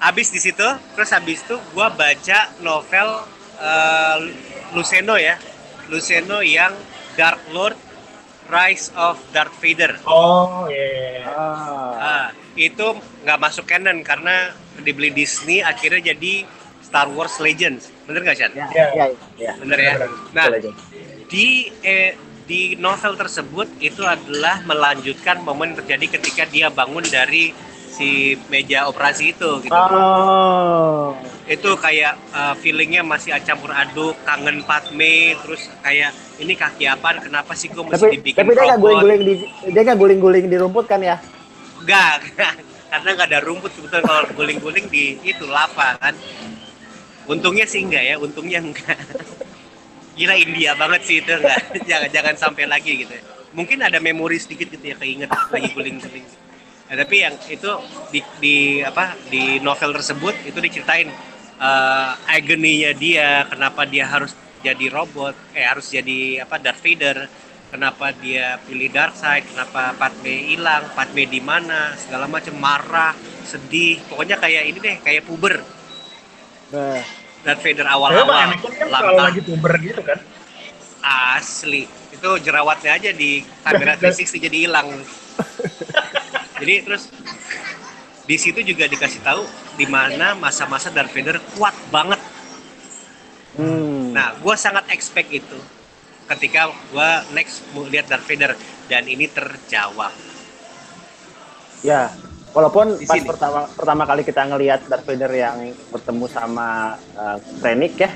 habis 0.00 0.28
di 0.28 0.40
situ, 0.40 0.66
terus 0.94 1.10
habis 1.12 1.40
itu 1.40 1.56
gua 1.72 1.88
baca 1.90 2.52
novel 2.60 3.08
eh, 3.60 4.18
Luceno 4.76 5.16
ya. 5.16 5.36
Luceno 5.90 6.38
yang 6.44 6.70
Dark 7.18 7.42
Lord 7.50 7.74
Rise 8.50 8.90
of 8.98 9.16
Darth 9.30 9.54
Vader. 9.62 9.94
oh 10.04 10.66
iya. 10.66 10.74
iya, 10.74 11.08
iya. 11.22 11.24
Ah. 11.30 11.94
Ah, 11.96 12.26
itu 12.58 12.86
nggak 13.22 13.38
masuk 13.38 13.64
canon 13.70 14.02
karena 14.02 14.50
dibeli 14.82 15.14
Disney 15.14 15.62
akhirnya 15.62 16.12
jadi 16.12 16.44
Star 16.82 17.06
Wars 17.14 17.38
Legends. 17.38 17.94
Bener 18.10 18.26
nggak, 18.26 18.36
Chan? 18.36 18.50
Ya, 18.50 18.66
Iya. 18.74 18.86
iya, 18.92 19.06
iya. 19.38 19.52
Bener 19.62 19.78
ya? 19.78 19.94
Nah, 20.34 20.46
di 21.30 21.70
eh, 21.86 22.18
di 22.50 22.74
novel 22.74 23.14
tersebut 23.14 23.70
itu 23.78 24.02
adalah 24.02 24.58
melanjutkan 24.66 25.38
momen 25.46 25.78
terjadi 25.78 26.18
ketika 26.18 26.42
dia 26.50 26.66
bangun 26.66 27.06
dari 27.06 27.54
si 27.90 28.34
meja 28.50 28.90
operasi 28.90 29.38
itu 29.38 29.62
gitu. 29.62 29.70
Oh. 29.70 31.14
Itu 31.46 31.78
kayak 31.78 32.18
uh, 32.34 32.54
feelingnya 32.58 33.06
masih 33.06 33.34
campur 33.46 33.70
aduk, 33.70 34.18
kangen 34.26 34.66
Padme, 34.66 35.38
terus 35.46 35.70
kayak 35.82 36.10
ini 36.40 36.56
kaki 36.56 36.88
apaan? 36.88 37.20
Kenapa 37.20 37.52
sih 37.52 37.68
gue 37.68 37.84
mesti 37.84 38.00
Tapi 38.00 38.16
dibikin 38.16 38.40
tapi 38.40 38.52
dia 38.56 38.64
nggak 38.72 38.80
guling-guling 38.80 39.20
di 39.22 39.34
dia 39.70 39.80
nggak 39.84 39.98
guling-guling 40.00 40.44
di 40.48 40.56
rumput 40.56 40.86
kan 40.88 41.00
ya? 41.04 41.16
Enggak, 41.80 42.16
karena 42.92 43.08
nggak 43.16 43.28
ada 43.28 43.40
rumput 43.44 43.70
sebetulnya 43.76 44.04
kalau 44.04 44.22
guling-guling 44.32 44.86
di 44.88 45.20
itu 45.22 45.44
lapa 45.44 46.00
kan. 46.00 46.14
Untungnya 47.28 47.68
sih 47.68 47.84
enggak 47.84 48.04
ya, 48.04 48.14
untungnya 48.16 48.58
enggak. 48.64 48.98
Gila 50.16 50.34
India 50.36 50.74
banget 50.74 51.00
sih 51.06 51.16
itu 51.20 51.30
enggak. 51.30 51.60
jangan 51.90 52.08
jangan 52.10 52.34
sampai 52.40 52.64
lagi 52.66 53.04
gitu. 53.04 53.12
ya. 53.12 53.22
Mungkin 53.52 53.84
ada 53.84 54.00
memori 54.00 54.40
sedikit 54.40 54.72
gitu 54.72 54.84
ya 54.84 54.96
keinget 54.96 55.30
lagi 55.30 55.70
guling-guling. 55.76 56.26
Nah, 56.90 56.98
tapi 57.06 57.22
yang 57.22 57.38
itu 57.46 57.70
di, 58.10 58.20
di 58.42 58.56
apa 58.82 59.14
di 59.30 59.62
novel 59.62 59.94
tersebut 59.94 60.34
itu 60.42 60.58
diceritain 60.58 61.06
eh 61.60 62.10
agony-nya 62.40 62.96
dia, 62.96 63.44
kenapa 63.46 63.84
dia 63.84 64.08
harus 64.08 64.32
jadi 64.60 64.86
robot, 64.92 65.34
eh 65.56 65.64
harus 65.64 65.88
jadi 65.88 66.44
apa 66.44 66.60
Darth 66.60 66.84
Vader, 66.84 67.28
kenapa 67.72 68.12
dia 68.12 68.60
pilih 68.66 68.92
Darkseid, 68.92 69.48
kenapa 69.48 69.96
Padme 69.96 70.52
hilang, 70.52 70.90
Padme 70.92 71.24
di 71.24 71.40
mana, 71.40 71.96
segala 71.96 72.28
macam 72.28 72.52
marah, 72.60 73.16
sedih, 73.46 74.02
pokoknya 74.10 74.36
kayak 74.36 74.62
ini 74.68 74.78
deh, 74.78 74.96
kayak 75.00 75.24
puber. 75.24 75.64
Nah, 76.70 77.00
Darth 77.40 77.62
Vader 77.64 77.88
awal-awal 77.88 78.60
kan 78.76 79.16
lagi 79.16 79.40
puber 79.40 79.72
gitu 79.80 80.02
kan. 80.04 80.20
asli. 81.00 81.88
Itu 82.12 82.36
jerawatnya 82.44 83.00
aja 83.00 83.10
di 83.16 83.40
kamera 83.64 83.96
360 83.96 84.44
jadi 84.44 84.58
hilang. 84.68 84.88
Jadi 86.60 86.74
terus 86.84 87.08
di 88.28 88.36
situ 88.36 88.60
juga 88.60 88.84
dikasih 88.84 89.24
tahu 89.24 89.48
di 89.80 89.88
mana 89.88 90.36
masa-masa 90.36 90.92
Darth 90.92 91.16
Vader 91.16 91.40
kuat 91.56 91.72
banget 91.88 92.20
hmm. 93.54 94.12
nah 94.12 94.34
gue 94.34 94.54
sangat 94.54 94.84
expect 94.90 95.30
itu 95.30 95.58
ketika 96.26 96.70
gue 96.70 97.10
next 97.32 97.66
mau 97.72 97.82
lihat 97.82 98.06
Darth 98.06 98.22
Vader 98.24 98.54
dan 98.86 99.02
ini 99.04 99.26
terjawab 99.26 100.14
ya, 101.80 102.12
walaupun 102.50 102.94
Di 102.94 103.06
pas 103.08 103.18
sini. 103.18 103.26
pertama 103.26 103.66
pertama 103.66 104.02
kali 104.04 104.22
kita 104.22 104.44
ngelihat 104.44 104.84
Darth 104.84 105.02
Vader 105.02 105.30
yang 105.30 105.56
bertemu 105.88 106.24
sama 106.26 106.68
uh, 107.14 107.36
Krennic 107.58 107.96
ya, 107.96 108.10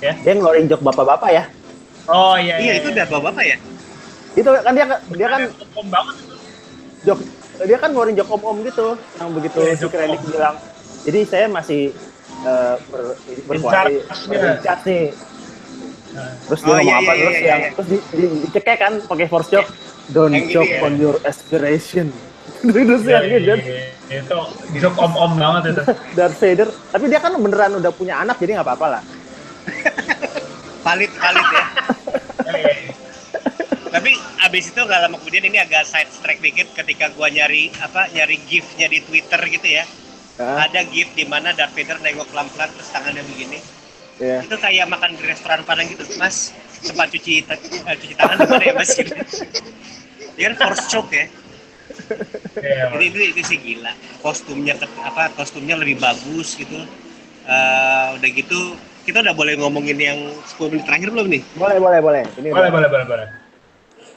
Ya. 0.00 0.16
dia 0.16 0.32
ngeluarin 0.32 0.64
jok 0.64 0.80
bapak-bapak 0.80 1.28
ya. 1.28 1.44
Oh 2.08 2.32
iya. 2.32 2.56
iya 2.56 2.72
itu 2.80 2.88
udah 2.88 3.04
bapak-bapak 3.04 3.44
ya 3.44 3.56
Itu 4.32 4.48
kan 4.48 4.72
dia 4.72 4.86
dia 5.10 5.28
kan 5.28 5.40
Om 5.76 5.86
banget 5.86 6.14
itu. 6.16 6.34
jok 7.02 7.18
dia 7.60 7.76
kan 7.76 7.88
ngeluarin 7.92 8.16
jok 8.16 8.28
om-om 8.30 8.56
gitu 8.64 8.86
yang 9.20 9.28
begitu 9.36 9.58
Iya, 9.60 9.74
si 9.76 9.82
jok 9.82 9.90
Krennic 9.92 10.20
om. 10.22 10.28
bilang 10.32 10.56
jadi 11.00 11.20
saya 11.28 11.46
masih 11.46 11.92
uh, 12.44 12.76
ber, 12.88 13.02
berkuasa. 13.48 13.88
Nih 14.86 15.12
Nah, 16.10 16.34
terus 16.42 16.60
dia 16.66 16.72
Oh, 16.74 16.78
ngomong 16.78 16.90
iya, 16.90 16.98
apa? 16.98 17.12
iya, 17.14 17.22
terus 17.22 17.38
iya, 17.38 17.46
yang 17.46 17.60
iya. 17.62 17.70
terus 17.70 17.88
di, 17.88 17.98
di, 18.18 18.24
dicekek 18.42 18.76
kan 18.82 18.92
pakai 19.06 19.26
force 19.30 19.48
choke. 19.50 19.70
Don't 20.10 20.34
Yang 20.34 20.42
gini 20.42 20.54
choke 20.54 20.72
ya. 20.74 20.80
on 20.82 20.92
your 20.98 21.16
aspiration. 21.22 22.06
Terus 22.60 23.02
yang 23.06 23.24
iya, 23.24 23.38
gitu 23.40 23.52
iya. 23.62 24.20
Itu 24.20 24.36
itu 24.74 24.88
om-om 24.90 25.38
banget 25.38 25.72
itu. 25.72 25.82
Darth 26.18 26.36
Vader. 26.42 26.68
Tapi 26.68 27.04
dia 27.06 27.20
kan 27.22 27.32
beneran 27.38 27.78
udah 27.78 27.92
punya 27.94 28.18
anak 28.20 28.36
jadi 28.42 28.58
nggak 28.58 28.66
apa-apa 28.66 28.86
lah. 28.98 29.02
Valid 30.84 31.12
valid 31.12 31.46
ya. 31.54 31.64
Tapi 33.90 34.10
abis 34.48 34.64
itu 34.72 34.80
nggak 34.80 35.00
lama 35.06 35.16
kemudian 35.20 35.44
ini 35.46 35.58
agak 35.62 35.86
side 35.86 36.10
track 36.20 36.40
dikit 36.42 36.68
ketika 36.74 37.12
gua 37.14 37.28
nyari 37.30 37.70
apa 37.78 38.10
nyari 38.10 38.40
gifnya 38.48 38.88
di 38.88 39.04
Twitter 39.04 39.40
gitu 39.46 39.68
ya 39.68 39.84
Hah? 40.40 40.64
ada 40.64 40.80
gift 40.88 41.12
di 41.12 41.28
mana 41.28 41.52
Darth 41.52 41.76
Vader 41.76 42.00
nengok 42.00 42.32
pelan-pelan 42.32 42.72
terus 42.72 42.88
tangannya 42.88 43.20
begini. 43.28 43.60
Iya. 44.20 44.44
itu 44.44 44.56
kayak 44.56 44.84
makan 44.84 45.16
di 45.16 45.24
restoran 45.24 45.64
Padang 45.64 45.88
gitu 45.88 46.04
mas. 46.16 46.52
Sempat 46.80 47.08
cuci 47.08 47.44
eh, 47.44 47.56
cuci 47.96 48.14
tangan 48.16 48.36
di 48.36 48.46
mana 48.48 48.64
ya 48.64 48.72
mas? 48.72 48.90
Gitu. 48.92 49.12
dia 50.36 50.44
kan 50.48 50.56
force 50.56 50.84
choke 50.88 51.12
ya. 51.12 51.24
Iya, 52.56 52.84
jadi 52.96 53.04
itu, 53.08 53.18
itu 53.36 53.40
sih 53.44 53.58
gila. 53.60 53.92
Kostumnya 54.20 54.76
apa 55.00 55.32
kostumnya 55.32 55.76
lebih 55.76 56.00
bagus 56.00 56.56
gitu. 56.56 56.84
Eh, 57.44 58.06
udah 58.16 58.28
gitu 58.32 58.76
kita 59.04 59.24
udah 59.24 59.32
boleh 59.32 59.56
ngomongin 59.56 59.96
yang 59.96 60.18
10 60.44 60.68
menit 60.68 60.84
terakhir 60.84 61.08
belum 61.12 61.26
nih? 61.28 61.42
Boleh 61.56 61.76
boleh 61.80 62.00
boleh. 62.00 62.22
Ini 62.36 62.48
boleh 62.48 62.68
udah- 62.68 62.72
boleh 62.72 62.88
boleh 62.88 63.06
boleh. 63.08 63.26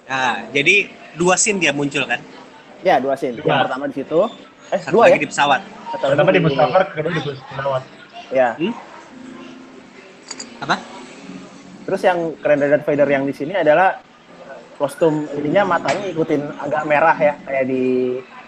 nah 0.04 0.44
jadi 0.52 0.92
dua 1.16 1.40
scene 1.40 1.64
dia 1.64 1.72
muncul 1.72 2.04
kan? 2.04 2.20
Ya 2.84 3.00
dua 3.00 3.16
scene. 3.16 3.40
Dua. 3.40 3.48
yang 3.48 3.64
pertama 3.68 3.88
di 3.88 3.96
situ 4.04 4.20
eh 4.74 4.80
satu 4.80 4.92
dua 4.92 5.04
lagi 5.06 5.16
ya 5.16 5.20
di 5.20 5.30
pesawat 5.30 5.62
Satu 5.94 6.04
Pertama 6.10 6.30
di 6.32 6.42
bus 6.42 6.54
cover, 6.54 6.82
kedua 6.90 7.12
di 7.12 7.22
bus 7.22 7.38
pesawat. 7.46 7.82
ya 8.30 8.50
Hmm? 8.56 8.74
apa 10.60 10.76
terus 11.84 12.02
yang 12.02 12.18
keren 12.36 12.58
dari 12.58 12.72
Darth 12.72 12.86
Vader 12.86 13.06
yang 13.06 13.24
di 13.24 13.34
sini 13.34 13.54
adalah 13.54 14.00
kostum 14.74 15.28
ininya 15.34 15.68
matanya 15.70 16.08
ikutin 16.08 16.42
agak 16.58 16.82
merah 16.84 17.14
ya 17.16 17.34
kayak 17.42 17.66
di 17.66 17.84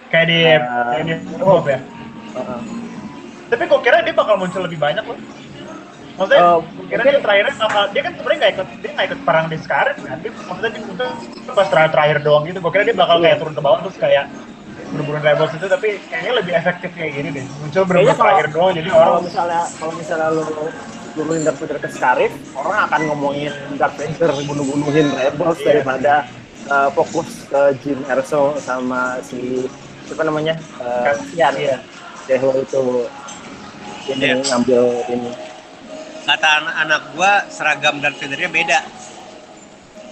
Kayak 0.07 0.25
di 0.27 0.37
kayak 0.41 1.03
di 1.03 1.13
Hope 1.37 1.67
ya. 1.67 1.79
uh, 2.33 2.61
Tapi 3.45 3.63
kok 3.63 3.81
kira 3.81 3.99
dia 3.99 4.13
bakal 4.13 4.37
muncul 4.37 4.61
lebih 4.61 4.77
banyak 4.77 5.01
loh. 5.01 5.17
Maksudnya, 6.15 6.39
kok 6.39 6.61
kira 6.87 7.01
mungkin- 7.01 7.03
dia 7.11 7.19
terakhirnya 7.19 7.53
bakal, 7.59 7.83
dia 7.89 8.01
kan 8.01 8.11
sebenarnya 8.13 8.37
nggak 8.39 8.53
ikut, 8.53 8.67
dia 8.75 8.91
nggak 8.91 9.07
ikut 9.07 9.19
perang 9.21 9.45
di 9.45 9.57
Scarlet 9.57 9.97
kan? 9.99 10.17
Dia, 10.17 10.31
maksudnya 10.31 10.71
dia 10.71 10.81
muncul 10.81 11.09
pas 11.51 11.67
terakhir 11.67 11.91
terakhir 11.91 12.17
doang 12.21 12.43
gitu. 12.45 12.57
Gue 12.59 12.71
kira 12.71 12.83
dia 12.83 12.95
bakal 12.95 13.17
kayak 13.19 13.37
turun 13.37 13.53
ke 13.53 13.61
bawah 13.61 13.79
terus 13.81 13.97
kayak 13.97 14.25
bener-bener 14.85 15.21
rebels 15.23 15.51
itu, 15.51 15.65
tapi 15.65 15.87
kayaknya 16.07 16.33
lebih 16.35 16.53
efektif 16.53 16.89
kayak 16.91 17.11
gini 17.13 17.29
deh. 17.33 17.45
Muncul 17.57 17.83
kalau- 17.83 18.15
terakhir 18.15 18.47
doang, 18.49 18.71
jadi 18.73 18.87
kalau 18.87 19.03
orang 19.11 19.23
misalnya 19.23 19.61
kalau 19.75 19.93
misalnya 19.93 20.27
lu 20.29 20.43
turunin 21.15 21.41
Darth 21.41 21.59
Vader 21.59 21.79
ke 21.79 21.87
Scarif 21.87 22.31
orang 22.53 22.79
akan 22.85 22.99
ngomongin 23.07 23.51
Darth 23.75 23.95
Vader 23.95 24.29
bunuh-bunuhin 24.35 25.07
Rebels 25.11 25.57
Iya. 25.57 25.65
daripada 25.65 26.13
uh, 26.67 26.89
fokus 26.91 27.47
ke 27.47 27.61
Jim 27.79 28.03
Erso 28.05 28.59
sama 28.59 29.15
si 29.21 29.63
siapa 30.03 30.21
namanya 30.21 30.59
uh, 30.75 31.15
Ian 31.31 31.55
Iya. 31.55 31.77
Deho 32.27 32.51
itu 32.59 32.83
ini 34.11 34.23
Iya. 34.27 34.43
ngambil 34.43 34.81
ini 35.07 35.31
kata 36.25 36.47
anak-anak 36.59 37.01
gua 37.15 37.31
seragam 37.47 37.95
Darth 37.97 38.19
Vader-nya 38.19 38.49
beda 38.51 38.79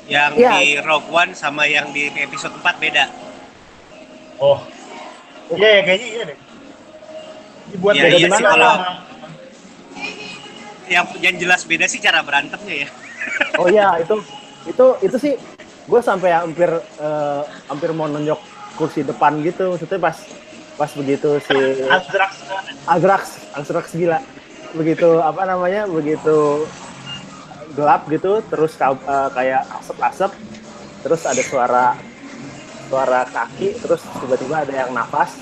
yang 0.05 0.31
Iya. 0.35 0.51
di 0.55 0.65
Rogue 0.79 1.09
One 1.09 1.31
sama 1.33 1.63
yang 1.65 1.91
di 1.91 2.15
episode 2.15 2.55
4 2.55 2.79
beda 2.79 3.05
Oh. 4.37 4.59
Iya, 5.51 5.69
ya, 5.69 5.81
kayaknya 5.83 6.07
iya 6.09 6.23
deh. 6.25 6.37
Dibuat 7.69 7.93
Iya, 7.93 8.03
beda 8.03 8.15
iya 8.15 8.19
gimana 8.21 8.37
sih, 8.37 8.45
kalau- 8.45 8.79
yang 10.83 11.05
yang 11.23 11.35
jelas 11.39 11.61
beda 11.63 11.85
sih 11.87 11.97
cara 11.97 12.19
berantemnya 12.21 12.85
ya 12.85 12.89
oh 13.59 13.67
iya 13.71 13.87
itu 13.97 14.19
itu 14.67 14.85
itu 15.01 15.15
sih 15.17 15.33
gue 15.87 16.01
sampai 16.03 16.35
hampir 16.35 16.69
eh, 16.99 17.41
hampir 17.65 17.89
mau 17.95 18.05
nonjok 18.05 18.39
kursi 18.75 19.01
depan 19.01 19.39
gitu 19.41 19.73
maksudnya 19.73 19.97
pas 19.97 20.17
pas 20.75 20.91
begitu 20.91 21.39
si 21.39 21.55
Azrax. 21.87 22.31
Azrax 22.85 23.23
Azrax 23.55 23.85
gila 23.95 24.19
begitu 24.75 25.21
apa 25.21 25.45
namanya 25.45 25.87
begitu 25.87 26.67
gelap 27.73 28.05
gitu 28.11 28.43
terus 28.51 28.75
eh, 28.75 29.29
kayak 29.31 29.63
asap-asap 29.79 30.31
terus 31.01 31.21
ada 31.23 31.41
suara 31.41 31.85
suara 32.93 33.25
kaki 33.25 33.73
terus 33.81 34.05
tiba-tiba 34.21 34.61
ada 34.61 34.73
yang 34.85 34.93
nafas 34.93 35.33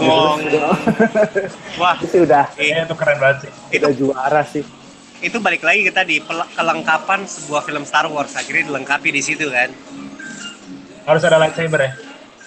Ngong. 0.00 0.40
Wah, 1.76 1.98
itu 2.00 2.24
udah 2.24 2.48
Iya, 2.56 2.88
itu 2.88 2.94
keren 2.96 3.20
banget 3.20 3.44
sih. 3.44 3.50
itu 3.76 3.84
udah 3.84 3.92
juara 3.92 4.42
sih 4.48 4.64
itu 5.20 5.36
balik 5.36 5.60
lagi 5.60 5.84
kita 5.84 6.00
di 6.08 6.16
kelengkapan 6.56 7.28
sebuah 7.28 7.68
film 7.68 7.84
Star 7.84 8.08
Wars 8.08 8.32
akhirnya 8.40 8.72
dilengkapi 8.72 9.12
di 9.12 9.20
situ 9.20 9.52
kan. 9.52 9.68
Harus 11.04 11.22
ada 11.28 11.36
lightsaber 11.36 11.76
ya. 11.76 11.92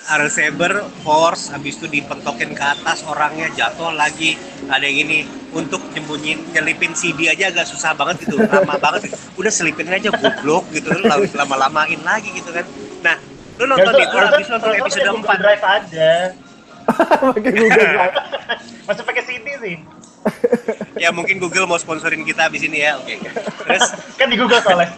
Arrow 0.03 0.27
saber, 0.27 0.83
force, 0.99 1.47
habis 1.55 1.79
itu 1.79 1.87
dipentokin 1.87 2.51
ke 2.51 2.59
atas 2.59 3.07
orangnya 3.07 3.47
jatuh 3.55 3.95
lagi. 3.95 4.35
Ada 4.67 4.83
yang 4.83 5.07
ini 5.07 5.23
untuk 5.55 5.79
nyembunyiin 5.95 6.51
nyelipin 6.51 6.91
CD 6.91 7.31
aja 7.31 7.47
agak 7.47 7.63
susah 7.71 7.95
banget 7.95 8.27
gitu, 8.27 8.35
lama 8.35 8.75
banget. 8.75 9.15
Udah 9.39 9.47
selipin 9.47 9.87
aja 9.87 10.11
goblok 10.11 10.67
gitu, 10.75 10.91
lu 10.91 11.07
lalu 11.07 11.31
lama-lamain 11.31 12.01
lagi 12.03 12.35
gitu 12.35 12.51
kan. 12.51 12.67
Nah, 13.03 13.15
lu 13.55 13.65
nonton 13.67 13.93
itu 13.93 14.15
habis 14.15 14.47
nonton 14.47 14.69
episode 14.73 15.03
4 15.03 15.13
Google 15.13 15.37
Drive 15.37 15.63
aja. 15.63 16.11
pakai 17.29 17.51
Google 17.53 17.87
Drive 17.93 18.15
Masih 18.83 19.03
pakai 19.03 19.23
CD 19.23 19.47
sih. 19.57 19.75
ya 20.95 21.11
mungkin 21.11 21.35
Google 21.35 21.67
mau 21.67 21.75
sponsorin 21.75 22.23
kita 22.23 22.47
habis 22.47 22.63
ini 22.63 22.79
ya. 22.79 22.95
Oke. 22.95 23.19
Terus 23.61 23.85
Kan 24.19 24.27
di 24.27 24.35
Google 24.35 24.59
soalnya. 24.59 24.91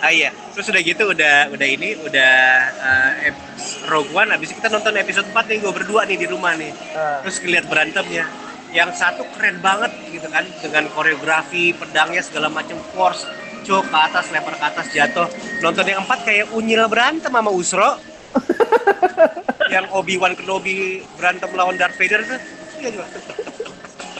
ah 0.00 0.08
iya, 0.08 0.32
terus 0.56 0.72
udah 0.72 0.80
gitu 0.80 1.04
udah 1.06 1.52
udah 1.52 1.68
ini 1.68 2.00
udah 2.00 2.32
eh, 2.72 3.28
ep- 3.28 3.44
Rogue 3.84 4.08
One 4.10 4.32
habis 4.32 4.48
itu 4.48 4.56
kita 4.56 4.72
nonton 4.72 4.96
episode 4.96 5.28
4 5.28 5.36
nih 5.46 5.58
gue 5.60 5.68
berdua 5.68 6.08
nih 6.08 6.16
di 6.16 6.26
rumah 6.26 6.56
nih. 6.56 6.72
Ah. 6.94 7.20
Terus 7.20 7.36
ngeliat 7.38 7.68
berantemnya. 7.68 8.24
Yang 8.72 8.96
satu 8.96 9.28
keren 9.30 9.60
banget 9.60 9.92
gitu 10.08 10.26
kan 10.26 10.48
dengan 10.58 10.88
koreografi 10.90 11.70
pedangnya 11.70 12.24
segala 12.24 12.48
macam 12.48 12.80
force 12.90 13.28
cok 13.66 13.84
ke 13.90 13.98
atas 13.98 14.30
lempar 14.30 14.54
ke 14.54 14.64
atas 14.64 14.86
jatuh. 14.94 15.28
Nonton 15.58 15.84
yang 15.84 16.00
empat 16.06 16.22
kayak 16.22 16.54
unyil 16.54 16.86
berantem 16.86 17.34
sama 17.34 17.50
Usro. 17.50 17.98
Yang 19.74 19.90
Obi 19.98 20.14
Wan 20.14 20.38
Kenobi 20.38 21.02
berantem 21.18 21.50
lawan 21.50 21.74
Darth 21.74 21.98
Vader 21.98 22.22
tuh 22.22 22.38
iya 22.78 22.88
juga. 22.94 23.06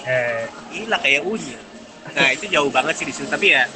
Eh, 0.02 0.42
gila 0.74 0.98
kayak 0.98 1.22
unyil. 1.22 1.60
Nah 2.18 2.28
itu 2.34 2.50
jauh 2.50 2.66
banget 2.66 2.98
sih 2.98 3.06
di 3.06 3.14
situ. 3.14 3.30
Tapi 3.30 3.54
ya 3.54 3.70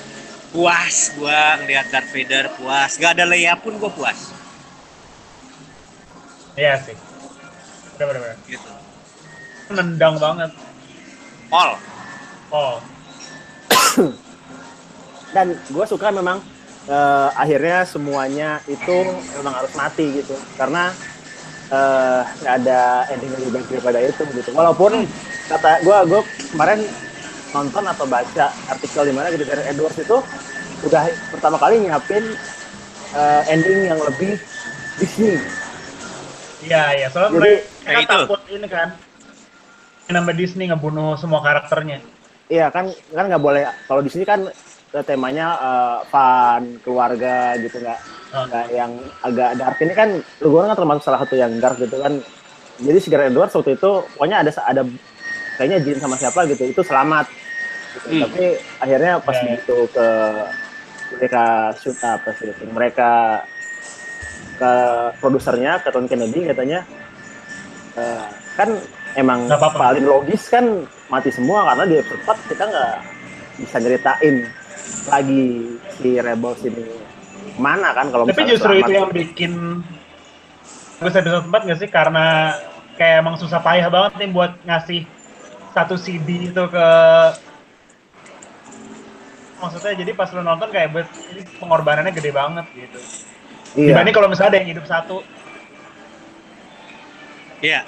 puas 0.51 1.15
gua 1.15 1.63
ngeliat 1.63 1.87
Darth 1.95 2.11
Vader 2.11 2.51
puas. 2.59 2.99
Gak 2.99 3.15
ada 3.15 3.25
Leia 3.29 3.55
pun 3.55 3.79
gua 3.79 3.93
puas. 3.95 4.35
Iya 6.59 6.83
sih. 6.83 6.99
Bener 7.95 8.19
bener. 8.19 8.21
bener. 8.35 8.37
gitu. 8.51 8.71
Nendang 9.71 10.19
banget. 10.19 10.51
Paul. 11.47 11.79
Oh, 12.51 12.83
dan 15.31 15.55
gue 15.55 15.85
suka 15.87 16.11
memang 16.11 16.43
eh, 16.91 17.29
akhirnya 17.35 17.87
semuanya 17.87 18.59
itu 18.67 18.97
memang 19.41 19.55
harus 19.55 19.73
mati 19.79 20.23
gitu 20.23 20.35
karena 20.59 20.91
eh, 21.71 22.21
nggak 22.43 22.55
ada 22.65 22.81
ending 23.15 23.31
yang 23.31 23.41
lebih 23.47 23.53
baik 23.55 23.67
daripada 23.71 23.99
itu 24.03 24.23
gitu 24.35 24.51
walaupun 24.55 24.93
kata 25.51 25.83
gue 25.83 25.97
gue 26.11 26.21
kemarin 26.55 26.81
nonton 27.51 27.85
atau 27.87 28.07
baca 28.07 28.47
artikel 28.71 29.03
di 29.11 29.15
mana 29.15 29.31
gitu 29.35 29.43
dari 29.43 29.63
Edwards 29.67 29.99
itu 29.99 30.19
udah 30.87 31.03
pertama 31.35 31.57
kali 31.59 31.83
nyiapin 31.83 32.25
eh, 33.15 33.43
ending 33.53 33.91
yang 33.91 34.01
lebih 34.01 34.39
Disney 34.99 35.39
iya 36.65 36.83
iya. 36.97 37.07
Soalnya 37.09 37.41
Jadi, 37.41 37.41
mereka 37.41 37.85
kayak 37.85 38.01
itu. 38.05 38.13
takut 38.13 38.41
ini 38.53 38.69
kan. 38.69 38.89
Nambah 40.11 40.35
Disney 40.35 40.67
ngebunuh 40.69 41.15
semua 41.17 41.41
karakternya. 41.41 42.03
Iya 42.51 42.67
kan 42.75 42.91
kan 43.15 43.25
nggak 43.31 43.43
boleh 43.43 43.63
kalau 43.87 44.03
di 44.03 44.11
sini 44.11 44.27
kan 44.27 44.51
temanya 45.01 45.47
eh, 45.57 45.99
fun 46.07 46.63
keluarga 46.81 47.37
gitu 47.57 47.79
nggak 47.79 48.01
Oh. 48.31 48.47
nggak 48.47 48.67
yang 48.71 48.95
agak 49.27 49.59
dark 49.59 49.75
ini 49.81 49.91
kan 49.91 50.09
Lugoran 50.39 50.71
kan 50.71 50.79
termasuk 50.79 51.03
salah 51.03 51.19
satu 51.19 51.35
yang 51.35 51.51
dark 51.59 51.75
gitu 51.77 51.99
kan 51.99 52.23
jadi 52.79 52.95
si 52.97 53.11
Gareth 53.11 53.35
Edwards 53.35 53.51
waktu 53.53 53.75
itu 53.75 53.91
pokoknya 54.07 54.37
ada 54.41 54.51
ada 54.65 54.83
kayaknya 55.59 55.83
Jin 55.83 55.99
sama 55.99 56.15
siapa 56.15 56.47
gitu 56.47 56.63
itu 56.65 56.79
selamat 56.79 57.27
gitu. 57.27 58.07
Hmm. 58.07 58.23
tapi 58.23 58.45
akhirnya 58.79 59.13
pas 59.19 59.35
Ya, 59.35 59.43
ya. 59.43 59.47
begitu 59.51 59.77
ke 59.91 60.07
mereka 61.11 61.43
shoot 61.75 61.99
apa 61.99 62.31
sih 62.39 62.47
itu, 62.47 62.63
mereka 62.71 63.11
ke 64.55 64.73
produsernya 65.19 65.81
ke 65.81 65.91
Tom 65.91 66.07
Kennedy 66.07 66.47
katanya 66.47 66.87
eh, 67.97 68.25
kan 68.55 68.71
emang 69.15 69.51
Nggak 69.51 69.59
apa-apa. 69.59 69.91
paling 69.91 70.07
logis 70.07 70.47
kan 70.47 70.87
mati 71.11 71.35
semua 71.35 71.67
karena 71.67 71.83
di 71.85 71.95
episode 71.99 72.23
4 72.23 72.47
kita 72.47 72.63
nggak 72.63 72.95
bisa 73.59 73.77
nyeritain 73.77 74.37
lagi 75.09 75.45
si 75.99 76.09
Rebels 76.21 76.61
ini 76.65 76.85
mana 77.61 77.93
kan 77.93 78.09
kalau 78.09 78.25
Tapi 78.25 78.43
justru 78.49 78.73
selamat. 78.73 78.85
itu 78.87 78.93
yang 78.97 79.09
bikin 79.13 79.53
bagus 81.01 81.17
episode 81.17 81.45
4 81.49 81.67
nggak 81.67 81.79
sih? 81.81 81.89
Karena 81.89 82.57
kayak 82.97 83.25
emang 83.25 83.37
susah 83.41 83.61
payah 83.61 83.89
banget 83.89 84.13
nih 84.21 84.29
buat 84.33 84.53
ngasih 84.65 85.05
satu 85.73 85.97
CD 85.97 86.53
itu 86.53 86.65
ke 86.69 86.87
maksudnya 89.61 89.93
jadi 89.93 90.13
pas 90.17 90.33
lu 90.33 90.41
nonton 90.41 90.69
kayak 90.73 90.89
bet, 90.93 91.09
ini 91.37 91.45
pengorbanannya 91.61 92.13
gede 92.17 92.33
banget 92.33 92.65
gitu. 92.73 93.01
iya. 93.77 93.93
Dibanding 93.93 94.15
kalau 94.17 94.29
misalnya 94.33 94.57
ada 94.57 94.59
yang 94.65 94.71
hidup 94.73 94.87
satu, 94.89 95.21
Iya. 97.61 97.85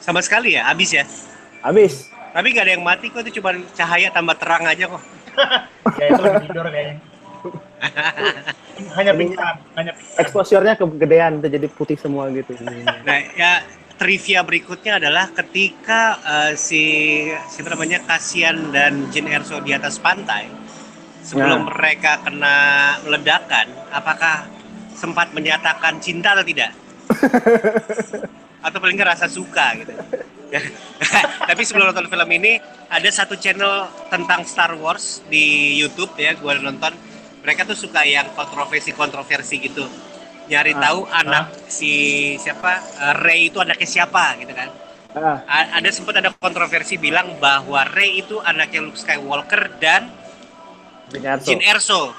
Sama 0.00 0.24
sekali 0.24 0.56
ya, 0.56 0.64
habis 0.72 0.88
ya. 0.96 1.04
habis 1.60 2.08
Tapi 2.32 2.52
nggak 2.52 2.64
ada 2.64 2.72
yang 2.76 2.84
mati 2.84 3.12
kok, 3.12 3.20
itu 3.24 3.40
cuma 3.40 3.52
cahaya 3.76 4.08
tambah 4.08 4.36
terang 4.40 4.64
aja 4.64 4.88
kok. 4.88 5.04
ya 6.00 6.04
itu 6.10 6.22
lagi 6.22 6.38
tidur 6.48 6.66
kayaknya. 6.68 6.96
hanya 8.98 9.12
pingsan, 9.14 9.54
hanya 9.78 9.92
pingsan. 9.94 10.18
exposure-nya 10.20 10.74
kegedean 10.74 11.38
tuh, 11.38 11.50
jadi 11.52 11.66
putih 11.70 11.96
semua 11.96 12.28
gitu 12.34 12.56
Nah, 12.60 13.18
ya 13.36 13.62
trivia 13.96 14.44
berikutnya 14.44 15.00
adalah 15.00 15.32
ketika 15.32 16.20
eh, 16.20 16.52
si 16.58 16.84
siapa 17.48 17.72
namanya 17.72 18.04
Kasian 18.04 18.74
dan 18.74 19.08
Jin 19.14 19.28
Erso 19.30 19.60
di 19.64 19.72
atas 19.72 19.96
pantai 19.96 20.48
sebelum 21.26 21.66
mereka 21.66 22.22
kena 22.22 22.56
ledakan, 23.02 23.66
apakah 23.90 24.46
sempat 24.94 25.34
menyatakan 25.34 25.98
cinta 25.98 26.38
atau 26.38 26.46
tidak? 26.46 26.70
atau 28.60 28.78
paling 28.78 28.94
nggak 28.94 29.10
rasa 29.12 29.26
suka 29.26 29.76
gitu. 29.80 29.92
Tapi 31.48 31.62
sebelum 31.62 31.90
nonton 31.90 32.06
film 32.06 32.28
ini 32.32 32.56
ada 32.86 33.08
satu 33.10 33.34
channel 33.34 33.90
tentang 34.08 34.46
Star 34.46 34.72
Wars 34.74 35.20
di 35.26 35.74
YouTube 35.76 36.14
ya, 36.16 36.32
gua 36.34 36.54
nonton. 36.56 36.94
Mereka 37.42 37.62
tuh 37.64 37.78
suka 37.78 38.02
yang 38.02 38.26
kontroversi-kontroversi 38.32 39.54
gitu. 39.62 39.86
Nyari 40.46 40.72
Ah. 40.74 40.90
tahu 40.90 41.00
anak 41.10 41.44
si 41.66 41.92
siapa 42.38 42.78
eh, 42.78 43.14
Rey 43.18 43.50
itu 43.50 43.58
anaknya 43.58 43.86
siapa 43.86 44.38
gitu 44.38 44.54
kan. 44.54 44.70
ah, 45.16 45.40
A- 45.48 45.80
ada 45.80 45.88
sempat 45.88 46.20
ada 46.20 46.28
kontroversi 46.30 46.94
bilang 46.96 47.40
bahwa 47.40 47.82
Rey 47.88 48.20
itu 48.20 48.38
anaknya 48.38 48.84
Luke 48.84 48.98
Skywalker 48.98 49.80
dan 49.80 50.10
Jin 51.08 51.22
Jin 51.40 51.60
Erso. 51.62 52.12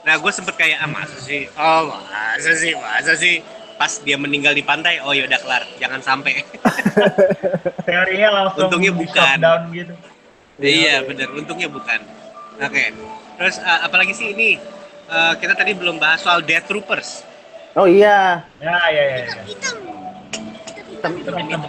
Nah, 0.00 0.16
gue 0.16 0.32
sempet 0.32 0.56
kayak, 0.56 0.80
ah 0.80 0.88
masa 0.88 1.16
sih? 1.20 1.44
Oh, 1.54 1.92
masa 2.08 2.52
sih? 2.56 2.72
Masa 2.72 3.12
sih? 3.14 3.44
Pas 3.80 3.96
dia 4.04 4.20
meninggal 4.20 4.52
di 4.52 4.60
pantai, 4.60 5.00
oh 5.00 5.16
ya 5.16 5.24
udah 5.24 5.40
kelar, 5.40 5.64
jangan 5.80 6.04
sampai. 6.04 6.44
Teorinya 7.88 8.28
langsung 8.28 8.68
Untungnya 8.68 8.92
bukan. 8.92 9.36
shutdown 9.40 9.62
gitu. 9.72 9.94
iya, 10.60 11.00
bener. 11.00 11.32
Untungnya 11.32 11.72
bukan. 11.72 12.00
Oke. 12.60 12.92
Terus 13.40 13.56
uh, 13.56 13.88
apalagi 13.88 14.12
sih 14.12 14.36
ini? 14.36 14.60
Uh, 15.08 15.32
kita 15.40 15.56
tadi 15.56 15.72
belum 15.72 15.96
bahas 15.96 16.20
soal 16.20 16.44
Death 16.44 16.68
Troopers. 16.68 17.24
oh 17.72 17.88
iya 17.88 18.44
Ya, 18.60 18.76
ya, 18.92 19.02
ya. 19.02 19.16
ya. 19.24 19.42
hitam, 19.48 21.12
hitam, 21.16 21.34
hitam. 21.40 21.62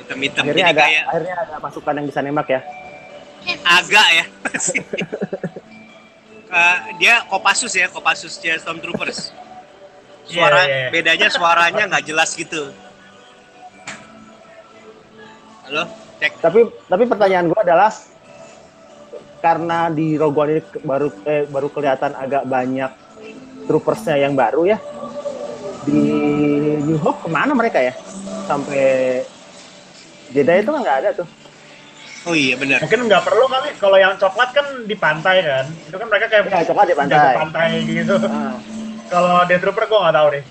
Hitam-hitam. 0.00 0.42
akhirnya 0.48 0.64
Jadi 0.64 0.72
ada 0.72 0.80
kayak 0.88 1.02
akhirnya 1.12 1.34
ada 1.36 1.54
pasukan 1.60 1.92
yang 2.00 2.06
bisa 2.08 2.20
nembak 2.24 2.48
ya 2.48 2.60
agak 3.64 4.08
ya. 4.08 4.24
Uh, 6.48 6.76
dia 7.00 7.20
Kopassus 7.28 7.72
ya, 7.76 7.86
Kopassusnya 7.92 8.56
Stormtroopers. 8.56 9.43
Suara 10.24 10.64
Iya, 10.64 10.68
iya, 10.68 10.76
iya. 10.76 10.88
bedanya 10.88 11.28
suaranya 11.28 11.84
nggak 11.84 12.04
jelas 12.08 12.30
gitu. 12.32 12.72
Halo, 15.64 15.88
cek. 16.20 16.32
tapi 16.40 16.60
tapi 16.88 17.04
pertanyaan 17.08 17.48
gue 17.48 17.60
adalah 17.60 17.92
karena 19.40 19.92
di 19.92 20.16
Rogue 20.16 20.40
One 20.40 20.50
ini 20.56 20.62
baru 20.80 21.08
eh, 21.24 21.44
baru 21.48 21.68
kelihatan 21.72 22.12
agak 22.16 22.44
banyak 22.48 22.90
troopersnya 23.68 24.16
yang 24.20 24.36
baru 24.36 24.76
ya 24.76 24.78
di 25.84 26.00
New 26.84 26.96
Hope 27.00 27.24
ke 27.24 27.28
mana 27.28 27.52
mereka 27.52 27.80
ya 27.80 27.92
sampai 28.48 29.20
Jedi 30.32 30.64
itu 30.64 30.70
kan 30.72 30.80
nggak 30.80 31.00
ada 31.04 31.10
tuh 31.12 31.28
Oh 32.24 32.32
iya 32.32 32.56
benar. 32.56 32.80
Mungkin 32.80 33.04
nggak 33.04 33.20
perlu 33.20 33.44
kali, 33.52 33.68
kalau 33.76 34.00
yang 34.00 34.16
coklat 34.16 34.48
kan 34.56 34.64
di 34.88 34.96
pantai 34.96 35.44
kan. 35.44 35.68
Itu 35.68 36.00
kan 36.00 36.08
mereka 36.08 36.32
kayak 36.32 36.48
ya 36.48 36.64
coklat 36.72 36.86
di 36.88 36.96
pantai 36.96 37.36
pantai 37.36 37.68
gitu. 37.84 38.16
Ah. 38.24 38.56
Kalau 39.06 39.44
Death 39.44 39.62
Trooper 39.62 39.84
gue 39.84 39.98
nggak 40.00 40.16
tahu 40.16 40.28
deh. 40.32 40.44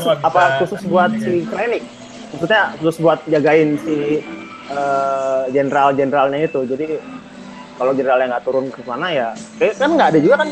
Gua 0.00 0.14
bisa- 0.16 0.24
apa 0.24 0.40
khusus 0.60 0.82
buat 0.84 1.10
si 1.14 1.32
Krennic? 1.44 1.82
Maksudnya 2.28 2.62
khusus 2.76 2.96
buat 2.98 3.18
jagain 3.24 3.76
si 3.78 3.96
eh, 4.68 5.42
jenderal-jenderalnya 5.48 6.44
itu. 6.44 6.60
Jadi 6.64 7.00
kalau 7.74 7.92
jenderalnya 7.92 8.36
nggak 8.36 8.44
turun 8.44 8.68
ke 8.68 8.80
mana 8.84 9.08
ya, 9.08 9.28
kayak 9.56 9.76
kan 9.76 9.90
nggak 9.92 10.08
ada 10.12 10.18
juga 10.18 10.34
kan? 10.40 10.48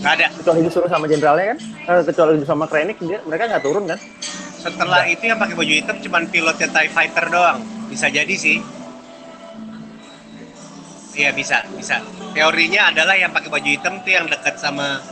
Nggak 0.00 0.12
ada. 0.16 0.26
Kecuali 0.32 0.60
disuruh 0.62 0.88
sama 0.88 1.04
jenderalnya 1.04 1.46
kan? 1.52 1.58
Eh, 1.88 2.02
kecuali 2.04 2.30
disuruh 2.36 2.50
sama 2.52 2.64
Krennic 2.64 2.96
dia 3.00 3.18
mereka 3.24 3.48
nggak 3.48 3.64
turun 3.64 3.84
kan? 3.84 3.98
Setelah 4.62 5.02
itu 5.04 5.24
yang 5.26 5.36
pakai 5.36 5.54
baju 5.58 5.72
hitam 5.74 5.96
cuman 5.98 6.22
pilotnya 6.30 6.68
TIE 6.70 6.88
Fighter 6.88 7.26
doang. 7.28 7.58
Bisa 7.90 8.06
jadi 8.08 8.32
sih. 8.32 8.62
Iya 11.12 11.36
bisa 11.36 11.60
bisa. 11.76 12.00
Teorinya 12.32 12.88
adalah 12.88 13.12
yang 13.12 13.28
pakai 13.28 13.52
baju 13.52 13.68
hitam 13.68 14.00
tuh 14.00 14.12
yang 14.12 14.24
dekat 14.24 14.56
sama 14.56 15.02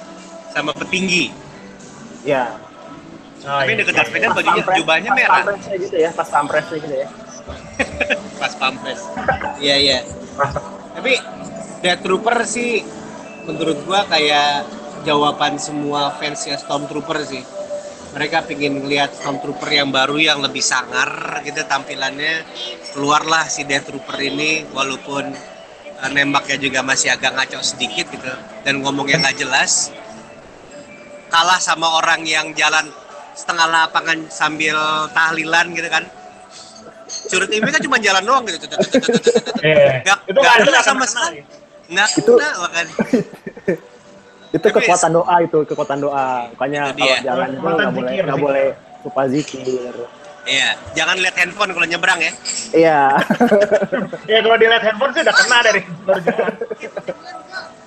sama 0.53 0.73
petinggi. 0.75 1.31
Ya. 2.27 2.55
Oh, 3.41 3.57
tapi 3.57 3.73
iya. 3.73 3.79
dekat 3.81 3.95
Darth 3.97 4.13
Vader 4.13 4.31
bajunya 4.37 4.65
jubahnya 4.77 5.11
pas 5.11 5.17
merah. 5.17 5.37
pampresnya 5.41 5.77
gitu 5.81 5.97
ya 5.97 6.11
pas 6.13 6.29
pampresnya 6.29 6.77
gitu 6.77 6.97
ya. 7.01 7.09
Pas 8.41 8.53
pampres. 8.57 9.01
Iya 9.61 9.77
iya. 9.77 9.99
Tapi 10.97 11.13
Death 11.81 12.03
Trooper 12.05 12.45
sih 12.45 12.85
menurut 13.49 13.79
gua 13.89 14.05
kayak 14.09 14.69
jawaban 15.05 15.57
semua 15.57 16.13
fansnya 16.17 16.61
Stormtrooper 16.61 17.25
sih. 17.25 17.43
Mereka 18.11 18.51
pingin 18.51 18.83
ngelihat 18.83 19.15
Stormtrooper 19.15 19.71
yang 19.71 19.95
baru 19.95 20.19
yang 20.19 20.39
lebih 20.43 20.61
sangar 20.65 21.41
gitu 21.47 21.63
tampilannya. 21.65 22.45
Keluarlah 22.97 23.47
si 23.47 23.65
Death 23.65 23.89
Trooper 23.89 24.19
ini 24.19 24.67
walaupun 24.75 25.31
eh, 26.01 26.11
nembaknya 26.11 26.59
juga 26.59 26.81
masih 26.83 27.15
agak 27.15 27.37
ngaco 27.37 27.61
sedikit 27.63 28.11
gitu. 28.11 28.33
Dan 28.67 28.83
ngomongnya 28.83 29.23
nggak 29.25 29.37
jelas 29.41 29.95
kalah 31.31 31.57
sama 31.57 31.87
orang 31.95 32.21
yang 32.23 32.51
jalan 32.53 32.91
setengah 33.33 33.67
lapangan 33.67 34.27
sambil 34.29 34.77
tahlilan 35.11 35.71
gitu 35.73 35.87
kan. 35.87 36.05
Curut 37.27 37.51
ini 37.51 37.65
kan 37.65 37.81
cuma 37.81 37.97
jalan 37.99 38.23
doang 38.23 38.45
gitu. 38.45 38.67
Iya. 39.61 40.03
Nggak- 40.03 40.21
itu 40.27 40.39
kena 40.39 40.63
ada 40.69 40.83
sama 40.83 41.05
sekali. 41.07 41.43
nggak 41.89 42.09
Itu- 42.17 42.37
kena 42.37 42.49
bahkan 42.61 42.87
itu 44.55 44.59
Tapi- 44.61 44.77
kekuatan 44.77 45.11
doa 45.13 45.35
itu 45.41 45.59
kekuatan 45.65 45.99
doa. 46.01 46.27
Makanya 46.51 46.83
kalau 46.93 47.17
jalan 47.23 47.49
itu 47.49 47.67
nggak 47.67 47.93
boleh 47.93 48.15
nggak 48.21 48.39
boleh 48.39 48.67
lupa 49.01 49.23
zikir 49.27 49.95
iya 50.49 50.77
jangan 50.97 51.17
lihat 51.21 51.37
handphone 51.37 51.73
kalau 51.77 51.87
nyebrang 51.87 52.21
ya. 52.21 52.33
Iya. 52.73 53.01
Ya 54.31 54.39
kalau 54.47 54.57
dilihat 54.57 54.83
handphone 54.87 55.13
sih 55.13 55.23
udah 55.27 55.35
kena 55.35 55.59
dari 55.67 55.81
baru 56.07 56.21
jalan. 56.23 56.55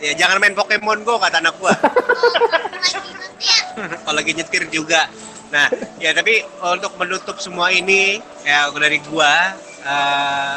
ya 0.03 0.11
jangan 0.19 0.37
main 0.43 0.51
Pokemon 0.53 1.07
Go 1.07 1.15
kata 1.15 1.39
anak 1.39 1.55
gua. 1.57 1.71
Kalau 4.03 4.15
lagi 4.15 4.35
nyetir 4.35 4.67
juga. 4.67 5.07
Nah 5.55 5.71
ya 6.03 6.11
tapi 6.11 6.43
untuk 6.59 6.99
menutup 6.99 7.39
semua 7.39 7.71
ini 7.71 8.19
ya 8.43 8.67
dari 8.75 8.99
gua 9.07 9.55
eh, 9.81 10.55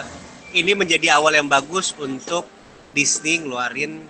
ini 0.58 0.74
menjadi 0.74 1.14
awal 1.16 1.38
yang 1.38 1.46
bagus 1.46 1.94
untuk 2.02 2.50
Disney 2.90 3.46
ngeluarin 3.46 4.02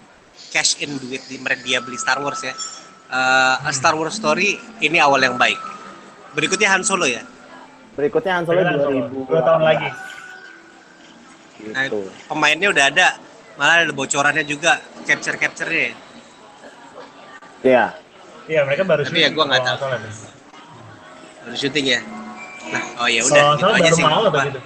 cash 0.49 0.80
in 0.80 0.97
duit 0.97 1.20
di 1.28 1.37
mereka 1.37 1.61
dia 1.61 1.84
beli 1.84 2.01
Star 2.01 2.24
Wars 2.24 2.41
ya. 2.41 2.57
Eh, 3.12 3.68
A 3.68 3.70
Star 3.76 3.93
Wars 3.93 4.16
Story 4.16 4.57
ini 4.80 4.97
awal 4.97 5.20
yang 5.20 5.37
baik. 5.37 5.61
Berikutnya 6.32 6.72
Han 6.72 6.84
Solo 6.84 7.05
ya 7.05 7.36
berikutnya 7.97 8.32
Han 8.36 8.44
Solo 8.44 8.61
Beneran, 8.61 8.78
Solo. 8.78 9.01
2000 9.09 9.26
Dua 9.26 9.40
tahun 9.42 9.62
lagi. 9.64 9.88
Nah, 11.66 11.82
gitu 11.88 11.99
pemainnya 12.28 12.68
udah 12.68 12.84
ada 12.92 13.07
malah 13.57 13.80
ada 13.80 13.90
bocorannya 13.90 14.44
juga 14.44 14.76
capture 15.03 15.40
capture-nya 15.40 15.80
ya. 15.82 15.94
iya 17.64 17.84
Iya 18.47 18.61
mereka 18.62 18.84
baru 18.84 19.03
Tapi 19.03 19.24
ya 19.24 19.32
gua 19.32 19.49
nggak 19.49 19.62
tahu. 19.64 19.90
deh. 19.90 20.12
baru 21.42 21.57
syuting 21.57 21.86
ya 21.88 22.01
nah 22.66 22.82
oh 23.01 23.09
ya 23.09 23.22
udah 23.22 23.42
Kalau 23.57 23.57
gitu 23.57 23.66
aja 23.72 23.82
baru 23.82 23.97
sih 23.97 24.05
mau 24.05 24.20
atau 24.20 24.40
gitu. 24.44 24.61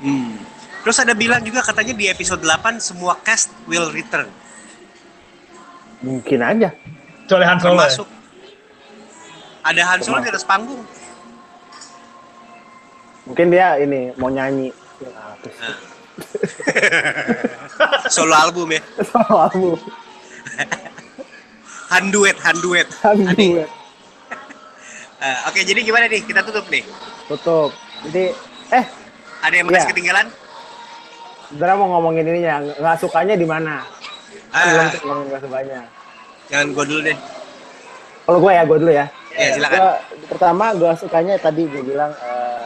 Hmm. 0.00 0.32
Terus 0.80 0.96
ada 0.98 1.12
bilang 1.12 1.40
juga 1.40 1.60
katanya 1.60 1.92
di 1.92 2.06
episode 2.06 2.40
8 2.40 2.80
semua 2.80 3.16
cast 3.20 3.48
will 3.64 3.88
return. 3.90 4.28
mungkin 6.00 6.40
aja 6.40 6.68
Kecuali 7.24 7.44
Han 7.44 7.56
Solo. 7.56 7.72
ya? 7.72 7.88
Termasuk 7.88 8.08
ada 9.62 9.82
Han 9.86 10.00
Solo 10.00 10.18
di 10.18 10.28
atas 10.28 10.44
panggung. 10.44 10.82
Mungkin 13.30 13.46
dia 13.48 13.78
ini 13.78 14.10
mau 14.14 14.28
nyanyi 14.28 14.74
Ya? 15.00 15.08
Nah. 15.40 15.72
Solo 18.06 18.34
album 18.34 18.68
ya. 18.68 18.82
Selalu 19.08 19.72
Han 21.90 22.04
duet, 22.08 22.36
Han 22.38 22.56
duet. 22.60 22.84
Han 23.00 23.16
Aneh. 23.24 23.34
duet. 23.56 23.70
Eh, 25.18 25.38
Oke, 25.46 25.60
jadi 25.62 25.80
gimana 25.80 26.04
nih? 26.06 26.20
Kita 26.20 26.40
tutup 26.42 26.68
nih. 26.68 26.84
tutup 27.24 27.70
jadi 28.04 28.34
eh 28.70 28.84
Ada 29.40 29.54
yang 29.54 29.66
masih 29.66 29.80
Iya. 29.80 29.88
ketinggalan? 29.88 30.26
Dara 31.52 31.72
mau 31.74 31.88
ngomongin 31.90 32.26
ininya 32.26 32.54
nggak 32.60 32.96
sukanya 32.98 33.34
di 33.34 33.42
mana 33.44 33.80
belum 34.50 34.76
Ah, 34.78 34.88
tuh 34.88 35.00
ngomongin 35.02 35.26
nggak 35.26 35.42
sukanya 35.42 35.80
jangan 36.46 36.66
gua 36.70 36.84
dulu 36.84 37.00
deh. 37.02 37.16
kalau 38.22 38.38
gue 38.38 38.52
ya 38.52 38.62
gue 38.62 38.78
dulu 38.78 38.92
ya 38.92 39.06
Ya, 39.32 39.48
silakan. 39.52 39.78
Gua- 39.78 39.98
pertama 40.28 40.64
gue 40.72 40.92
sukanya 40.96 41.34
tadi 41.36 41.62
gue 41.64 41.82
bilang 41.82 42.12
eh, 42.12 42.60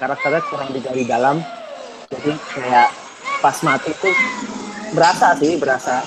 karakternya 0.00 0.42
kurang 0.48 0.72
digali 0.72 1.04
dalam. 1.04 1.44
Jadi 2.08 2.32
kayak 2.56 2.88
pas 3.44 3.56
mati 3.60 3.92
tuh 4.00 4.14
berasa 4.96 5.36
sih 5.38 5.60
berasa 5.60 6.00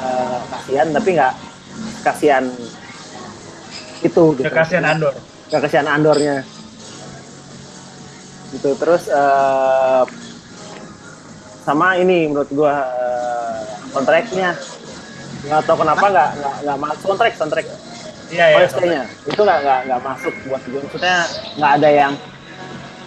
eh, 0.00 0.38
kasihan 0.48 0.88
tapi 0.94 1.08
nggak 1.18 1.34
kasihan 2.06 2.44
itu 4.00 4.22
gitu. 4.38 4.48
Kasihan 4.48 4.86
Andor. 4.86 5.12
kasihan 5.50 5.88
Andornya. 5.90 6.46
Gitu 8.54 8.70
terus 8.78 9.10
eh, 9.10 10.02
sama 11.66 11.98
ini 11.98 12.30
menurut 12.30 12.48
gua 12.54 12.86
eh, 12.86 13.60
kontraknya 13.90 14.54
nggak 15.44 15.60
tahu 15.68 15.76
kenapa 15.84 16.04
nggak 16.08 16.30
nggak 16.64 16.78
masuk 16.80 17.06
kontrak 17.12 17.34
kontrak 17.36 17.64
Iya 18.32 18.44
ya. 18.50 18.56
OST-nya 18.64 19.02
itu 19.28 19.36
nggak 19.36 19.58
nggak 19.60 19.80
nggak 19.84 20.00
masuk 20.00 20.32
buat 20.48 20.62
gue 20.64 20.80
maksudnya 20.80 21.28
nggak 21.60 21.72
ada 21.76 21.88
yang 21.92 22.12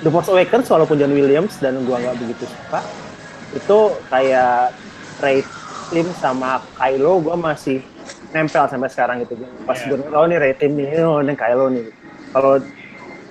The 0.02 0.10
Force 0.10 0.30
Awakens 0.30 0.68
walaupun 0.70 0.96
John 0.98 1.14
Williams 1.14 1.58
dan 1.58 1.82
gua 1.86 1.98
nggak 1.98 2.16
begitu 2.22 2.46
suka 2.46 2.82
itu 3.56 3.80
kayak 4.12 4.76
Ray 5.18 5.42
Tim 5.90 6.08
sama 6.22 6.62
Kylo 6.76 7.24
gua 7.24 7.36
masih 7.36 7.82
nempel 8.36 8.68
sampai 8.68 8.92
sekarang 8.92 9.24
gitu 9.24 9.40
pas 9.64 9.80
Iya. 9.80 9.96
gue 9.96 9.98
oh 10.14 10.26
nih 10.28 10.38
Ray 10.38 10.54
Tim 10.60 10.76
nih 10.76 11.02
oh 11.02 11.24
ini 11.24 11.34
Kylo 11.34 11.66
nih 11.72 11.86
kalau 12.36 12.54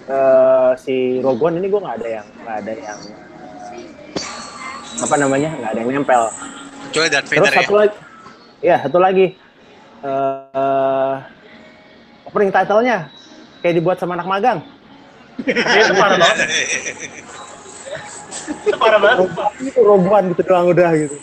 eh, 0.09 0.71
si 0.81 1.21
Rogue 1.21 1.43
One 1.47 1.61
ini 1.61 1.69
gua 1.69 1.81
nggak 1.87 1.97
ada 2.03 2.09
yang 2.09 2.27
nggak 2.43 2.57
ada 2.65 2.73
yang 2.75 2.99
apa 4.97 5.15
namanya 5.21 5.51
nggak 5.53 5.71
ada 5.77 5.81
yang 5.81 5.91
nempel 5.93 6.23
Kecuali 6.87 7.09
Darth 7.13 7.29
Terus 7.29 7.43
Vader 7.45 7.53
ya. 7.53 7.61
satu 7.61 7.75
lagi, 7.77 7.97
ya 8.63 8.77
satu 8.81 8.99
lagi, 9.03 9.27
eh 10.01 11.17
opening 12.25 12.53
title-nya 12.55 13.11
kayak 13.61 13.75
dibuat 13.77 13.99
sama 13.99 14.15
anak 14.17 14.25
magang. 14.25 14.59
Iya, 15.43 15.81
itu 15.83 15.95
parah 15.95 16.17
banget. 16.17 16.39
Itu 18.65 18.77
parah 18.79 18.99
banget. 18.99 19.19
Itu 19.61 19.81
robohan 19.83 20.23
gitu 20.33 20.43
doang 20.47 20.67
udah 20.71 20.91
gitu. 20.97 21.17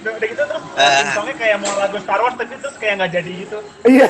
Udah, 0.00 0.12
udah 0.16 0.26
gitu 0.26 0.42
terus 0.42 0.62
uh, 0.80 1.02
songnya 1.12 1.34
kayak 1.36 1.56
mau 1.60 1.72
lagu 1.76 1.96
Star 2.00 2.18
Wars 2.18 2.32
tapi 2.34 2.56
terus 2.56 2.76
kayak 2.80 2.94
nggak 2.98 3.12
jadi 3.14 3.30
gitu. 3.44 3.58
Iya. 3.84 4.08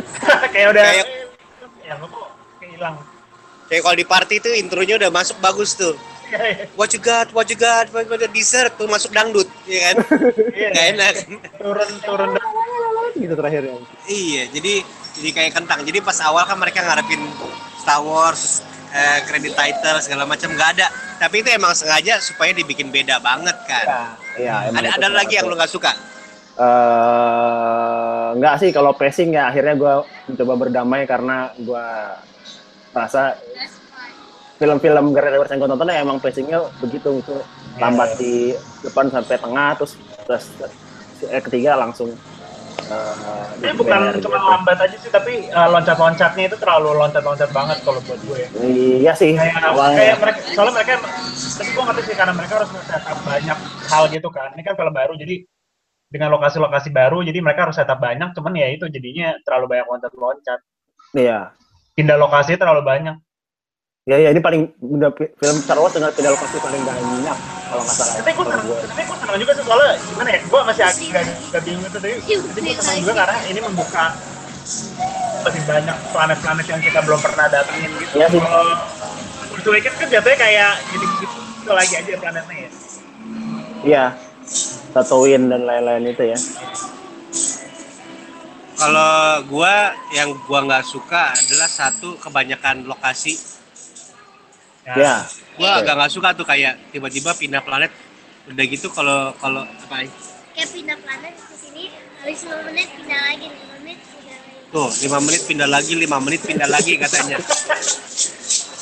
kayak 0.54 0.68
udah 0.70 0.84
Kayak- 0.86 1.10
ya 1.82 1.94
lu 1.98 2.06
kok 2.06 2.26
kayak 2.56 2.70
hilang. 2.72 2.96
Kayak 3.66 3.82
kalau 3.82 3.96
di 3.96 4.06
party 4.06 4.34
itu 4.38 4.50
intronya 4.54 4.94
udah 4.96 5.10
masuk 5.10 5.36
bagus 5.40 5.74
tuh. 5.74 5.94
Iya, 6.24 6.66
What 6.74 6.90
you 6.90 6.98
got, 6.98 7.28
what 7.30 7.46
you 7.46 7.54
got, 7.54 7.92
what 7.92 8.06
you 8.06 8.10
got, 8.10 8.32
dessert 8.32 8.72
tuh 8.74 8.88
masuk 8.88 9.12
dangdut, 9.12 9.44
ya 9.68 9.92
kan? 9.92 9.96
Iya. 10.50 10.68
Gak 10.72 10.84
enak. 10.96 11.14
turun 11.60 11.90
turun 12.00 12.28
gitu 13.14 13.34
terakhirnya. 13.34 13.76
Iya, 14.06 14.42
jadi 14.50 14.74
jadi 15.14 15.28
kayak 15.30 15.52
kentang. 15.52 15.82
Jadi 15.82 15.98
pas 16.00 16.18
awal 16.22 16.42
kan 16.42 16.56
mereka 16.56 16.80
ngarepin 16.80 17.20
Star 17.76 18.00
Wars, 18.00 18.64
eh, 18.94 19.18
credit 19.26 19.52
title 19.58 19.98
segala 19.98 20.22
macam 20.24 20.54
nggak 20.54 20.70
ada. 20.78 20.86
Tapi 21.18 21.42
itu 21.42 21.50
emang 21.50 21.74
sengaja 21.74 22.22
supaya 22.22 22.54
dibikin 22.54 22.94
beda 22.94 23.18
banget 23.18 23.58
kan. 23.66 24.16
Iya, 24.38 24.70
emang 24.70 24.86
ada 24.86 24.88
ada 24.94 25.08
lagi 25.10 25.34
yang 25.34 25.50
lu 25.50 25.58
nggak 25.58 25.72
suka? 25.74 25.90
Eh, 26.54 28.26
enggak 28.38 28.54
sih 28.62 28.70
kalau 28.70 28.94
pacing 28.94 29.34
ya 29.34 29.50
akhirnya 29.50 29.74
gue 29.74 29.94
mencoba 30.30 30.54
berdamai 30.54 31.02
karena 31.02 31.50
gue 31.58 31.86
merasa 32.94 33.34
film-film 34.54 35.10
Wars 35.10 35.50
yang 35.50 35.58
gue 35.58 35.70
tonton 35.74 35.90
ya 35.90 35.98
emang 36.06 36.22
pacingnya 36.22 36.62
begitu 36.78 37.18
itu 37.18 37.36
lambat 37.82 38.14
di 38.22 38.54
depan 38.86 39.10
sampai 39.10 39.34
tengah 39.34 39.74
terus 39.74 39.98
terus 40.30 40.46
eh, 41.26 41.42
ketiga 41.42 41.74
langsung 41.74 42.14
eh, 42.90 43.44
Ini 43.64 43.72
bukan 43.78 43.98
digeber 43.98 44.22
cuma 44.24 44.38
gitu. 44.38 44.50
lambat 44.50 44.78
aja 44.84 44.96
sih, 45.00 45.10
tapi 45.12 45.32
uh, 45.52 45.68
loncat-loncatnya 45.72 46.44
itu 46.50 46.56
terlalu 46.60 46.88
loncat-loncat 46.98 47.50
banget 47.54 47.78
kalau 47.86 48.00
buat 48.04 48.20
gue 48.20 48.38
ya. 48.38 48.48
Iya 48.64 49.12
sih 49.16 49.32
Kayak, 49.36 49.62
kayak 49.72 50.16
mereka, 50.20 50.38
soalnya 50.52 50.74
mereka, 50.76 50.92
tapi 51.32 51.70
gue 51.72 51.84
ngerti 51.88 52.02
sih 52.08 52.14
karena 52.16 52.32
mereka 52.36 52.52
harus 52.60 52.70
setup 52.74 53.18
banyak 53.24 53.58
hal 53.88 54.04
gitu 54.12 54.28
kan. 54.28 54.48
Ini 54.54 54.62
kan 54.62 54.74
film 54.76 54.94
baru, 54.94 55.12
jadi 55.16 55.36
dengan 56.12 56.28
lokasi-lokasi 56.38 56.88
baru, 56.94 57.26
jadi 57.26 57.38
mereka 57.42 57.66
harus 57.66 57.76
setup 57.76 57.98
banyak. 57.98 58.30
Cuman 58.36 58.52
ya 58.54 58.68
itu 58.70 58.86
jadinya 58.86 59.34
terlalu 59.42 59.74
banyak 59.74 59.86
loncat-loncat. 59.90 60.60
Iya. 61.16 61.50
Pindah 61.94 62.18
lokasi 62.18 62.54
terlalu 62.54 62.82
banyak. 62.86 63.16
Ya 64.04 64.20
ya 64.20 64.36
ini 64.36 64.40
paling 64.44 64.68
udah 64.84 65.16
fi- 65.16 65.32
film 65.32 65.56
Star 65.64 65.80
Wars 65.80 65.96
dengan 65.96 66.12
pindah 66.12 66.36
lokasi 66.36 66.60
paling 66.60 66.84
banyak 66.84 67.36
kalau 67.72 67.80
nggak 67.80 67.96
salah. 67.96 68.12
ya, 68.12 68.20
Tapi 68.20 68.30
gue 68.36 68.44
senang, 68.44 68.64
gua. 68.68 68.76
tapi 68.84 69.00
gue 69.00 69.16
senang 69.16 69.36
juga 69.40 69.52
sih 69.56 69.64
soalnya 69.64 69.90
gimana 69.96 70.28
ya? 70.28 70.40
Gue 70.44 70.60
masih 70.68 70.82
agak 70.84 71.22
agak 71.24 71.62
bingung 71.64 71.84
itu 71.88 71.96
tapi 71.96 72.12
tapi 72.20 72.60
gue 72.60 72.74
senang 72.76 72.96
juga 73.00 73.12
karena 73.24 73.36
ini 73.48 73.60
membuka 73.64 74.04
lebih 75.44 75.62
banyak 75.64 75.96
planet-planet 76.12 76.66
yang 76.68 76.80
kita 76.84 76.98
belum 77.00 77.20
pernah 77.24 77.46
datengin 77.48 77.90
gitu. 77.96 78.12
Iya 78.20 78.26
sih. 78.28 78.40
Kalau 78.44 78.64
Force 79.48 79.66
Awakens 79.72 79.96
kan 79.96 80.08
jatuhnya 80.12 80.36
kayak 80.36 80.70
gitu-gitu 80.92 81.70
lagi 81.72 81.94
aja 81.96 82.12
planetnya 82.20 82.56
ya. 82.60 82.70
Iya. 83.88 84.04
Tatooine 84.92 85.48
dan 85.48 85.64
lain-lain 85.64 86.04
itu 86.12 86.24
ya. 86.28 86.38
Kalau 88.76 89.16
gua 89.48 89.96
yang 90.12 90.28
gua 90.44 90.60
nggak 90.60 90.84
suka 90.84 91.32
adalah 91.32 91.72
satu 91.72 92.20
kebanyakan 92.20 92.84
lokasi. 92.84 93.53
Ya. 94.84 95.24
Gua 95.56 95.80
agak 95.80 95.94
nggak 95.96 96.12
suka 96.12 96.36
tuh 96.36 96.44
kayak 96.44 96.76
tiba-tiba 96.92 97.32
pindah 97.32 97.64
planet. 97.64 97.88
Udah 98.44 98.64
gitu 98.68 98.92
kalau 98.92 99.32
kalau 99.40 99.64
apa 99.64 100.04
ya? 100.04 100.08
Kayak 100.52 100.70
pindah 100.70 100.96
planet 101.00 101.34
ke 101.40 101.54
sini, 101.56 101.84
habis 102.20 102.40
5 102.44 102.60
menit 102.68 102.88
pindah 102.92 103.20
lagi, 103.24 103.46
5 103.48 103.74
menit 103.80 103.98
pindah 104.04 104.36
lagi. 104.36 104.52
Tuh, 104.68 104.90
lima 105.00 105.18
menit 105.22 105.42
pindah 105.46 105.68
lagi, 105.70 105.92
lima 105.94 106.18
menit 106.18 106.40
pindah 106.42 106.68
lagi 106.68 106.92
katanya. 106.98 107.38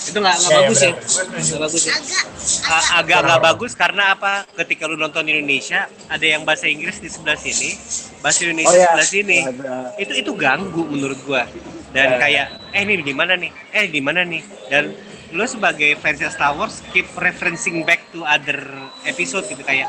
Itu 0.03 0.19
nggak 0.19 0.35
nggak 0.35 0.51
Ya, 0.51 0.57
ya, 0.57 0.61
bagus 0.65 0.81
ya. 0.81 0.93
Nggak 0.93 1.61
bagus 1.63 1.83
ya. 1.85 1.93
Agak, 1.95 2.25
A- 2.67 2.89
agak 2.99 3.19
nggak 3.23 3.41
bagus 3.45 3.73
karena 3.73 4.05
apa? 4.11 4.33
Ketika 4.51 4.91
lu 4.91 4.97
nonton 4.97 5.23
Indonesia, 5.23 5.87
ada 6.09 6.27
yang 6.27 6.43
bahasa 6.43 6.67
Inggris 6.67 6.99
di 6.99 7.07
sebelah 7.07 7.39
sini, 7.39 7.79
bahasa 8.19 8.43
Indonesia 8.43 8.73
Oh 8.73 8.75
ya. 8.75 8.89
sebelah 8.91 9.09
sini. 9.09 9.39
Ada- 9.45 9.95
Itu 9.97 10.13
itu 10.19 10.31
ganggu 10.35 10.83
menurut 10.83 11.21
gua. 11.23 11.47
Dan 11.93 12.09
Ya. 12.09 12.19
kayak, 12.19 12.47
eh 12.73 12.83
ini 12.83 12.95
di 12.99 13.15
mana 13.15 13.37
nih? 13.37 13.53
Eh 13.71 13.85
di 13.87 14.01
mana 14.01 14.25
nih? 14.25 14.43
Dan 14.67 14.97
lu 15.33 15.49
sebagai 15.49 15.97
fans 15.97 16.21
Star 16.21 16.53
Wars 16.53 16.85
keep 16.93 17.09
referencing 17.17 17.89
back 17.89 18.05
to 18.13 18.21
other 18.23 18.61
episode 19.09 19.49
gitu 19.49 19.65
kayak 19.65 19.89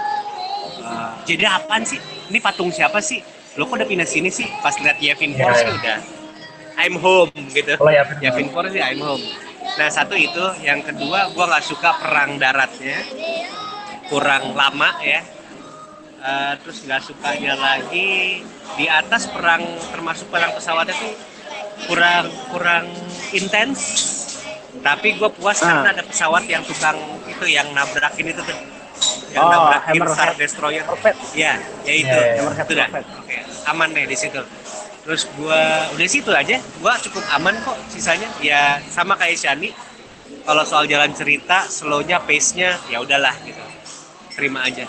eh, 0.79 1.11
jadi 1.27 1.59
apaan 1.59 1.83
sih? 1.83 1.99
Ini 2.31 2.39
patung 2.39 2.71
siapa 2.71 3.03
sih? 3.03 3.19
Lo 3.59 3.67
kok 3.67 3.77
udah 3.77 3.87
pindah 3.87 4.07
sini 4.07 4.31
sih? 4.31 4.47
Pas 4.63 4.73
lihat 4.79 4.97
Yevin 4.97 5.35
Ya, 5.35 5.45
Force 5.45 5.61
ya. 5.61 5.69
udah 5.75 5.99
I'm 6.73 6.95
home 6.97 7.29
gitu. 7.53 7.77
Oh, 7.77 7.91
Yavin 7.91 8.17
Yevin 8.23 8.47
Force 8.49 8.71
sih 8.73 8.81
I'm 8.81 9.03
home. 9.03 9.21
Nah 9.77 9.89
satu 9.91 10.15
itu, 10.15 10.43
yang 10.63 10.81
kedua 10.81 11.29
gua 11.35 11.45
nggak 11.51 11.65
suka 11.65 11.91
perang 12.01 12.39
daratnya, 12.39 12.97
kurang 14.07 14.55
lama 14.55 14.89
ya. 15.03 15.21
Eh, 16.23 16.53
terus 16.63 16.87
nggak 16.87 17.03
sukanya 17.03 17.53
lagi 17.59 18.39
di 18.79 18.85
atas 18.87 19.27
perang 19.27 19.59
termasuk 19.91 20.31
perang 20.31 20.55
pesawatnya 20.55 20.95
tuh 20.95 21.13
kurang 21.91 22.31
kurang 22.47 22.87
intens. 23.35 23.79
Tapi 24.81 25.07
gue 25.15 25.29
puas 25.29 25.59
Ah. 25.61 25.69
karena 25.69 25.89
ada 25.93 26.03
pesawat 26.03 26.43
yang 26.49 26.63
tukang 26.65 26.97
itu 27.29 27.45
yang 27.45 27.69
nabrakin 27.71 28.25
itu 28.25 28.41
tuh, 28.41 28.57
yang 29.29 29.45
Oh, 29.45 29.51
nabrakin. 29.51 30.01
Star 30.09 30.33
Destroyer. 30.33 30.81
Corvette. 30.83 31.19
Ya, 31.37 31.61
ya 31.85 31.93
itu. 31.93 32.09
Ya, 32.09 32.25
ya, 32.25 32.41
Hammerhead 32.41 32.65
Itu 32.65 32.73
dah. 32.73 32.89
Oke, 33.21 33.37
aman 33.69 33.87
deh 33.93 34.05
di 34.09 34.17
situ. 34.17 34.41
Terus 35.03 35.27
gua 35.35 35.59
udah 35.93 36.07
situ 36.07 36.31
aja, 36.31 36.57
gua 36.79 36.95
cukup 36.97 37.21
aman 37.35 37.53
kok 37.61 37.77
sisanya. 37.91 38.25
Ya 38.41 38.81
sama 38.89 39.13
kayak 39.13 39.37
Shani. 39.37 39.69
Kalau 40.43 40.63
soal 40.65 40.89
jalan 40.89 41.13
cerita, 41.13 41.63
slow-nya, 41.69 42.19
pace-nya 42.19 42.75
ya 42.89 42.99
udahlah 42.99 43.31
gitu. 43.45 43.61
Terima 44.33 44.65
aja. 44.65 44.83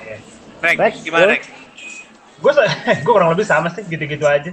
Iya. 0.00 0.16
Rek, 0.60 0.76
Rek, 0.78 0.94
gimana? 1.04 1.26
Rek? 1.28 1.42
gue 2.40 2.52
gue 3.04 3.12
kurang 3.12 3.36
lebih 3.36 3.44
sama 3.44 3.68
sih 3.68 3.84
gitu-gitu 3.84 4.24
aja 4.24 4.48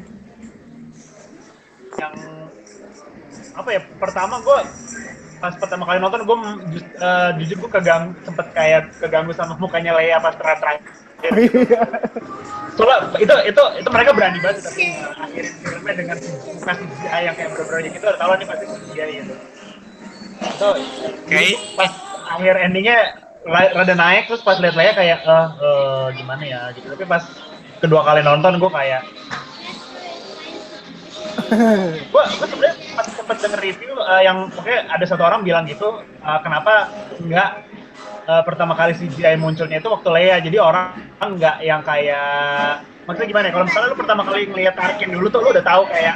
yang 1.96 2.14
apa 3.58 3.70
ya 3.74 3.82
pertama 3.98 4.36
gue 4.46 4.58
pas 5.38 5.54
pertama 5.54 5.84
kali 5.86 5.98
nonton 6.02 6.22
gue 6.26 6.38
jujur 7.42 7.58
gue 7.66 7.72
kegang 7.78 8.14
sempet 8.26 8.48
kayak 8.58 8.90
keganggu 8.98 9.34
sama 9.38 9.54
mukanya 9.62 9.94
Leia 9.94 10.18
pas 10.18 10.34
terakhir. 10.34 10.82
Soalnya 12.78 12.98
itu 13.18 13.34
itu 13.50 13.64
itu 13.82 13.90
mereka 13.90 14.14
berani 14.14 14.38
banget 14.38 14.62
tapi 14.66 14.86
akhirin 15.18 15.54
filmnya 15.66 15.94
dengan 15.98 16.18
muka 16.54 16.74
CGI 16.78 17.22
yang 17.26 17.36
kayak 17.38 17.50
bener-bener 17.54 17.80
gitu 17.90 18.06
udah 18.06 18.18
tahu 18.22 18.32
nih 18.38 18.46
pasti 18.46 18.66
CGI 18.70 19.14
gitu 19.26 19.36
itu 20.38 20.68
Oke. 21.26 21.46
pas 21.74 21.92
akhir 22.38 22.54
endingnya 22.70 22.98
rada 23.50 23.96
naik 23.98 24.30
terus 24.30 24.46
pas 24.46 24.62
lihat 24.62 24.76
Leia 24.78 24.94
kayak 24.94 25.20
eh 25.26 25.48
eh, 25.58 26.06
gimana 26.20 26.44
ya? 26.44 26.62
gitu. 26.76 26.86
Tapi 26.94 27.06
pas 27.08 27.24
kedua 27.82 28.02
kali 28.04 28.22
nonton 28.22 28.62
gue 28.62 28.72
kayak 28.72 29.02
gue 31.38 32.24
gue 32.38 32.48
sebenarnya 32.50 32.76
pas 32.98 33.08
sempet 33.08 33.38
denger 33.40 33.60
review 33.62 33.94
eh, 33.94 34.22
yang 34.26 34.50
pokoknya 34.50 34.80
ada 34.90 35.06
satu 35.06 35.24
orang 35.24 35.46
bilang 35.46 35.64
gitu 35.70 36.02
eh, 36.02 36.40
kenapa 36.42 36.90
nggak 37.22 37.50
eh, 38.28 38.44
pertama 38.44 38.74
kali 38.74 38.98
CGI 38.98 39.38
munculnya 39.38 39.78
itu 39.80 39.90
waktu 39.90 40.10
Leia. 40.12 40.38
Jadi 40.42 40.58
orang 40.58 40.98
nggak 41.22 41.56
yang 41.62 41.82
kayak 41.86 42.84
maksudnya 43.08 43.28
gimana 43.32 43.46
ya 43.48 43.54
kalau 43.56 43.66
misalnya 43.72 43.88
lu 43.88 43.98
pertama 43.98 44.22
kali 44.28 44.40
ngelihat 44.52 44.76
Tarkin 44.76 45.10
dulu 45.16 45.28
tuh 45.32 45.40
lu 45.40 45.50
udah 45.56 45.64
tahu 45.64 45.88
kayak 45.88 46.16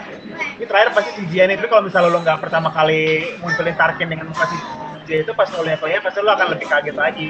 ini 0.59 0.65
terakhir 0.67 0.89
pasti 0.91 1.09
CGI 1.23 1.43
nih 1.47 1.55
tapi 1.55 1.69
kalau 1.71 1.83
misalnya 1.87 2.09
lu 2.11 2.19
nggak 2.19 2.39
pertama 2.43 2.67
kali 2.67 3.31
munculin 3.39 3.75
Tarkin 3.79 4.07
dengan 4.11 4.27
muka 4.27 4.45
CGI 4.51 5.23
itu 5.23 5.31
pas 5.31 5.47
lu 5.55 5.63
lihat 5.63 5.79
Leia 5.79 5.99
pasti 6.03 6.19
lu 6.19 6.27
akan 6.27 6.47
lebih 6.51 6.67
kaget 6.67 6.97
lagi. 6.99 7.29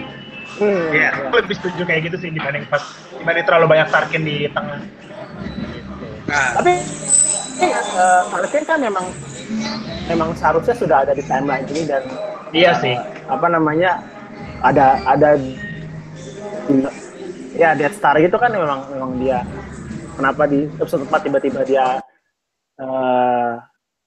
Hmm, 0.51 0.91
Iya. 0.91 1.31
Gue 1.31 1.39
lebih 1.45 1.55
setuju 1.61 1.81
kayak 1.87 2.11
gitu 2.11 2.17
sih 2.19 2.29
dibanding 2.33 2.65
pas 2.67 2.81
dibanding 3.15 3.45
terlalu 3.45 3.65
banyak 3.71 3.87
Tarkin 3.93 4.23
di 4.25 4.49
tengah. 4.51 4.81
Nah, 6.27 6.49
Tapi 6.59 6.73
eh, 7.61 8.21
Tarkin 8.27 8.63
kan 8.65 8.79
memang 8.81 9.05
memang 10.09 10.29
seharusnya 10.35 10.75
sudah 10.75 10.97
ada 11.05 11.13
di 11.13 11.23
timeline 11.23 11.65
ini 11.69 11.85
dan 11.85 12.03
Iya 12.51 12.71
eh, 12.73 12.77
sih. 12.81 12.95
apa 13.29 13.47
namanya 13.47 14.03
ada 14.59 14.99
ada 15.07 15.39
ya 17.55 17.73
Death 17.73 17.95
Star 17.97 18.19
itu 18.19 18.35
kan 18.35 18.51
memang 18.51 18.89
memang 18.91 19.11
dia 19.19 19.43
kenapa 20.15 20.45
di 20.45 20.67
episode 20.77 21.05
4 21.07 21.25
tiba-tiba 21.27 21.61
dia 21.63 21.85
eh, 22.79 23.51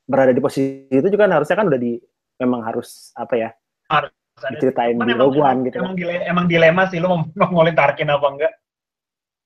berada 0.04 0.32
di 0.34 0.40
posisi 0.42 0.84
itu 0.90 1.08
juga 1.08 1.24
kan 1.24 1.40
harusnya 1.40 1.56
kan 1.56 1.66
udah 1.72 1.80
di 1.80 1.96
memang 2.36 2.60
harus 2.66 3.14
apa 3.16 3.34
ya 3.38 3.50
harus 3.88 4.12
diceritain 4.52 4.98
di 4.98 5.00
emang, 5.00 5.16
Rogue 5.16 5.40
One 5.40 5.60
gitu 5.64 5.78
emang, 5.80 5.94
dile- 5.96 6.24
emang 6.26 6.44
dilema 6.50 6.82
sih 6.90 6.98
lu 7.00 7.08
mau 7.38 7.48
ngolin 7.48 7.72
Tarkin 7.72 8.10
apa 8.10 8.26
enggak? 8.28 8.52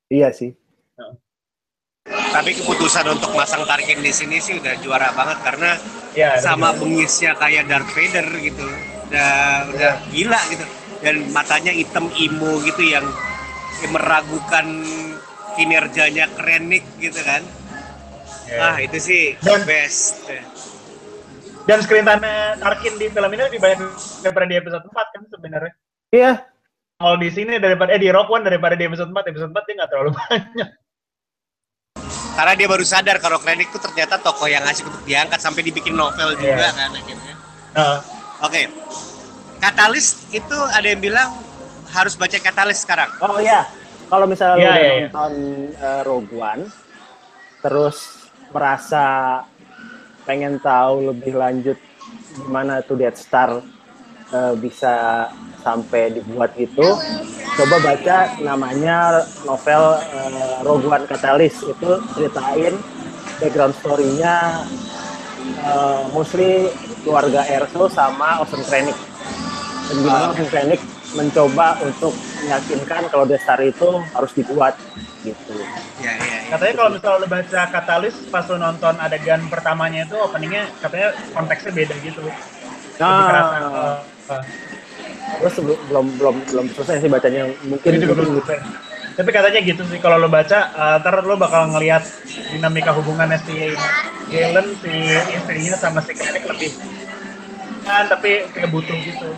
Iya 0.08 0.32
sih 0.32 0.56
tapi 2.08 2.56
keputusan 2.56 3.04
untuk 3.08 3.32
masang 3.32 3.64
Tarkin 3.64 4.00
di 4.00 4.12
sini 4.12 4.40
sih 4.40 4.56
udah 4.56 4.74
juara 4.80 5.12
banget 5.12 5.38
karena 5.44 5.70
ya 6.12 6.40
sama 6.40 6.72
bengisnya 6.72 7.36
kayak 7.36 7.68
Darth 7.68 7.92
Vader 7.92 8.26
gitu. 8.40 8.64
Udah 9.08 9.32
udah 9.68 9.92
gila 10.08 10.40
gitu. 10.48 10.64
Dan 10.98 11.30
matanya 11.30 11.70
hitam 11.70 12.10
imo 12.10 12.58
gitu 12.64 12.82
yang, 12.82 13.06
yang 13.80 13.92
meragukan 13.92 14.66
kinerjanya 15.54 16.26
Krennic 16.34 16.82
gitu 16.98 17.20
kan. 17.22 17.42
Ya. 18.48 18.72
Ah, 18.72 18.76
itu 18.80 18.96
sih 18.96 19.22
Dan- 19.44 19.68
best. 19.68 20.24
dan 21.68 21.84
screen 21.84 22.08
time 22.08 22.24
Tarkin 22.56 22.96
di 22.96 23.12
film 23.12 23.28
ini 23.28 23.44
lebih 23.44 23.60
banyak 23.60 23.76
daripada 24.24 24.48
di 24.48 24.56
episode 24.56 24.88
4 24.88 24.88
kan 24.88 25.22
sebenarnya 25.28 25.72
iya 26.08 26.32
kalau 26.96 27.20
di 27.20 27.28
sini 27.28 27.60
daripada 27.60 27.92
eh 27.92 28.00
di 28.00 28.08
Rock 28.08 28.32
One 28.32 28.48
daripada 28.48 28.72
di 28.72 28.88
episode 28.88 29.12
4 29.12 29.28
episode 29.28 29.52
4 29.52 29.68
dia 29.68 29.74
nggak 29.76 29.90
terlalu 29.92 30.10
banyak 30.16 30.68
Karena 32.38 32.54
dia 32.54 32.70
baru 32.70 32.86
sadar 32.86 33.18
kalau 33.18 33.42
Krennic 33.42 33.66
tuh 33.68 33.82
ternyata 33.82 34.14
tokoh 34.16 34.46
yang 34.46 34.62
asik 34.62 34.86
untuk 34.86 35.02
diangkat 35.02 35.42
sampai 35.42 35.66
dibikin 35.66 35.90
novel 35.92 36.38
juga 36.38 36.54
Iya. 36.54 36.70
kan 36.70 36.90
akhirnya. 36.94 37.34
nah, 37.74 37.98
Oke. 38.38 38.70
Katalis 39.58 40.06
itu 40.30 40.54
ada 40.70 40.86
yang 40.86 41.02
bilang 41.02 41.34
harus 41.90 42.14
baca 42.14 42.38
katalis 42.38 42.86
sekarang. 42.86 43.10
Oh 43.18 43.42
iya, 43.42 43.66
kalau 44.06 44.22
misalnya 44.22 44.54
lu 44.54 44.62
Iya, 44.62 44.70
udah 44.70 44.78
iya, 44.78 44.86
iya. 44.86 45.00
nonton 45.02 45.32
eh, 45.74 46.00
Rogue 46.06 46.30
One, 46.32 46.62
terus 47.58 47.96
merasa 48.48 49.04
pengen 50.22 50.62
tahu 50.62 51.10
lebih 51.10 51.34
lanjut 51.34 51.74
gimana 52.38 52.78
tuh 52.80 52.94
Death 52.94 53.18
Star 53.18 53.58
eh, 54.32 54.54
bisa 54.58 55.26
sampai 55.62 56.14
dibuat 56.14 56.54
gitu, 56.54 56.96
coba 57.58 57.76
baca 57.82 58.18
namanya 58.40 59.26
novel 59.42 59.82
eh, 60.14 60.56
Rogue 60.62 60.86
One 60.86 61.06
Catalyst 61.10 61.66
itu 61.66 61.90
ceritain 62.14 62.78
background 63.42 63.74
story-nya 63.82 64.64
eh, 65.60 66.02
mostly 66.14 66.70
keluarga 67.02 67.42
Erso 67.50 67.90
sama 67.90 68.40
Ocean 68.42 68.62
Krennic 68.64 68.98
dan 69.88 69.96
gimana 70.04 70.24
Ocean 70.30 70.48
Krennic 70.48 70.80
mencoba 71.16 71.80
untuk 71.80 72.12
meyakinkan 72.44 73.08
kalau 73.08 73.24
Death 73.24 73.40
Star 73.40 73.60
itu 73.64 73.90
harus 74.12 74.32
dibuat 74.36 74.76
gitu. 75.24 75.56
Ya, 75.98 76.14
ya, 76.14 76.22
ya. 76.22 76.38
katanya 76.54 76.74
kalau 76.78 76.90
misalnya 76.94 77.18
lo 77.18 77.26
baca 77.26 77.60
Katalis 77.74 78.16
pas 78.30 78.44
lo 78.46 78.56
nonton 78.60 78.94
adegan 79.02 79.42
pertamanya 79.50 80.06
itu 80.06 80.14
openingnya 80.14 80.70
katanya 80.78 81.16
konteksnya 81.34 81.72
beda 81.74 81.94
gitu 82.06 82.22
Nah, 82.98 84.44
terus 85.38 85.52
sebelum- 85.54 85.82
belum 85.86 86.06
belum 86.18 86.36
belum 86.50 86.66
selesai 86.74 86.96
sih 87.06 87.10
bacanya 87.10 87.42
mungkin 87.62 87.88
Ini 87.94 87.98
juga 88.02 88.14
belum 88.18 88.30
selesai. 88.42 88.58
Tapi 89.18 89.30
katanya 89.34 89.60
gitu 89.62 89.82
sih 89.86 89.98
kalau 90.02 90.16
lo 90.18 90.28
baca, 90.30 90.58
eh, 90.74 90.96
ntar 91.02 91.14
lo 91.26 91.34
bakal 91.38 91.70
ngelihat 91.74 92.02
dinamika 92.50 92.90
hubungannya 92.94 93.38
si 93.38 93.54
Galen 94.28 94.66
si 94.82 94.90
istrinya 95.34 95.74
sama 95.78 96.00
si 96.04 96.12
Kenneth 96.14 96.46
lebih 96.46 96.72
kan 97.88 98.04
tapi 98.12 98.30
kayak 98.52 98.68
butuh 98.74 98.98
gitu. 99.06 99.28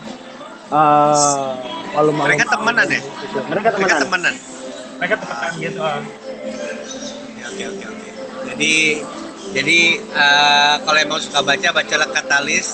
Eh, 0.70 1.54
kalau 1.94 2.11
mau 2.14 2.24
Mereka 2.26 2.44
temenan 2.50 2.86
ya? 2.90 3.00
Gitu. 3.22 3.38
Mereka 3.46 3.68
Mereka 3.76 3.76
temenan. 3.76 4.00
temenan. 4.02 4.34
Mereka 5.00 5.14
temenan 5.20 5.52
gitu. 5.61 5.80
ah. 5.84 6.00
Oke 7.30 7.42
oke 7.46 7.64
oke 7.70 7.84
oke. 7.92 8.08
Jadi 8.48 8.74
jadi 9.54 9.78
eh, 10.00 10.74
kalau 10.86 10.98
emang 10.98 11.20
suka 11.22 11.40
baca 11.44 11.68
bacalah 11.74 12.08
Katalis. 12.11 12.68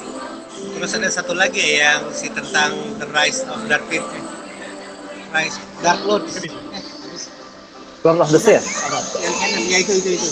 Terus 0.76 0.92
ada 0.92 1.08
satu 1.08 1.32
lagi 1.32 1.56
ya 1.56 1.96
yang 1.96 2.12
si 2.12 2.28
tentang 2.28 2.76
The 3.00 3.08
Rise 3.08 3.48
of 3.48 3.64
Dark 3.64 3.88
Pit. 3.88 4.04
Rise 5.32 5.56
Dark 5.80 6.04
Lord. 6.04 6.28
Lord 8.04 8.20
of 8.20 8.28
the 8.28 8.36
Sea. 8.36 8.60
Yang 8.60 9.34
kanan 9.40 9.62
ya 9.72 9.78
itu 9.80 9.92
itu 9.96 10.10
itu. 10.20 10.28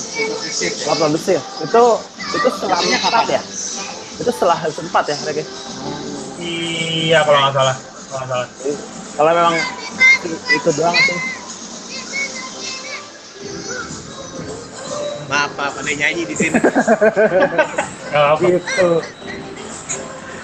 Lord 0.84 1.00
of 1.00 1.10
the 1.16 1.20
Sea. 1.24 1.40
Itu 1.40 1.84
itu 2.36 2.48
setelah 2.60 2.76
empat 2.76 3.26
ya. 3.32 3.40
Itu 4.20 4.30
setelah 4.36 4.58
sempat 4.68 5.04
ya, 5.08 5.16
Rek. 5.24 5.48
Iya 6.44 7.18
kalau 7.24 7.38
nggak 7.40 7.52
salah. 7.56 7.76
Kalau 7.80 8.24
nggak 8.28 8.28
salah. 8.28 8.48
Kalau 9.16 9.30
memang 9.32 9.54
itu 10.28 10.70
doang 10.76 10.96
sih. 11.00 11.18
Maaf 15.24 15.50
maaf 15.56 15.74
ada 15.80 15.92
nyanyi 15.96 16.28
di 16.28 16.36
sini. 16.36 16.60
Apa. 18.12 18.44
Gitu. 18.44 18.90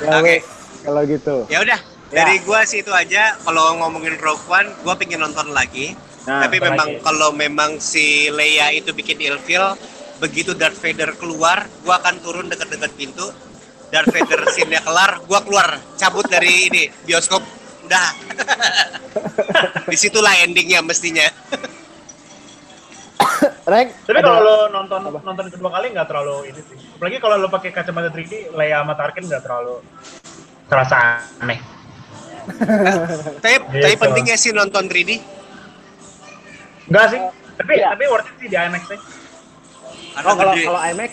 Ya, 0.01 0.16
Oke. 0.16 0.40
wes, 0.40 0.44
Kalau 0.80 1.03
gitu. 1.05 1.36
ya 1.53 1.59
udah. 1.61 1.80
Ya. 2.11 2.26
Dari 2.26 2.42
gua 2.42 2.64
sih 2.66 2.82
itu 2.82 2.90
aja. 2.90 3.36
Kalau 3.44 3.78
ngomongin 3.78 4.18
Rogue 4.18 4.42
One, 4.51 4.72
gua 4.82 4.98
pengen 4.98 5.22
nonton 5.22 5.53
lagi. 5.55 5.94
Nah, 6.26 6.44
Tapi 6.44 6.59
memang 6.59 7.01
kalau 7.05 7.30
memang 7.32 7.78
si 7.78 8.28
Leia 8.32 8.74
itu 8.74 8.90
bikin 8.92 9.20
ilfil, 9.22 9.76
begitu 10.18 10.53
Darth 10.57 10.80
Vader 10.82 11.14
keluar, 11.16 11.68
gua 11.86 12.03
akan 12.03 12.18
turun 12.24 12.46
dekat-dekat 12.51 12.92
pintu. 12.98 13.30
Darth 13.94 14.11
Vader 14.11 14.42
scene-nya 14.53 14.82
kelar, 14.82 15.22
gua 15.28 15.40
keluar, 15.44 15.78
cabut 16.01 16.26
dari 16.26 16.66
ini 16.72 16.82
bioskop. 17.07 17.44
Udah. 17.86 18.09
Di 19.90 19.96
situlah 19.98 20.34
endingnya 20.42 20.82
mestinya. 20.82 21.26
Rek, 23.71 23.89
Tapi 24.03 24.18
kalau 24.18 24.41
lo 24.41 24.57
nonton 24.68 25.01
Apa? 25.05 25.18
nonton 25.23 25.47
kedua 25.49 25.71
kali 25.71 25.93
nggak 25.93 26.07
terlalu 26.07 26.49
ini 26.49 26.61
sih. 26.62 26.77
Apalagi 26.97 27.16
kalau 27.18 27.37
lo 27.37 27.49
pakai 27.49 27.71
kacamata 27.71 28.09
3D, 28.09 28.51
Leia 28.53 28.81
sama 28.81 28.95
Tarkin 28.95 29.25
nggak 29.25 29.43
terlalu 29.43 29.79
terasa 30.66 31.21
aneh. 31.39 31.61
Tapi, 33.43 33.57
Gitu. 33.71 33.85
tapi 33.85 33.97
penting 33.97 34.25
ya 34.27 34.37
sih 34.37 34.51
nonton 34.51 34.89
3D. 34.89 35.21
Enggak 36.89 37.07
sih. 37.09 37.21
Tapi 37.55 37.73
Iya. 37.77 37.93
tapi 37.93 38.05
worth 38.09 38.27
it 38.27 38.37
sih 38.39 38.49
di 38.49 38.57
IMAX 38.57 38.83
sih. 38.89 38.99
Oh, 40.18 40.35
kalau 40.35 40.51
gede. 40.51 40.64
kalau 40.66 40.81
IMAX 40.83 41.11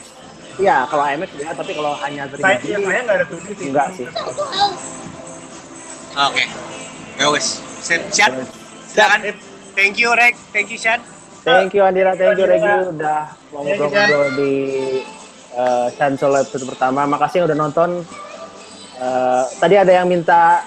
Iya, 0.57 0.77
kalau 0.89 1.03
IMAX 1.05 1.29
ya, 1.37 1.51
tapi 1.53 1.71
kalau 1.71 1.93
hanya 1.99 2.23
Saya 2.31 2.57
3D 2.57 2.65
ya, 2.65 2.77
saya 2.79 2.99
nggak 3.03 3.15
ada 3.15 3.25
2D 3.27 3.47
sih. 3.51 3.67
enggak 3.69 3.87
sih. 3.93 4.05
Oke. 6.17 6.43
Ya 7.15 7.27
wes. 7.29 7.47
Siap. 7.79 8.01
Siap. 8.09 8.31
Silakan. 8.87 9.19
Thank 9.75 10.01
you 10.01 10.09
Rek, 10.09 10.33
thank 10.49 10.73
you 10.73 10.79
Shan. 10.79 10.97
Thank 11.47 11.79
you 11.79 11.83
Andira, 11.87 12.11
thank 12.19 12.35
you. 12.35 12.43
Regi 12.43 12.91
udah 12.91 13.21
mau 13.55 13.63
ngobrol-ngobrol 13.63 14.27
di 14.35 14.53
uh, 15.55 15.87
Chan 15.95 16.19
Solo 16.19 16.43
episode 16.43 16.67
pertama. 16.67 17.07
Makasih 17.07 17.39
yang 17.39 17.47
udah 17.47 17.59
nonton. 17.59 18.03
Eh, 18.97 19.43
tadi 19.61 19.77
ada 19.77 19.93
yang 19.93 20.09
minta 20.09 20.65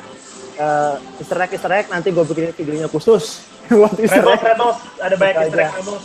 uh, 0.54 0.94
easter 1.18 1.34
egg, 1.42 1.50
easter 1.50 1.72
egg, 1.74 1.90
nanti 1.90 2.14
gue 2.14 2.22
bikin 2.22 2.54
videonya 2.54 2.86
khusus 2.86 3.42
buat 3.68 3.90
easter 3.98 4.22
egg. 4.22 4.38
Rebels, 4.38 4.78
ada 5.02 5.14
banyak 5.18 5.34
Bisa 5.34 5.44
easter 5.50 5.60
egg. 5.66 5.72
Rebels. 5.82 6.04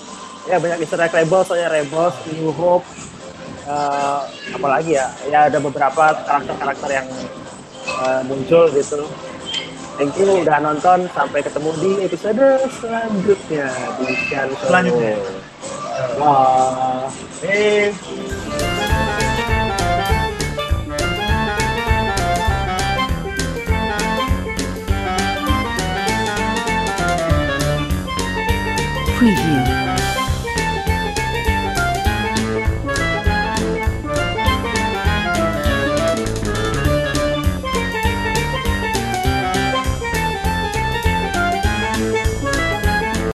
Ya 0.50 0.58
banyak 0.58 0.78
easter 0.82 1.00
egg 1.06 1.14
Rebels, 1.14 1.46
soalnya 1.46 1.70
Rebels, 1.70 2.16
New 2.34 2.50
Hope, 2.50 2.86
eh, 3.70 4.20
apalagi 4.58 4.98
ya, 4.98 5.08
ya 5.30 5.40
ada 5.46 5.62
beberapa 5.62 6.18
karakter-karakter 6.26 6.90
yang 6.90 7.08
eh, 7.86 8.22
muncul 8.26 8.74
gitu. 8.74 9.06
Thank 9.96 10.20
you 10.20 10.44
udah 10.44 10.60
nonton, 10.60 11.08
sampai 11.16 11.40
ketemu 11.40 11.72
di 11.80 11.92
episode 12.04 12.68
selanjutnya 12.84 13.72
di. 14.04 14.52
Selanjutnya. 14.60 15.16
Wah. 16.20 17.08
Eh, 17.40 17.96
Preview. 29.16 29.75